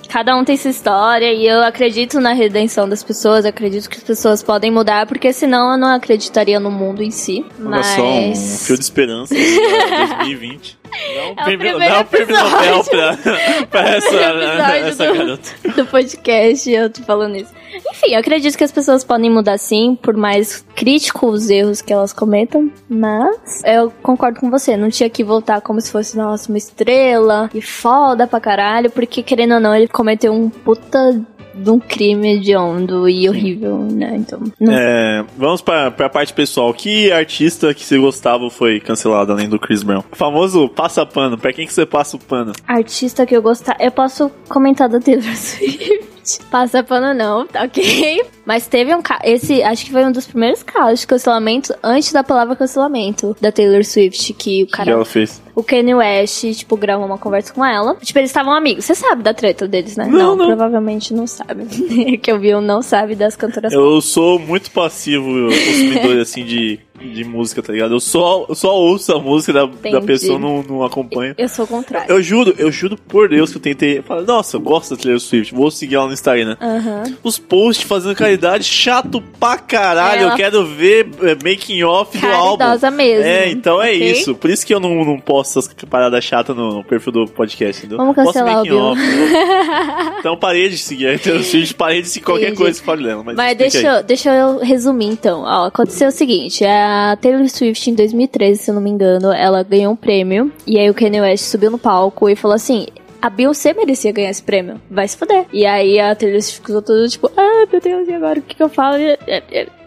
Cada 0.10 0.36
um 0.36 0.44
tem 0.44 0.58
sua 0.58 0.72
história 0.72 1.32
e 1.32 1.46
eu 1.48 1.62
acredito 1.62 2.20
na 2.20 2.34
redenção 2.34 2.90
das 2.90 3.04
pessoas, 3.04 3.46
acredito 3.46 3.88
que 3.88 3.98
as 3.98 4.04
pessoas 4.04 4.42
podem 4.42 4.59
mudar, 4.72 5.06
porque 5.06 5.32
senão 5.32 5.72
eu 5.72 5.78
não 5.78 5.90
acreditaria 5.90 6.60
no 6.60 6.72
mundo 6.72 7.04
em 7.04 7.12
si. 7.12 7.46
Olha 7.60 7.70
Mas. 7.70 7.86
só, 7.86 8.04
um 8.04 8.58
fio 8.58 8.78
de 8.78 8.84
esperança 8.84 9.34
em 9.38 10.18
2020. 10.18 10.79
Dá 10.90 11.22
um 11.24 11.28
É 11.28 11.32
o 11.32 11.36
prêmio, 11.36 11.60
primeiro 11.60 11.80
dá 11.80 12.00
um 12.00 12.04
prêmio 12.06 12.36
episódio. 12.36 12.52
Nobel 12.52 12.84
pra, 12.86 13.66
pra 13.68 13.90
essa, 13.96 14.08
episódio 14.08 14.74
essa 14.88 15.06
do- 15.08 15.14
garota. 15.18 15.50
do 15.76 15.86
podcast, 15.86 16.72
eu 16.72 16.90
tô 16.90 17.02
falando 17.04 17.36
isso. 17.38 17.52
Enfim, 17.92 18.14
eu 18.14 18.20
acredito 18.20 18.58
que 18.58 18.64
as 18.64 18.72
pessoas 18.72 19.04
podem 19.04 19.30
mudar 19.30 19.58
sim, 19.58 19.98
por 20.02 20.16
mais 20.18 20.66
críticos 20.76 21.44
os 21.44 21.50
erros 21.50 21.82
que 21.82 21.94
elas 21.94 22.12
cometam, 22.12 22.72
mas 22.90 23.64
eu 23.64 23.92
concordo 24.02 24.40
com 24.40 24.50
você, 24.50 24.76
não 24.76 24.90
tinha 24.90 25.10
que 25.10 25.24
voltar 25.24 25.62
como 25.62 25.80
se 25.80 25.92
fosse, 25.92 26.18
nossa, 26.18 26.50
uma 26.52 26.58
estrela 26.58 27.50
e 27.54 27.62
foda 27.62 28.26
pra 28.26 28.40
caralho, 28.40 28.90
porque 28.90 29.22
querendo 29.22 29.54
ou 29.56 29.60
não, 29.60 29.76
ele 29.76 29.88
cometeu 29.88 30.34
um 30.34 30.50
puta 30.50 31.22
de 31.54 31.70
um 31.70 31.78
crime 31.80 32.36
hediondo 32.36 33.10
e 33.10 33.28
horrível, 33.28 33.80
né? 33.80 34.14
Então, 34.16 34.40
É, 34.72 35.26
vamos 35.38 35.62
pra, 35.62 35.92
pra 35.92 36.08
parte 36.08 36.32
pessoal. 36.32 36.74
Que 36.74 37.12
artista 37.12 37.74
que 37.74 37.84
você 37.84 37.98
gostava 37.98 38.50
foi 38.50 38.80
cancelado 38.80 39.34
além 39.34 39.50
do 39.50 39.60
Chris 39.60 39.84
Brown? 39.84 40.02
O 40.10 40.16
famoso 40.16 40.70
passa 40.80 41.06
pano? 41.06 41.38
Pra 41.38 41.52
quem 41.52 41.68
que 41.68 41.74
você 41.74 41.86
passa 41.86 42.16
o 42.16 42.20
pano? 42.20 42.54
Artista 42.66 43.26
que 43.26 43.36
eu 43.36 43.42
gostar. 43.42 43.76
Eu 43.82 43.92
posso 43.92 44.32
comentar 44.48 44.88
da 44.88 44.98
Taylor 45.00 45.24
Swift. 45.36 46.08
Passa 46.50 46.82
pano 46.84 47.14
não, 47.14 47.46
tá 47.48 47.64
ok? 47.64 48.24
Mas 48.46 48.68
teve 48.68 48.94
um 48.96 49.02
caso. 49.02 49.20
Esse 49.26 49.62
acho 49.62 49.84
que 49.86 49.92
foi 49.92 50.06
um 50.06 50.12
dos 50.12 50.26
primeiros 50.28 50.64
casos 50.64 51.02
de 51.02 51.08
cancelamento 51.08 51.74
antes 51.84 52.14
da 52.14 52.24
palavra 52.24 52.56
cancelamento 52.56 53.36
da 53.42 53.52
Taylor 53.52 53.84
Swift. 53.84 54.32
Que 54.34 54.64
o 54.64 54.66
O 54.68 54.70
cara. 54.70 54.84
que 54.86 54.92
ela 54.92 55.06
fez? 55.06 55.42
O 55.56 55.64
Kanye 55.64 55.96
West, 55.96 56.46
tipo, 56.54 56.78
gravou 56.78 57.06
uma 57.06 57.18
conversa 57.18 57.52
com 57.54 57.66
ela. 57.66 57.96
Tipo, 57.96 58.20
eles 58.20 58.30
estavam 58.30 58.54
amigos. 58.54 58.86
Você 58.86 58.96
sabe 58.96 59.22
da 59.24 59.34
treta 59.34 59.68
deles, 59.68 59.98
né? 59.98 60.06
Não, 60.06 60.36
não. 60.36 60.48
provavelmente 60.48 61.14
não 61.14 61.28
sabe. 61.28 61.66
que 62.22 62.32
eu 62.32 62.40
vi 62.40 62.56
um 62.56 62.62
não 62.62 62.82
sabe 62.82 63.16
das 63.16 63.36
cantoras. 63.36 63.74
Eu 63.74 64.00
sou 64.00 64.40
muito 64.40 64.72
passivo 64.72 65.26
consumidor, 65.50 66.20
assim, 66.20 66.46
de, 66.46 66.80
de 67.00 67.24
música, 67.24 67.62
tá 67.62 67.72
ligado? 67.74 67.94
Eu 67.94 68.00
só, 68.00 68.46
eu 68.50 68.56
só 68.56 68.76
ouço 68.76 69.12
a 69.14 69.20
música 69.20 69.54
da, 69.54 69.66
da 69.66 70.02
pessoa, 70.02 70.38
não, 70.40 70.62
não 70.64 70.84
acompanho. 70.84 71.34
Eu 71.38 71.48
sou 71.50 71.66
o 71.66 71.68
contrário. 71.68 72.12
Eu 72.12 72.22
juro, 72.22 72.54
eu 72.58 72.72
juro 72.72 72.98
por 72.98 73.30
Deus 73.30 73.52
que 73.52 73.58
eu 73.58 73.62
tentei. 73.62 74.02
Falar, 74.02 74.22
Nossa, 74.24 74.58
eu 74.58 74.62
gosto 74.62 74.96
da 74.96 75.02
Taylor 75.02 75.20
Swift, 75.20 75.54
vou 75.54 75.72
seguir 75.72 75.96
ela 75.96 76.08
no 76.08 76.14
Instagram. 76.14 76.58
Aham. 76.62 77.04
Os 77.24 77.38
posts 77.40 77.86
fazendo 77.88 78.16
caridade, 78.16 78.64
chato 78.64 79.22
pra 79.40 79.58
caralho. 79.58 80.22
Ela- 80.24 80.32
Eu 80.34 80.36
quero 80.38 80.66
ver 80.66 81.08
é, 81.22 81.36
making 81.36 81.84
off 81.84 82.18
do 82.18 82.28
álbum. 82.28 82.58
Caridosa 82.58 82.92
mesmo. 82.92 83.24
É, 83.26 83.50
então 83.50 83.82
é 83.82 83.88
ok? 83.90 84.12
isso. 84.12 84.36
Por 84.36 84.50
isso 84.50 84.66
que 84.66 84.74
eu 84.74 84.80
não, 84.80 85.04
não 85.06 85.20
posto 85.20 85.60
essas 85.60 85.74
paradas 85.90 86.24
chatas 86.24 86.56
no, 86.56 86.76
no 86.78 86.84
perfil 86.84 87.12
do 87.14 87.26
podcast, 87.28 87.80
entendeu? 87.80 87.98
Vamos 87.98 88.16
Posto 88.16 88.34
cancelar 88.34 88.54
o 88.54 88.58
making 88.58 88.70
Bill. 88.70 88.80
off, 88.80 89.02
então 90.20 90.38
parei 90.38 90.70
de 90.70 90.78
seguir 90.78 91.08
a 91.16 91.20
Taylor 91.20 91.44
Swift, 91.44 91.74
parei 91.76 92.02
de 92.02 92.08
seguir 92.10 92.26
qualquer 92.26 92.46
Entendi. 92.48 92.58
coisa 92.62 92.80
que 92.80 92.86
fale 92.86 93.04
dela. 93.04 93.24
Mas, 93.24 93.36
Mas 93.36 93.58
deixa, 93.58 93.80
eu- 93.98 94.04
deixa 94.04 94.34
eu 94.34 94.60
resumir 94.60 95.08
então. 95.08 95.42
Ó, 95.44 95.66
aconteceu 95.68 96.10
o 96.10 96.12
seguinte: 96.12 96.64
a 96.66 96.89
Taylor 97.22 97.48
Swift 97.50 97.90
em 97.90 97.96
2013, 97.96 98.60
se 98.60 98.72
eu 98.72 98.76
não 98.76 98.82
me 98.82 98.90
engano, 98.90 99.32
ela 99.32 99.64
ganhou 99.64 99.94
um 99.94 99.96
prêmio. 99.96 100.52
E 100.66 100.78
aí 100.80 100.90
o 100.90 100.94
Kanye 100.94 101.22
West 101.22 101.46
subiu 101.46 101.72
no 101.72 101.78
palco 101.78 102.30
e 102.30 102.36
falou 102.36 102.56
assim. 102.56 102.88
A 103.22 103.30
Beyoncé 103.30 103.74
merecia 103.74 104.14
ganhar 104.14 104.30
esse 104.30 104.42
prêmio. 104.42 104.80
Vai 104.90 105.06
se 105.06 105.18
fuder. 105.18 105.46
E 105.52 105.66
aí 105.66 106.00
a 106.00 106.16
Taylor 106.16 106.42
Swift 106.42 106.62
ficou 106.66 106.82
toda 106.82 107.06
tipo, 107.10 107.30
ah, 107.36 107.68
meu 107.70 107.82
Deus, 107.82 108.08
e 108.08 108.14
agora 108.14 108.40
o 108.40 108.42
que, 108.42 108.56
que 108.56 108.64
eu 108.64 108.70
falo? 108.70 108.96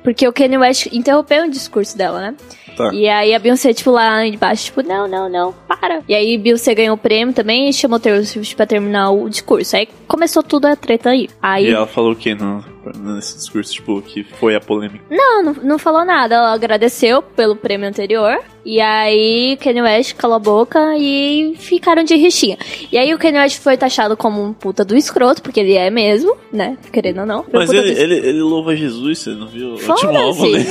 Porque 0.02 0.28
o 0.28 0.32
Kanye 0.34 0.58
West 0.58 0.88
interrompeu 0.92 1.44
o 1.44 1.50
discurso 1.50 1.96
dela, 1.96 2.20
né? 2.20 2.34
Tá. 2.76 2.92
E 2.92 3.08
aí 3.08 3.34
a 3.34 3.38
Beyoncé, 3.38 3.72
tipo, 3.72 3.90
lá 3.90 4.26
embaixo, 4.26 4.66
tipo, 4.66 4.82
não, 4.82 5.06
não, 5.06 5.28
não, 5.28 5.54
para. 5.66 6.02
E 6.08 6.14
aí 6.14 6.36
Beyoncé 6.38 6.74
ganhou 6.74 6.94
o 6.94 6.98
prêmio 6.98 7.34
também 7.34 7.68
e 7.68 7.72
chamou 7.72 8.00
Taylor 8.00 8.24
Swift 8.24 8.56
pra 8.56 8.66
terminar 8.66 9.10
o 9.10 9.28
discurso. 9.28 9.76
Aí 9.76 9.88
começou 10.06 10.42
tudo 10.42 10.66
a 10.66 10.76
treta 10.76 11.10
aí. 11.10 11.28
Aí 11.40 11.66
E 11.66 11.72
ela 11.72 11.86
falou 11.86 12.12
o 12.12 12.16
que 12.16 12.34
no, 12.34 12.64
nesse 12.98 13.36
discurso, 13.36 13.72
tipo, 13.72 14.00
que 14.02 14.24
foi 14.24 14.54
a 14.54 14.60
polêmica? 14.60 15.04
Não, 15.10 15.42
não, 15.42 15.52
não 15.62 15.78
falou 15.78 16.04
nada. 16.04 16.34
Ela 16.34 16.52
agradeceu 16.52 17.22
pelo 17.22 17.56
prêmio 17.56 17.88
anterior. 17.88 18.38
E 18.64 18.80
aí, 18.80 19.58
Kanye 19.60 19.82
West 19.82 20.14
calou 20.14 20.36
a 20.36 20.38
boca 20.38 20.96
e 20.96 21.54
ficaram 21.58 22.04
de 22.04 22.14
rixinha. 22.14 22.56
E 22.90 22.98
aí, 22.98 23.12
o 23.12 23.18
Kanye 23.18 23.38
West 23.38 23.58
foi 23.60 23.76
taxado 23.76 24.16
como 24.16 24.42
um 24.42 24.52
puta 24.52 24.84
do 24.84 24.96
escroto, 24.96 25.42
porque 25.42 25.60
ele 25.60 25.74
é 25.74 25.90
mesmo, 25.90 26.36
né? 26.52 26.76
Querendo 26.92 27.20
ou 27.20 27.26
não. 27.26 27.44
Mas 27.52 27.70
ele, 27.70 27.90
ele, 27.90 28.14
ele 28.16 28.40
louva 28.40 28.76
Jesus, 28.76 29.18
você 29.18 29.30
não 29.30 29.46
viu? 29.48 29.76
Foda-se. 29.78 30.66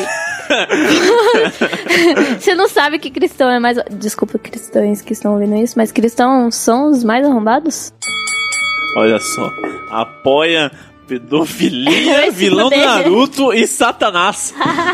Você 2.40 2.56
não 2.56 2.68
sabe 2.68 3.00
que 3.00 3.10
cristão 3.10 3.50
é 3.50 3.60
mais. 3.60 3.78
Desculpa, 3.90 4.38
cristãos 4.38 5.02
que 5.02 5.14
estão 5.14 5.34
ouvindo 5.34 5.56
isso, 5.56 5.76
mas 5.78 5.92
cristãos 5.92 6.56
são 6.56 6.90
os 6.90 7.04
mais 7.04 7.26
arrombados? 7.26 7.94
Olha 8.98 9.20
só. 9.20 9.50
Apoia 9.90 10.72
pedofilia, 11.12 12.32
vilão 12.32 12.70
do. 12.70 12.78
Naruto 12.78 13.54
e 13.54 13.68
Satanás. 13.68 14.54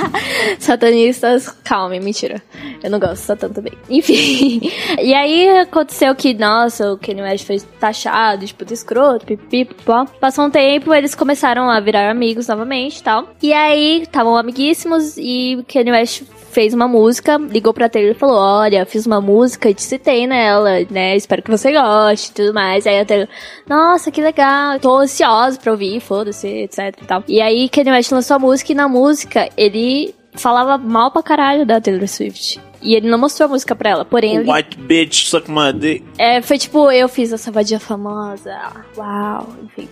Satanistas, 0.58 1.48
calma, 1.64 2.00
mentira. 2.00 2.42
Eu 2.84 2.90
não 2.90 3.00
gosto 3.00 3.14
de 3.14 3.20
Satã 3.20 3.50
também. 3.50 3.74
Enfim. 3.88 4.62
E 5.00 5.14
aí 5.14 5.60
aconteceu 5.60 6.16
que, 6.16 6.34
nossa, 6.34 6.92
o 6.92 6.98
Kanye 6.98 7.22
West 7.22 7.46
foi 7.46 7.60
taxado, 7.80 8.48
tipo, 8.48 8.66
de 8.66 8.74
escroto, 8.74 9.28
pipi, 9.28 9.66
pó. 9.86 10.06
Passou 10.20 10.46
um 10.46 10.50
tempo, 10.50 10.92
eles 10.92 11.14
começaram 11.14 11.70
a 11.70 11.80
virar 11.80 12.10
amigos 12.10 12.48
novamente 12.48 12.98
e 12.98 13.04
tal. 13.04 13.30
E 13.44 13.54
aí, 13.54 14.02
estavam 14.02 14.36
amiguíssimos 14.36 15.18
e 15.18 15.58
o 15.60 15.64
Kanye 15.72 15.92
West 15.92 16.24
fez 16.58 16.74
uma 16.74 16.88
música, 16.88 17.38
ligou 17.38 17.72
pra 17.72 17.88
Taylor 17.88 18.16
e 18.16 18.20
falou: 18.20 18.38
Olha, 18.38 18.84
fiz 18.84 19.06
uma 19.06 19.22
música 19.22 19.70
e 19.70 19.76
te 19.76 19.84
citei 19.84 20.26
nela, 20.26 20.80
né? 20.90 21.16
Espero 21.16 21.44
que 21.44 21.52
você 21.52 21.72
goste 21.72 22.32
e 22.32 22.34
tudo 22.34 22.52
mais. 22.52 22.88
Aí 22.88 23.00
a 23.00 23.06
Taylor, 23.06 23.28
nossa, 23.70 24.10
que 24.10 24.20
legal, 24.20 24.80
tô 24.80 24.98
ansiosa 24.98 25.60
pra 25.60 25.72
ouvir, 25.72 26.00
foda-se, 26.08 26.48
etc 26.48 26.80
e 27.02 27.06
tal. 27.06 27.24
E 27.28 27.42
aí 27.42 27.70
Kanye 27.70 27.92
West 27.92 28.12
lançou 28.12 28.36
a 28.36 28.40
música 28.40 28.72
e 28.72 28.76
na 28.76 28.88
música 28.88 29.50
ele 29.58 30.16
falava 30.34 30.78
mal 30.78 31.12
pra 31.12 31.22
caralho 31.22 31.66
da 31.66 31.82
Taylor 31.82 32.08
Swift. 32.08 32.60
E 32.82 32.96
ele 32.96 33.10
não 33.10 33.18
mostrou 33.18 33.48
a 33.48 33.52
música 33.52 33.76
pra 33.76 33.90
ela, 33.90 34.06
porém 34.06 34.38
ele, 34.38 34.52
White 34.52 34.78
bitch, 34.78 35.26
suck 35.28 35.50
my 35.50 35.74
dick. 35.74 36.04
é, 36.18 36.42
foi 36.42 36.58
tipo, 36.58 36.92
eu 36.92 37.08
fiz 37.10 37.32
essa 37.34 37.52
vadia 37.52 37.80
famosa, 37.80 38.56
uau, 38.98 39.48
enfim. 39.64 39.88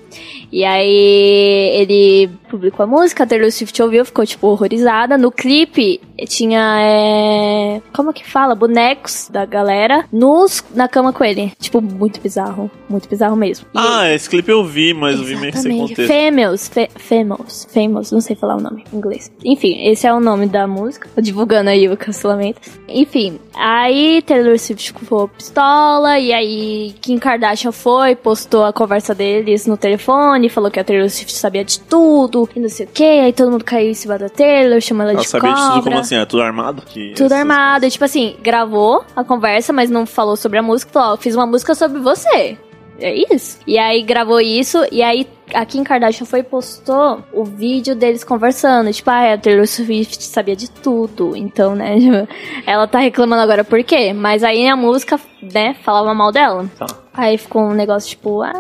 E 0.51 0.63
aí 0.63 1.71
ele 1.73 2.29
publicou 2.49 2.83
a 2.83 2.87
música, 2.87 3.23
a 3.23 3.27
Taylor 3.27 3.51
Swift 3.51 3.81
ouviu, 3.81 4.05
ficou 4.05 4.25
tipo 4.25 4.47
horrorizada. 4.47 5.17
No 5.17 5.31
clipe 5.31 5.99
tinha, 6.27 6.77
é, 6.79 7.81
como 7.93 8.13
que 8.13 8.25
fala? 8.25 8.55
Bonecos 8.55 9.27
da 9.31 9.45
galera 9.45 10.05
nos, 10.11 10.63
na 10.73 10.87
cama 10.87 11.11
com 11.11 11.23
ele. 11.23 11.51
Tipo, 11.59 11.81
muito 11.81 12.21
bizarro, 12.21 12.69
muito 12.87 13.09
bizarro 13.09 13.35
mesmo. 13.35 13.65
E 13.73 13.77
Ah, 13.77 14.13
esse 14.13 14.29
clipe 14.29 14.49
eu 14.51 14.63
vi, 14.63 14.93
mas 14.93 15.17
eu 15.19 15.25
vi 15.25 15.35
meio 15.35 15.51
que 15.51 15.57
sem 15.59 15.77
contexto. 15.77 16.07
Famous, 16.07 16.67
fe 16.69 16.89
famous, 16.95 17.67
famous, 17.73 18.11
não 18.11 18.21
sei 18.21 18.35
falar 18.35 18.55
o 18.57 18.61
nome 18.61 18.83
em 18.93 18.97
inglês. 18.97 19.31
Enfim, 19.43 19.87
esse 19.87 20.07
é 20.07 20.13
o 20.13 20.19
nome 20.19 20.45
da 20.45 20.67
música. 20.67 21.09
Tô 21.13 21.21
divulgando 21.21 21.69
aí 21.69 21.89
o 21.89 21.97
cancelamento. 21.97 22.61
Enfim, 22.87 23.39
aí 23.55 24.21
Taylor 24.21 24.57
Swift 24.59 24.93
ficou 24.93 25.27
pistola, 25.27 26.19
e 26.19 26.31
aí 26.31 26.95
Kim 27.01 27.17
Kardashian 27.17 27.71
foi, 27.71 28.15
postou 28.15 28.63
a 28.63 28.73
conversa 28.73 29.13
deles 29.13 29.65
no 29.65 29.77
telefone, 29.77 30.49
falou 30.49 30.69
que 30.69 30.79
a 30.79 30.83
Taylor 30.83 31.09
Swift 31.09 31.33
sabia 31.33 31.63
de 31.63 31.79
tudo, 31.79 32.49
e 32.55 32.59
não 32.59 32.69
sei 32.69 32.85
o 32.85 32.89
que, 32.89 33.03
aí 33.03 33.33
todo 33.33 33.51
mundo 33.51 33.63
caiu 33.63 33.89
em 33.89 33.93
cima 33.93 34.17
da 34.17 34.29
Taylor, 34.29 34.79
chamou 34.81 35.03
ela, 35.03 35.13
Ela 35.13 35.21
de 35.21 35.27
sabia 35.27 35.53
de 35.53 35.61
tudo 35.61 35.83
como 35.83 35.97
assim? 35.97 36.15
É 36.15 36.25
tudo 36.25 36.43
armado? 36.43 36.81
Que 36.83 37.13
Tudo 37.15 37.33
armado, 37.33 37.85
e, 37.85 37.91
tipo 37.91 38.05
assim, 38.05 38.35
gravou 38.41 39.03
a 39.15 39.23
conversa, 39.23 39.73
mas 39.73 39.89
não 39.89 40.05
falou 40.05 40.35
sobre 40.35 40.57
a 40.59 40.63
música, 40.63 40.91
falou, 40.91 41.13
ó, 41.13 41.17
fiz 41.17 41.35
uma 41.35 41.45
música 41.45 41.73
sobre 41.73 41.99
você. 41.99 42.57
É 42.99 43.13
isso. 43.33 43.59
E 43.67 43.77
aí 43.77 44.01
gravou 44.03 44.39
isso, 44.39 44.85
e 44.91 45.01
aí 45.03 45.27
a 45.53 45.65
Kim 45.65 45.83
Kardashian 45.83 46.25
foi 46.25 46.39
e 46.39 46.43
postou 46.43 47.23
o 47.33 47.43
vídeo 47.43 47.95
deles 47.95 48.23
conversando. 48.23 48.91
Tipo, 48.91 49.09
ah, 49.09 49.33
a 49.33 49.37
Taylor 49.37 49.67
Swift 49.67 50.23
sabia 50.23 50.55
de 50.55 50.69
tudo. 50.69 51.35
Então, 51.35 51.75
né, 51.75 51.95
ela 52.65 52.87
tá 52.87 52.99
reclamando 52.99 53.41
agora 53.41 53.63
por 53.63 53.83
quê? 53.83 54.13
Mas 54.13 54.43
aí 54.43 54.67
a 54.67 54.75
música, 54.75 55.19
né, 55.41 55.75
falava 55.83 56.13
mal 56.13 56.31
dela. 56.31 56.69
Tá. 56.77 56.87
Aí 57.13 57.37
ficou 57.37 57.63
um 57.63 57.73
negócio 57.73 58.09
tipo, 58.09 58.41
ah, 58.41 58.53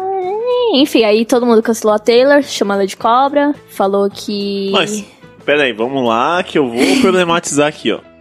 enfim, 0.73 1.03
aí 1.03 1.25
todo 1.25 1.45
mundo 1.45 1.63
cancelou 1.63 1.95
a 1.95 1.99
Taylor, 1.99 2.41
chamou 2.43 2.75
ela 2.75 2.87
de 2.87 2.97
cobra, 2.97 3.53
falou 3.69 4.09
que. 4.09 4.69
Mas, 4.71 5.05
pera 5.45 5.63
aí, 5.63 5.73
vamos 5.73 6.05
lá 6.07 6.43
que 6.43 6.57
eu 6.57 6.69
vou 6.69 7.01
problematizar 7.01 7.67
aqui, 7.67 7.91
ó. 7.91 8.14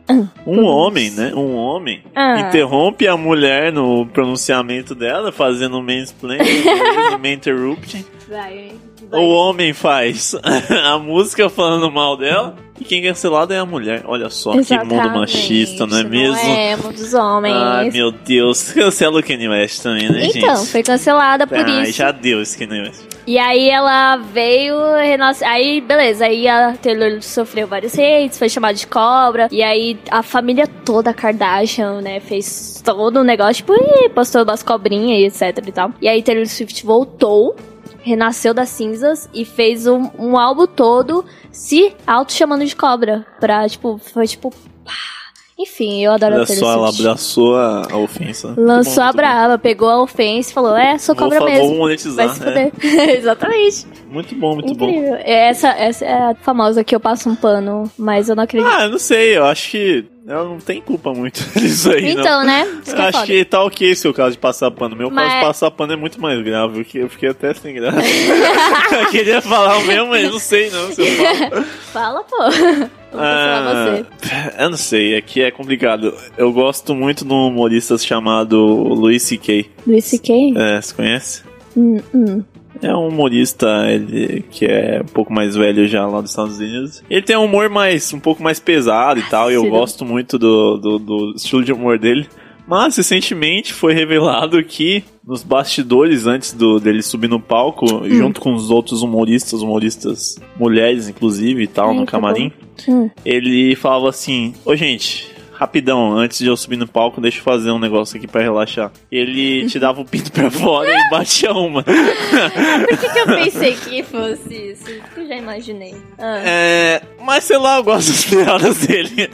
Um 0.47 0.65
homem, 0.65 1.11
né? 1.11 1.33
Um 1.35 1.55
homem 1.57 2.03
Ah. 2.15 2.41
interrompe 2.41 3.09
a 3.09 3.17
mulher 3.17 3.73
no 3.73 4.05
pronunciamento 4.07 4.95
dela, 4.95 5.33
fazendo 5.33 5.81
mansplaining, 5.83 6.45
interrupting. 7.33 8.05
Vai, 8.29 8.73
O 9.13 9.29
homem 9.35 9.73
faz 9.73 10.35
a 10.85 10.99
música 10.99 11.49
falando 11.49 11.91
mal 11.91 12.17
dela 12.17 12.57
e 12.81 12.85
quem 12.85 13.05
é 13.05 13.09
cancelado 13.09 13.53
é 13.53 13.59
a 13.59 13.65
mulher. 13.67 14.03
Olha 14.07 14.29
só 14.31 14.51
que 14.53 14.57
mundo 14.59 14.63
Exatamente, 14.63 15.19
machista, 15.19 15.87
não 15.87 15.99
é 15.99 16.05
mesmo? 16.05 16.37
É, 16.51 16.77
mundo 16.77 16.93
dos 16.97 17.15
homens. 17.15 17.55
Ai, 17.57 17.91
meu 17.91 18.11
Deus. 18.11 18.73
Cancela 18.73 19.21
o 19.21 19.23
Kanye 19.23 19.49
West 19.49 19.83
também, 19.83 20.11
né, 20.11 20.21
gente? 20.23 20.39
Então, 20.39 20.65
foi 20.67 20.83
cancelada 20.83 21.47
por 21.47 21.57
Ai, 21.59 21.83
isso. 21.85 21.93
já 21.93 22.11
deu 22.11 22.43
esse 22.43 22.59
Kanye 22.59 22.83
West. 22.83 23.03
E 23.27 23.39
aí 23.39 23.71
ela 23.71 24.17
veio, 24.17 24.77
renasce... 24.97 25.43
aí 25.45 25.81
beleza, 25.81 26.27
aí 26.27 26.47
a 26.47 26.75
Taylor 26.77 27.23
sofreu 27.23 27.67
vários 27.67 27.99
hates, 27.99 28.39
foi 28.39 28.51
chamada 28.51 28.75
de 28.75 28.87
cobra, 28.87 29.49
e 29.51 29.63
aí 29.63 29.99
a 30.11 30.23
família 30.23 30.67
toda 30.67 31.15
Kardashian, 31.15 32.03
né, 32.03 32.21
fez 32.21 32.83
todo 32.85 33.21
um 33.21 33.25
negócio, 33.25 33.65
tipo, 33.65 33.73
ih, 33.73 34.11
postou 34.11 34.43
umas 34.43 34.63
cobrinhas 34.63 35.41
e 35.41 35.45
etc 35.45 35.67
e 35.67 35.73
tal. 35.73 35.91
E 36.03 36.09
aí 36.09 36.23
Taylor 36.23 36.47
Swift 36.47 36.85
voltou, 36.85 37.57
renasceu 38.03 38.53
das 38.53 38.69
cinzas 38.69 39.29
e 39.33 39.47
fez 39.47 39.87
um, 39.87 40.11
um 40.19 40.39
álbum 40.39 40.67
todo 40.67 41.25
se 41.51 41.97
auto-chamando 42.07 42.67
de 42.67 42.77
cobra, 42.77 43.25
pra, 43.41 43.67
tipo, 43.67 43.97
foi 43.97 44.27
tipo... 44.27 44.51
pá. 44.85 45.24
Enfim, 45.59 46.05
eu 46.05 46.11
adoro 46.13 46.35
Olha 46.35 46.43
a 46.43 46.47
Taylor 46.47 46.65
só, 46.65 46.73
ela 46.73 46.87
Swift. 46.89 47.03
abraçou 47.03 47.57
a, 47.57 47.97
ofensa. 47.97 48.49
Muito 48.49 48.61
bom, 48.61 48.67
Lançou 48.67 49.03
a 49.05 49.13
brava, 49.13 49.57
pegou 49.59 49.89
a 49.89 50.03
ofensa 50.03 50.51
e 50.51 50.53
falou: 50.53 50.77
É, 50.77 50.99
sou 50.99 51.15
Vou 51.15 51.25
cobra 51.25 51.39
fa- 51.39 51.45
mesmo. 51.45 51.69
vou 51.69 51.77
monetizar, 51.79 52.27
Vai 52.27 52.37
se 52.37 52.43
é. 52.43 52.71
fuder. 52.71 52.73
Exatamente. 53.19 53.87
Muito 54.11 54.35
bom, 54.35 54.55
muito 54.55 54.75
bom. 54.75 54.89
Incrível. 54.89 55.15
Essa, 55.25 55.69
essa 55.69 56.05
é 56.05 56.13
a 56.31 56.35
famosa 56.35 56.83
que 56.83 56.95
eu 56.95 57.01
passo 57.01 57.29
um 57.29 57.37
pano, 57.37 57.91
mas 57.97 58.29
eu 58.29 58.35
não 58.37 58.43
acredito. 58.43 58.69
Ah, 58.73 58.85
eu 58.85 58.91
não 58.91 58.99
sei, 58.99 59.37
eu 59.37 59.45
acho 59.45 59.71
que 59.71 60.05
ela 60.27 60.45
não 60.45 60.59
tem 60.59 60.81
culpa 60.81 61.13
muito 61.13 61.43
disso 61.59 61.91
aí, 61.93 62.15
não. 62.15 62.23
Então, 62.23 62.45
né? 62.45 62.67
Isso 62.85 62.95
que 62.95 63.01
é 63.03 63.05
Acho 63.05 63.13
foda. 63.19 63.27
que 63.27 63.45
tá 63.45 63.63
ok 63.63 63.95
seu 63.95 64.15
caso 64.15 64.33
de 64.33 64.39
passar 64.39 64.71
pano. 64.71 64.97
Meu 64.97 65.11
Mas- 65.11 65.27
caso 65.27 65.39
de 65.41 65.47
passar 65.47 65.71
pano 65.71 65.93
é 65.93 65.97
muito 65.97 66.21
mais 66.21 66.43
grave. 66.43 66.79
Eu 66.81 66.85
fiquei, 66.85 67.03
eu 67.03 67.09
fiquei 67.11 67.29
até 67.29 67.53
sem 67.55 67.75
graça. 67.75 67.99
eu 69.01 69.11
queria 69.11 69.43
falar 69.43 69.79
o 69.79 69.85
mesmo, 69.85 70.09
mas 70.09 70.31
não 70.31 70.39
sei 70.39 70.71
não 70.71 70.91
se 70.93 71.01
eu 71.03 71.07
falo. 71.51 71.65
Fala, 71.95 72.25
pô. 72.25 72.37
Vou 72.39 73.21
cancelar 73.21 73.97
você. 73.97 74.07
Ah, 74.33 74.63
eu 74.65 74.71
não 74.71 74.77
sei, 74.77 75.17
aqui 75.17 75.43
é 75.43 75.51
complicado. 75.51 76.13
Eu 76.37 76.53
gosto 76.53 76.95
muito 76.95 77.25
de 77.25 77.33
um 77.33 77.47
humorista 77.49 77.97
chamado 77.99 78.57
Louis 78.59 79.23
C.K. 79.23 79.71
Luiz 79.87 80.05
C.K.? 80.07 80.55
É, 80.57 80.81
você 80.81 80.95
conhece? 80.95 81.43
Hum, 81.77 81.99
hum. 82.15 82.43
É 82.83 82.95
um 82.95 83.07
humorista 83.09 83.87
ele, 83.89 84.45
que 84.51 84.65
é 84.67 85.01
um 85.03 85.07
pouco 85.13 85.33
mais 85.33 85.55
velho 85.55 85.87
já 85.87 86.07
lá 86.07 86.21
dos 86.21 86.31
Estados 86.31 86.59
Unidos. 86.59 87.03
Ele 87.09 87.23
tem 87.23 87.37
um 87.37 87.45
humor 87.45 87.69
mais 87.71 88.13
um 88.13 88.19
pouco 88.21 88.43
mais 88.43 88.59
pesado 88.59 89.21
e 89.21 89.23
tal, 89.25 89.51
e 89.51 89.55
eu 89.55 89.69
gosto 89.71 90.05
muito 90.05 90.39
do, 90.39 90.77
do, 90.77 90.99
do 90.99 91.33
estilo 91.37 91.65
de 91.65 91.73
humor 91.73 91.99
dele. 91.99 92.27
Mas 92.67 92.97
recentemente 92.97 93.73
foi 93.75 93.93
revelado 93.93 94.63
que 94.65 95.05
nos 95.27 95.43
bastidores, 95.43 96.27
antes 96.27 96.53
do, 96.55 96.81
dele 96.81 97.03
subir 97.03 97.29
no 97.29 97.39
palco, 97.39 97.85
Hum. 97.97 98.09
junto 98.09 98.41
com 98.41 98.55
os 98.55 98.71
outros 98.71 99.03
humoristas, 99.03 99.61
humoristas 99.63 100.37
mulheres 100.59 101.09
inclusive 101.09 101.63
e 101.63 101.67
tal, 101.67 101.91
Ai, 101.91 101.97
no 101.97 102.07
camarim, 102.07 102.51
Hum. 102.89 103.09
ele 103.25 103.77
falava 103.77 104.09
assim: 104.09 104.55
Ô 104.65 104.75
gente, 104.75 105.31
rapidão, 105.55 106.17
antes 106.17 106.39
de 106.39 106.47
eu 106.47 106.57
subir 106.57 106.77
no 106.77 106.87
palco, 106.87 107.21
deixa 107.21 107.39
eu 107.39 107.43
fazer 107.43 107.71
um 107.71 107.79
negócio 107.79 108.17
aqui 108.17 108.27
pra 108.27 108.43
relaxar. 108.43 108.93
Ele 109.11 109.67
tirava 109.67 110.01
o 110.01 110.05
pinto 110.05 110.31
pra 110.33 110.51
fora 110.51 110.91
e 110.91 111.11
batia 111.11 111.53
uma. 111.53 111.83
Por 111.83 112.99
que, 112.99 113.09
que 113.09 113.19
eu 113.19 113.27
pensei 113.27 113.75
que 113.75 114.03
fosse 114.03 114.73
isso? 114.73 114.85
Que 115.15 115.21
eu 115.21 115.29
já 115.29 115.37
imaginei. 115.37 115.95
Ah. 116.19 116.43
É, 116.45 117.03
mas 117.23 117.45
sei 117.45 117.59
lá, 117.59 117.77
eu 117.77 117.85
gosto 117.85 118.09
das 118.09 118.25
piadas 118.25 118.79
dele. 118.79 119.29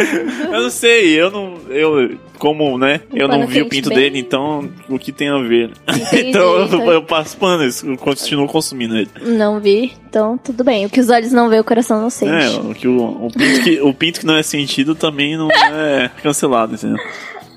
Eu 0.53 0.62
não 0.62 0.71
sei, 0.71 1.21
eu 1.21 1.31
não. 1.31 1.59
Eu, 1.68 2.18
como, 2.39 2.79
né? 2.79 3.03
Eu 3.12 3.29
não 3.29 3.47
vi 3.47 3.62
o 3.62 3.68
pinto 3.68 3.91
bem. 3.91 3.99
dele, 3.99 4.18
então 4.18 4.71
o 4.89 4.99
que 4.99 5.12
tem 5.12 5.29
a 5.29 5.39
ver? 5.39 5.71
Então 6.12 6.55
eu, 6.55 6.64
então. 6.66 6.93
eu 6.93 7.03
passo 7.03 7.37
pano, 7.37 7.64
eu 7.64 7.97
continuo 7.97 8.47
consumindo 8.47 8.97
ele. 8.97 9.09
Não 9.23 9.61
vi, 9.61 9.93
então 10.09 10.39
tudo 10.39 10.64
bem. 10.64 10.87
O 10.87 10.91
que 10.91 11.01
os 11.01 11.09
olhos 11.09 11.33
não 11.33 11.49
vê, 11.49 11.59
o 11.59 11.64
coração 11.64 12.01
não 12.01 12.11
sente. 12.11 12.57
É, 12.57 12.59
o, 12.59 12.75
que 12.75 12.89
o, 12.89 13.27
o, 13.27 13.31
pinto 13.31 13.62
que, 13.62 13.81
o 13.81 13.95
pinto 13.95 14.21
que 14.21 14.27
não 14.27 14.37
é 14.37 14.43
sentido 14.43 14.95
também 14.95 15.37
não 15.37 15.49
é 15.51 16.10
cancelado, 16.23 16.75
entendeu? 16.75 17.03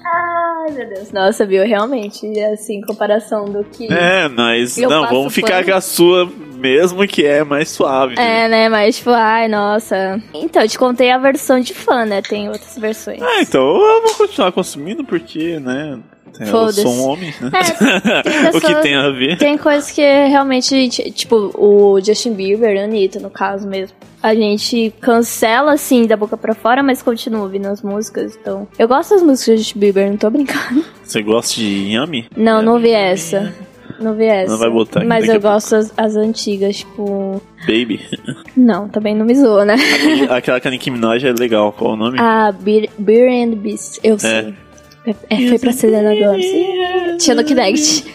Ai, 0.05 0.71
meu 0.71 0.89
Deus. 0.89 1.11
Nossa, 1.11 1.45
viu? 1.45 1.63
Realmente, 1.65 2.27
assim, 2.41 2.77
em 2.77 2.81
comparação 2.81 3.45
do 3.45 3.63
que. 3.63 3.91
É, 3.91 4.27
mas 4.27 4.77
Eu 4.77 4.89
não, 4.89 5.07
vamos 5.07 5.33
ficar 5.33 5.55
pano. 5.55 5.65
com 5.65 5.73
a 5.73 5.81
sua 5.81 6.29
mesmo 6.63 7.05
que 7.05 7.25
é 7.25 7.43
mais 7.43 7.69
suave. 7.69 8.15
É, 8.17 8.47
né? 8.47 8.69
Mas, 8.69 8.97
tipo, 8.97 9.09
ai, 9.09 9.49
nossa. 9.49 10.21
Então, 10.33 10.61
eu 10.61 10.69
te 10.69 10.77
contei 10.79 11.11
a 11.11 11.17
versão 11.17 11.59
de 11.59 11.73
fã, 11.73 12.05
né? 12.05 12.21
Tem 12.21 12.47
outras 12.47 12.77
versões. 12.77 13.21
Ah, 13.21 13.41
então 13.41 13.61
eu 13.61 14.01
vou 14.01 14.15
continuar 14.15 14.51
consumindo 14.53 15.03
porque, 15.03 15.59
né? 15.59 15.99
Eu 16.39 16.47
Foda-se. 16.47 16.81
sou 16.81 16.91
um 16.93 17.07
homem, 17.09 17.33
né? 17.41 17.51
É, 17.53 18.21
tem 18.21 18.31
o 18.49 18.51
que 18.51 18.59
pessoas- 18.61 18.81
tem 18.81 18.95
a 18.95 19.09
ver? 19.09 19.37
Tem 19.37 19.57
coisas 19.57 19.91
que 19.91 20.01
realmente, 20.01 20.89
ti- 20.89 21.11
tipo, 21.11 21.35
o 21.55 21.99
Justin 22.01 22.33
Bieber, 22.33 22.79
a 22.79 22.85
Anitta, 22.85 23.19
no 23.19 23.29
caso 23.29 23.67
mesmo. 23.67 23.95
A 24.21 24.33
gente 24.33 24.93
cancela, 25.01 25.73
assim, 25.73 26.07
da 26.07 26.15
boca 26.15 26.37
pra 26.37 26.53
fora, 26.55 26.81
mas 26.81 27.01
continua 27.01 27.41
ouvindo 27.41 27.67
as 27.67 27.81
músicas, 27.81 28.37
então... 28.39 28.67
Eu 28.79 28.87
gosto 28.87 29.11
das 29.11 29.21
músicas 29.21 29.55
do 29.55 29.57
Justin 29.59 29.79
Bieber, 29.79 30.09
não 30.09 30.17
tô 30.17 30.29
brincando. 30.29 30.83
Você 31.03 31.21
gosta 31.21 31.55
de 31.55 31.91
Yami? 31.93 32.27
Não, 32.35 32.61
não 32.61 32.79
vi 32.79 32.91
essa. 32.91 33.53
Não 33.99 34.15
vi 34.15 34.25
essa. 34.25 34.51
Não 34.51 34.57
vai 34.57 34.69
botar 34.69 34.99
aqui 35.01 35.07
Mas 35.07 35.27
eu 35.29 35.39
gosto 35.41 35.75
as, 35.75 35.93
as 35.97 36.15
antigas, 36.15 36.77
tipo... 36.77 37.41
Baby. 37.67 37.99
Não, 38.57 38.87
também 38.89 39.13
não 39.15 39.25
me 39.25 39.35
zoa, 39.35 39.65
né? 39.65 39.75
Aquele- 39.75 40.31
Aquela 40.31 40.59
com 40.61 40.67
a 40.67 40.71
Nicki 40.71 40.89
Minaj 40.89 41.23
é 41.25 41.31
legal. 41.33 41.71
Qual 41.73 41.91
o 41.93 41.95
nome? 41.95 42.17
A 42.19 42.51
Beer, 42.51 42.89
Beer 42.97 43.29
and 43.45 43.55
Beast, 43.57 43.99
eu 44.03 44.17
sei. 44.17 44.53
É, 45.05 45.15
é, 45.29 45.47
foi 45.49 45.59
pra 45.59 45.71
Selena 45.73 46.13
Gomez. 46.15 46.45
Tinha 47.23 47.35
no 47.35 47.43
Kinect. 47.43 48.05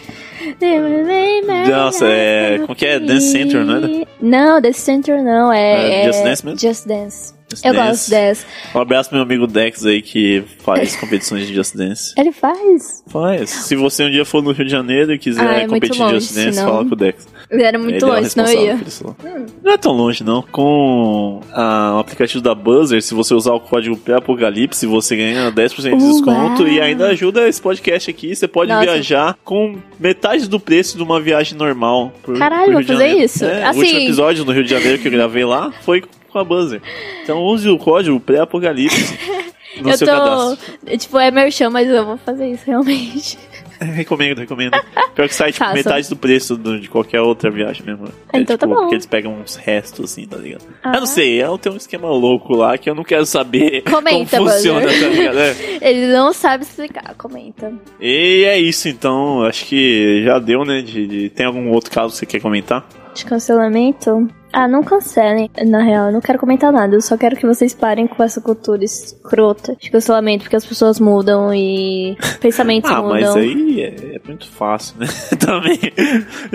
Nossa, 1.69 2.05
é- 2.07 2.59
como 2.59 2.75
que 2.75 2.85
é? 2.85 2.99
Dance 2.99 3.31
Central, 3.31 3.65
não 3.65 3.75
é? 3.77 4.05
Não, 4.21 4.61
Dance 4.61 4.79
Central 4.81 5.23
não, 5.23 5.51
é... 5.53 5.59
É 5.61 6.01
é 6.01 6.05
Just 6.11 6.23
Dance 6.23 6.45
mesmo? 6.45 6.59
Just 6.59 6.87
Dance. 6.87 7.33
Just 7.49 7.65
eu 7.65 7.73
Dance. 7.73 7.87
gosto 7.89 8.09
dessa. 8.11 8.45
Um 8.75 8.79
abraço 8.79 9.09
pro 9.09 9.17
meu 9.17 9.23
amigo 9.23 9.47
Dex 9.47 9.83
aí 9.85 10.01
que 10.01 10.43
faz 10.59 10.95
competições 10.95 11.47
de 11.47 11.53
Just 11.55 11.75
Dance. 11.75 12.13
Ele 12.17 12.31
faz? 12.31 13.03
Faz. 13.07 13.49
Se 13.49 13.75
você 13.75 14.03
um 14.05 14.09
dia 14.11 14.23
for 14.25 14.41
no 14.43 14.51
Rio 14.51 14.65
de 14.65 14.71
Janeiro 14.71 15.13
e 15.13 15.17
quiser 15.17 15.41
Ah, 15.47 15.59
é 15.61 15.67
competir 15.67 15.99
longe, 15.99 16.13
de 16.15 16.19
Just 16.21 16.35
Dance, 16.35 16.57
senão- 16.57 16.69
fala 16.71 16.85
com 16.85 16.93
o 16.93 16.95
Dex. 16.95 17.27
Era 17.51 17.79
muito 17.79 17.95
Ele 17.95 18.03
é 18.05 18.07
longe, 18.07 18.21
responsável 18.21 18.61
ia. 18.61 18.73
lá. 18.75 19.15
Não 19.63 19.71
é 19.71 19.77
tão 19.77 19.91
longe, 19.91 20.23
não. 20.23 20.43
Com 20.43 21.41
ah, 21.51 21.93
o 21.95 21.99
aplicativo 21.99 22.43
da 22.43 22.53
Buzzer, 22.53 23.01
se 23.01 23.13
você 23.15 23.33
usar 23.33 23.53
o 23.53 23.59
código 23.59 23.97
pré-apocalipse, 23.97 24.85
você 24.85 25.15
ganha 25.15 25.51
10% 25.51 25.81
de 25.81 25.89
Uau. 25.89 25.97
desconto 26.13 26.67
e 26.67 26.79
ainda 26.79 27.07
ajuda 27.07 27.47
esse 27.47 27.59
podcast 27.59 28.09
aqui. 28.09 28.35
Você 28.35 28.47
pode 28.47 28.71
Nossa. 28.71 28.83
viajar 28.83 29.35
com 29.43 29.77
metade 29.99 30.47
do 30.47 30.59
preço 30.59 30.95
de 30.95 31.01
uma 31.01 31.19
viagem 31.19 31.57
normal. 31.57 32.13
Por, 32.21 32.37
Caralho, 32.37 32.65
por 32.65 32.73
vou 32.73 32.83
fazer 32.83 32.99
Janeiro. 33.07 33.25
isso. 33.25 33.43
É, 33.45 33.63
Assim- 33.65 33.79
O 33.79 33.81
último 33.83 33.99
episódio 34.01 34.45
no 34.45 34.51
Rio 34.51 34.63
de 34.63 34.69
Janeiro 34.69 34.99
que 34.99 35.07
eu 35.07 35.11
gravei 35.11 35.43
lá 35.43 35.71
foi 35.83 36.03
com 36.31 36.37
a 36.37 36.43
Buzzer. 36.43 36.81
Então 37.23 37.41
use 37.43 37.67
o 37.67 37.79
código 37.79 38.19
pré-apocalipse 38.19 39.17
no 39.81 39.89
eu 39.89 39.97
seu 39.97 40.07
tô. 40.07 40.13
cadastro. 40.13 40.97
Tipo, 40.99 41.17
é 41.17 41.31
merchan, 41.31 41.71
mas 41.71 41.89
eu 41.89 42.05
vou 42.05 42.17
fazer 42.17 42.47
isso 42.51 42.63
realmente. 42.67 43.39
recomendo, 43.85 44.39
recomendo. 44.39 44.71
Pior 45.15 45.27
que 45.27 45.35
sai 45.35 45.51
tipo, 45.51 45.59
Façam. 45.65 45.75
metade 45.75 46.09
do 46.09 46.15
preço 46.15 46.55
do- 46.55 46.79
de 46.79 46.87
qualquer 46.89 47.21
outra 47.21 47.49
viagem 47.49 47.85
mesmo. 47.85 48.07
É, 48.31 48.39
Então 48.39 48.57
tá 48.57 48.65
tipo, 48.65 48.73
bom. 48.75 48.81
Porque 48.81 48.95
eles 48.95 49.05
pegam 49.05 49.33
uns 49.39 49.55
restos 49.55 50.11
assim, 50.11 50.25
tá 50.27 50.37
ligado? 50.37 50.63
Ah. 50.83 50.93
Eu 50.95 50.99
não 51.01 51.07
sei, 51.07 51.41
é, 51.41 51.57
tem 51.57 51.71
um 51.71 51.77
esquema 51.77 52.09
louco 52.09 52.55
lá 52.55 52.77
que 52.77 52.89
eu 52.89 52.95
não 52.95 53.03
quero 53.03 53.25
saber 53.25 53.81
Comenta, 53.89 54.37
como 54.37 54.49
funciona, 54.49 54.81
tá 54.85 55.07
ligado? 55.07 55.39
É. 55.39 55.55
Ele 55.89 56.07
não 56.13 56.31
sabe 56.33 56.63
explicar, 56.63 57.13
comenta. 57.17 57.73
E 57.99 58.43
é 58.45 58.59
isso 58.59 58.87
então, 58.87 59.43
acho 59.43 59.65
que 59.65 60.23
já 60.23 60.39
deu, 60.39 60.63
né? 60.63 60.81
De, 60.81 61.07
de- 61.07 61.29
Tem 61.29 61.45
algum 61.45 61.69
outro 61.69 61.91
caso 61.91 62.13
que 62.13 62.19
você 62.19 62.25
quer 62.25 62.39
comentar? 62.41 62.87
De 63.13 63.25
cancelamento? 63.25 64.27
Ah, 64.51 64.67
não 64.67 64.83
cancelem. 64.83 65.49
Na 65.65 65.81
real, 65.81 66.07
eu 66.07 66.13
não 66.13 66.21
quero 66.21 66.39
comentar 66.39 66.71
nada. 66.71 66.95
Eu 66.95 67.01
só 67.01 67.17
quero 67.17 67.35
que 67.35 67.45
vocês 67.45 67.73
parem 67.73 68.07
com 68.07 68.21
essa 68.23 68.41
cultura 68.41 68.83
escrota 68.83 69.75
de 69.79 69.91
cancelamento, 69.91 70.43
porque 70.43 70.55
as 70.55 70.65
pessoas 70.65 70.99
mudam 70.99 71.53
e 71.53 72.17
pensamentos 72.41 72.89
ah, 72.89 73.01
mudam. 73.01 73.09
mas 73.09 73.35
aí 73.35 73.81
é, 73.81 74.15
é 74.15 74.21
muito 74.25 74.49
fácil, 74.49 74.95
né? 74.99 75.07
Também. 75.39 75.79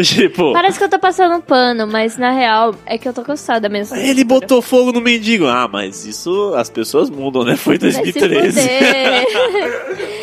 tipo. 0.03 0.53
Parece 0.53 0.79
que 0.79 0.85
eu 0.85 0.89
tô 0.89 0.99
passando 0.99 1.37
um 1.37 1.41
pano, 1.41 1.87
mas 1.87 2.17
na 2.17 2.31
real 2.31 2.75
é 2.85 2.99
que 2.99 3.09
eu 3.09 3.13
tô 3.13 3.23
cansada 3.23 3.69
mesmo. 3.69 3.97
Ele 3.97 4.25
botou 4.25 4.61
fogo 4.61 4.93
no 4.93 5.01
mendigo. 5.01 5.47
Ah, 5.47 5.69
mas 5.71 6.05
isso 6.05 6.53
as 6.57 6.69
pessoas 6.69 7.11
mudam, 7.11 7.45
né? 7.45 7.57
Foi 7.57 7.77
em 7.77 7.79
Vai 7.79 7.93
se 7.93 8.13
2013. 8.13 8.61
fuder! 8.61 9.27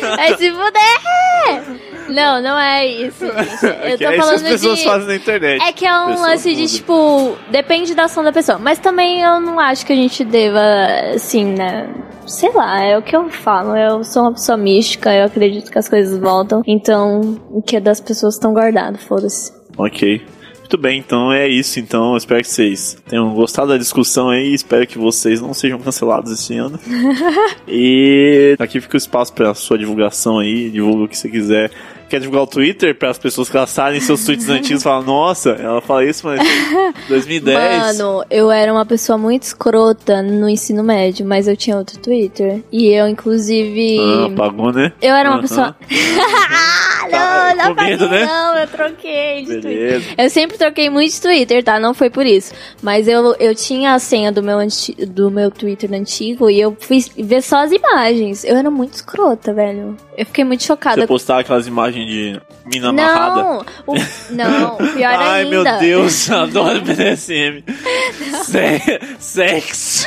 Vai 0.16 0.36
se 0.36 0.50
fuder! 0.50 1.91
Não, 2.12 2.42
não 2.42 2.58
é 2.58 2.86
isso, 2.86 3.24
gente. 3.26 3.32
Eu 3.32 3.40
que 3.42 3.60
tô 3.60 3.70
é 3.72 3.94
isso 3.94 3.98
que 3.98 4.04
as 4.04 4.16
falando 4.16 4.42
pessoas 4.42 4.78
de. 4.78 4.84
fazem 4.84 5.08
na 5.08 5.16
internet. 5.16 5.62
É 5.62 5.72
que 5.72 5.86
é 5.86 5.98
um 5.98 6.06
Pessoas 6.06 6.28
lance 6.28 6.54
de, 6.54 6.66
tipo, 6.68 7.36
depende 7.50 7.94
da 7.94 8.04
ação 8.04 8.22
da 8.22 8.32
pessoa. 8.32 8.58
Mas 8.58 8.78
também 8.78 9.22
eu 9.22 9.40
não 9.40 9.58
acho 9.58 9.84
que 9.86 9.92
a 9.92 9.96
gente 9.96 10.24
deva, 10.24 10.60
assim, 11.14 11.44
né? 11.44 11.88
Sei 12.26 12.52
lá, 12.52 12.82
é 12.82 12.96
o 12.96 13.02
que 13.02 13.16
eu 13.16 13.28
falo. 13.30 13.76
Eu 13.76 14.04
sou 14.04 14.22
uma 14.22 14.32
pessoa 14.32 14.56
mística, 14.56 15.12
eu 15.12 15.24
acredito 15.24 15.70
que 15.70 15.78
as 15.78 15.88
coisas 15.88 16.18
voltam. 16.18 16.62
Então, 16.66 17.40
o 17.50 17.60
que 17.60 17.76
é 17.76 17.80
das 17.80 18.00
pessoas 18.00 18.34
estão 18.34 18.52
guardado, 18.52 18.98
foda-se. 18.98 19.52
Ok. 19.76 20.22
Muito 20.72 20.78
bem, 20.80 20.98
então 21.00 21.30
é 21.30 21.46
isso. 21.46 21.78
Então, 21.78 22.16
espero 22.16 22.40
que 22.40 22.48
vocês 22.48 22.96
tenham 23.06 23.34
gostado 23.34 23.68
da 23.68 23.76
discussão 23.76 24.30
aí. 24.30 24.54
Espero 24.54 24.86
que 24.86 24.96
vocês 24.96 25.38
não 25.38 25.52
sejam 25.52 25.78
cancelados 25.78 26.32
esse 26.32 26.56
ano. 26.56 26.80
e 27.68 28.56
aqui 28.58 28.80
fica 28.80 28.94
o 28.94 28.96
espaço 28.96 29.34
para 29.34 29.52
sua 29.52 29.76
divulgação 29.76 30.38
aí. 30.38 30.70
Divulga 30.70 31.04
o 31.04 31.08
que 31.08 31.18
você 31.18 31.28
quiser. 31.28 31.70
Quer 32.12 32.20
divulgar 32.20 32.42
o 32.42 32.46
Twitter 32.46 32.94
para 32.94 33.08
as 33.08 33.16
pessoas 33.16 33.48
caçarem 33.48 33.98
seus 33.98 34.22
tweets 34.22 34.46
antigos 34.50 34.82
e 34.82 34.84
falar, 34.84 35.00
nossa, 35.02 35.52
ela 35.52 35.80
fala 35.80 36.04
isso, 36.04 36.26
mas 36.26 36.38
2010. 37.08 37.98
Mano, 37.98 38.22
eu 38.30 38.50
era 38.50 38.70
uma 38.70 38.84
pessoa 38.84 39.16
muito 39.16 39.44
escrota 39.44 40.20
no 40.20 40.46
ensino 40.46 40.84
médio, 40.84 41.24
mas 41.24 41.48
eu 41.48 41.56
tinha 41.56 41.74
outro 41.74 41.98
Twitter. 41.98 42.62
E 42.70 42.88
eu, 42.88 43.08
inclusive. 43.08 43.96
Ah, 43.98 44.26
apagou, 44.26 44.70
né? 44.74 44.92
Eu 45.00 45.14
era 45.14 45.30
uma 45.30 45.38
Aham. 45.38 45.40
pessoa. 45.42 45.76
Tá, 47.10 47.54
não, 47.54 47.64
não 47.64 47.72
apaguei, 47.72 47.96
né? 47.96 48.24
não, 48.24 48.56
eu 48.58 48.66
troquei 48.68 49.40
de 49.44 49.60
Twitter. 49.60 49.62
Beleza. 49.62 50.06
Eu 50.16 50.30
sempre 50.30 50.56
troquei 50.56 50.88
muito 50.88 51.12
de 51.12 51.20
Twitter, 51.20 51.62
tá? 51.62 51.78
Não 51.78 51.92
foi 51.92 52.08
por 52.08 52.24
isso. 52.24 52.54
Mas 52.80 53.06
eu, 53.08 53.34
eu 53.38 53.54
tinha 53.54 53.92
a 53.92 53.98
senha 53.98 54.32
do 54.32 54.42
meu, 54.42 54.58
anti- 54.58 54.94
do 55.04 55.30
meu 55.30 55.50
Twitter 55.50 55.92
antigo 55.92 56.48
e 56.48 56.58
eu 56.60 56.74
fui 56.80 57.04
ver 57.18 57.42
só 57.42 57.64
as 57.64 57.72
imagens. 57.72 58.44
Eu 58.44 58.56
era 58.56 58.70
muito 58.70 58.94
escrota, 58.94 59.52
velho. 59.52 59.96
Eu 60.16 60.24
fiquei 60.24 60.44
muito 60.44 60.62
chocada. 60.62 61.02
Você 61.02 61.06
postar 61.06 61.40
aquelas 61.40 61.66
imagens 61.66 62.01
tatuagem 62.02 62.06
de 62.06 62.40
mina 62.66 62.88
amarrada. 62.88 63.42
Não, 63.42 63.58
o, 63.86 63.94
não, 64.30 64.76
pior 64.76 65.14
Ai, 65.18 65.42
ainda. 65.44 65.50
meu 65.50 65.78
Deus, 65.80 66.30
adoro 66.30 66.80
BDSM. 66.80 67.62
Se- 68.44 69.00
Sexo. 69.18 70.04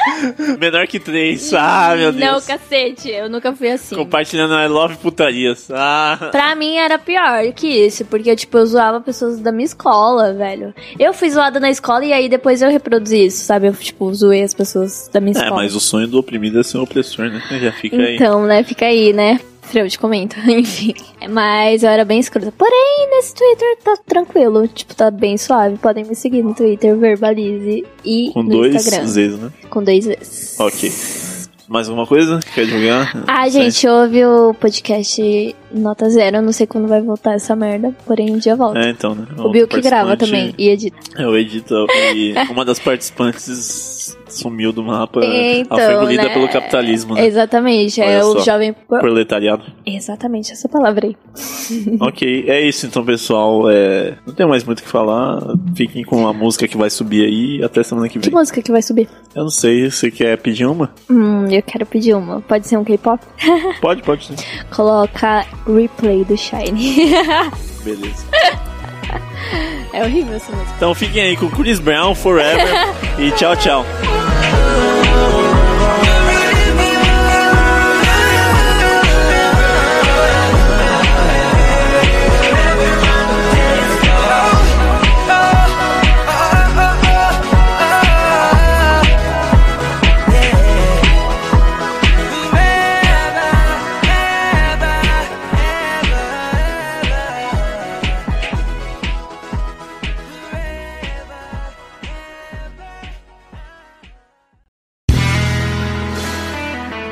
Menor 0.59 0.87
que 0.87 0.99
três. 0.99 1.53
Ah, 1.53 1.93
meu 1.97 2.11
Deus. 2.11 2.23
Não, 2.23 2.41
cacete, 2.41 3.09
eu 3.09 3.29
nunca 3.29 3.53
fui 3.53 3.69
assim. 3.71 3.95
Compartilhando 3.95 4.53
I 4.55 4.67
love 4.67 4.97
putarias. 4.97 5.69
Ah. 5.71 6.29
Pra 6.31 6.55
mim 6.55 6.75
era 6.77 6.97
pior 6.97 7.51
que 7.53 7.67
isso, 7.67 8.05
porque, 8.05 8.35
tipo, 8.35 8.57
eu 8.57 8.65
zoava 8.65 8.99
pessoas 9.01 9.39
da 9.39 9.51
minha 9.51 9.65
escola, 9.65 10.33
velho. 10.33 10.73
Eu 10.99 11.13
fui 11.13 11.29
zoada 11.29 11.59
na 11.59 11.69
escola 11.69 12.03
e 12.05 12.13
aí 12.13 12.27
depois 12.29 12.61
eu 12.61 12.69
reproduzi 12.69 13.25
isso, 13.25 13.45
sabe? 13.45 13.67
Eu, 13.67 13.73
tipo, 13.73 14.13
zoei 14.13 14.43
as 14.43 14.53
pessoas 14.53 15.09
da 15.11 15.19
minha 15.19 15.35
É, 15.37 15.41
escola. 15.43 15.61
mas 15.61 15.75
o 15.75 15.79
sonho 15.79 16.07
do 16.07 16.19
oprimido 16.19 16.59
é 16.59 16.63
ser 16.63 16.77
um 16.77 16.83
opressor, 16.83 17.29
né? 17.29 17.41
Já 17.61 17.71
fica 17.71 17.95
aí. 17.97 18.15
Então, 18.15 18.45
né, 18.45 18.63
fica 18.63 18.85
aí, 18.85 19.13
né? 19.13 19.39
Freio 19.65 19.87
de 19.89 19.97
comenta, 19.97 20.37
enfim. 20.49 20.93
Mas 21.29 21.83
eu 21.83 21.89
era 21.89 22.05
bem 22.05 22.19
escrota. 22.19 22.51
Porém, 22.51 23.09
nesse 23.11 23.33
Twitter 23.33 23.77
tá 23.83 23.97
tranquilo. 24.05 24.67
Tipo, 24.67 24.95
tá 24.95 25.11
bem 25.11 25.37
suave. 25.37 25.77
Podem 25.77 26.05
me 26.05 26.15
seguir 26.15 26.43
no 26.43 26.53
Twitter, 26.53 26.95
Verbalize 26.97 27.85
e 28.03 28.31
Com 28.33 28.43
no 28.43 28.49
dois 28.49 28.75
Instagram. 28.75 29.07
Zs, 29.07 29.39
né? 29.39 29.51
Com 29.69 29.83
dois 29.83 30.05
vezes. 30.05 30.59
Ok. 30.59 30.91
Mais 31.67 31.89
alguma 31.89 32.05
coisa? 32.05 32.39
Quer 32.53 32.65
divulgar? 32.67 33.23
Ah, 33.27 33.49
gente, 33.49 33.87
ouve 33.87 34.23
o 34.23 34.53
podcast 34.53 35.55
Nota 35.71 36.07
Zero. 36.11 36.37
Eu 36.37 36.41
não 36.43 36.51
sei 36.51 36.67
quando 36.67 36.87
vai 36.87 37.01
voltar 37.01 37.33
essa 37.33 37.55
merda. 37.55 37.91
Porém, 38.05 38.31
um 38.31 38.37
dia 38.37 38.55
volta. 38.55 38.79
É, 38.79 38.91
então, 38.91 39.15
né? 39.15 39.25
o 39.39 39.49
Bill 39.49 39.67
que 39.67 39.81
grava 39.81 40.15
também 40.15 40.53
e 40.59 40.69
edita. 40.69 40.97
Eu 41.17 41.35
edito 41.35 41.87
e 42.15 42.35
uma 42.51 42.63
das 42.63 42.77
participantes 42.77 44.15
sumiu 44.37 44.71
do 44.71 44.83
mapa. 44.83 45.21
Então, 45.23 45.77
ela 45.79 45.87
foi 45.87 45.95
engolida 45.95 46.23
né? 46.23 46.33
pelo 46.33 46.49
capitalismo, 46.49 47.15
né? 47.15 47.25
Exatamente, 47.25 48.01
Olha 48.01 48.09
é 48.09 48.23
o 48.23 48.33
só. 48.33 48.39
jovem. 48.39 48.73
Proletariado. 48.87 49.63
Exatamente, 49.85 50.51
essa 50.51 50.67
palavra 50.69 51.07
aí. 51.07 51.15
ok, 51.99 52.45
é 52.47 52.61
isso 52.67 52.85
então, 52.85 53.03
pessoal. 53.03 53.69
É... 53.69 54.15
Não 54.25 54.33
tem 54.33 54.47
mais 54.47 54.63
muito 54.63 54.79
o 54.79 54.83
que 54.83 54.89
falar. 54.89 55.41
Fiquem 55.75 56.03
com 56.03 56.27
a 56.27 56.33
música 56.33 56.67
que 56.67 56.77
vai 56.77 56.89
subir 56.89 57.25
aí. 57.25 57.63
Até 57.63 57.83
semana 57.83 58.07
que 58.07 58.19
Que 58.19 58.29
vem. 58.29 58.37
música 58.37 58.61
que 58.61 58.71
vai 58.71 58.81
subir? 58.81 59.07
Eu 59.33 59.43
não 59.43 59.49
sei, 59.49 59.89
você 59.89 60.09
quer 60.11 60.37
pedir 60.37 60.65
uma? 60.65 60.91
Hum, 61.09 61.45
eu 61.49 61.61
quero 61.61 61.85
pedir 61.85 62.13
uma. 62.15 62.41
Pode 62.41 62.67
ser 62.67 62.77
um 62.77 62.83
K-pop? 62.83 63.23
Pode, 63.81 64.01
pode 64.03 64.25
sim. 64.25 64.35
Coloca 64.75 65.45
replay 65.67 66.23
do 66.23 66.37
Shine. 66.37 66.95
Beleza. 67.83 68.25
É 69.93 70.03
horrível 70.03 70.35
essa 70.35 70.51
música. 70.51 70.73
Então 70.75 70.93
fiquem 70.93 71.21
aí 71.21 71.37
com 71.37 71.49
Chris 71.49 71.79
Brown 71.79 72.15
Forever 72.15 72.67
e 73.17 73.31
tchau, 73.31 73.55
tchau. 73.55 73.85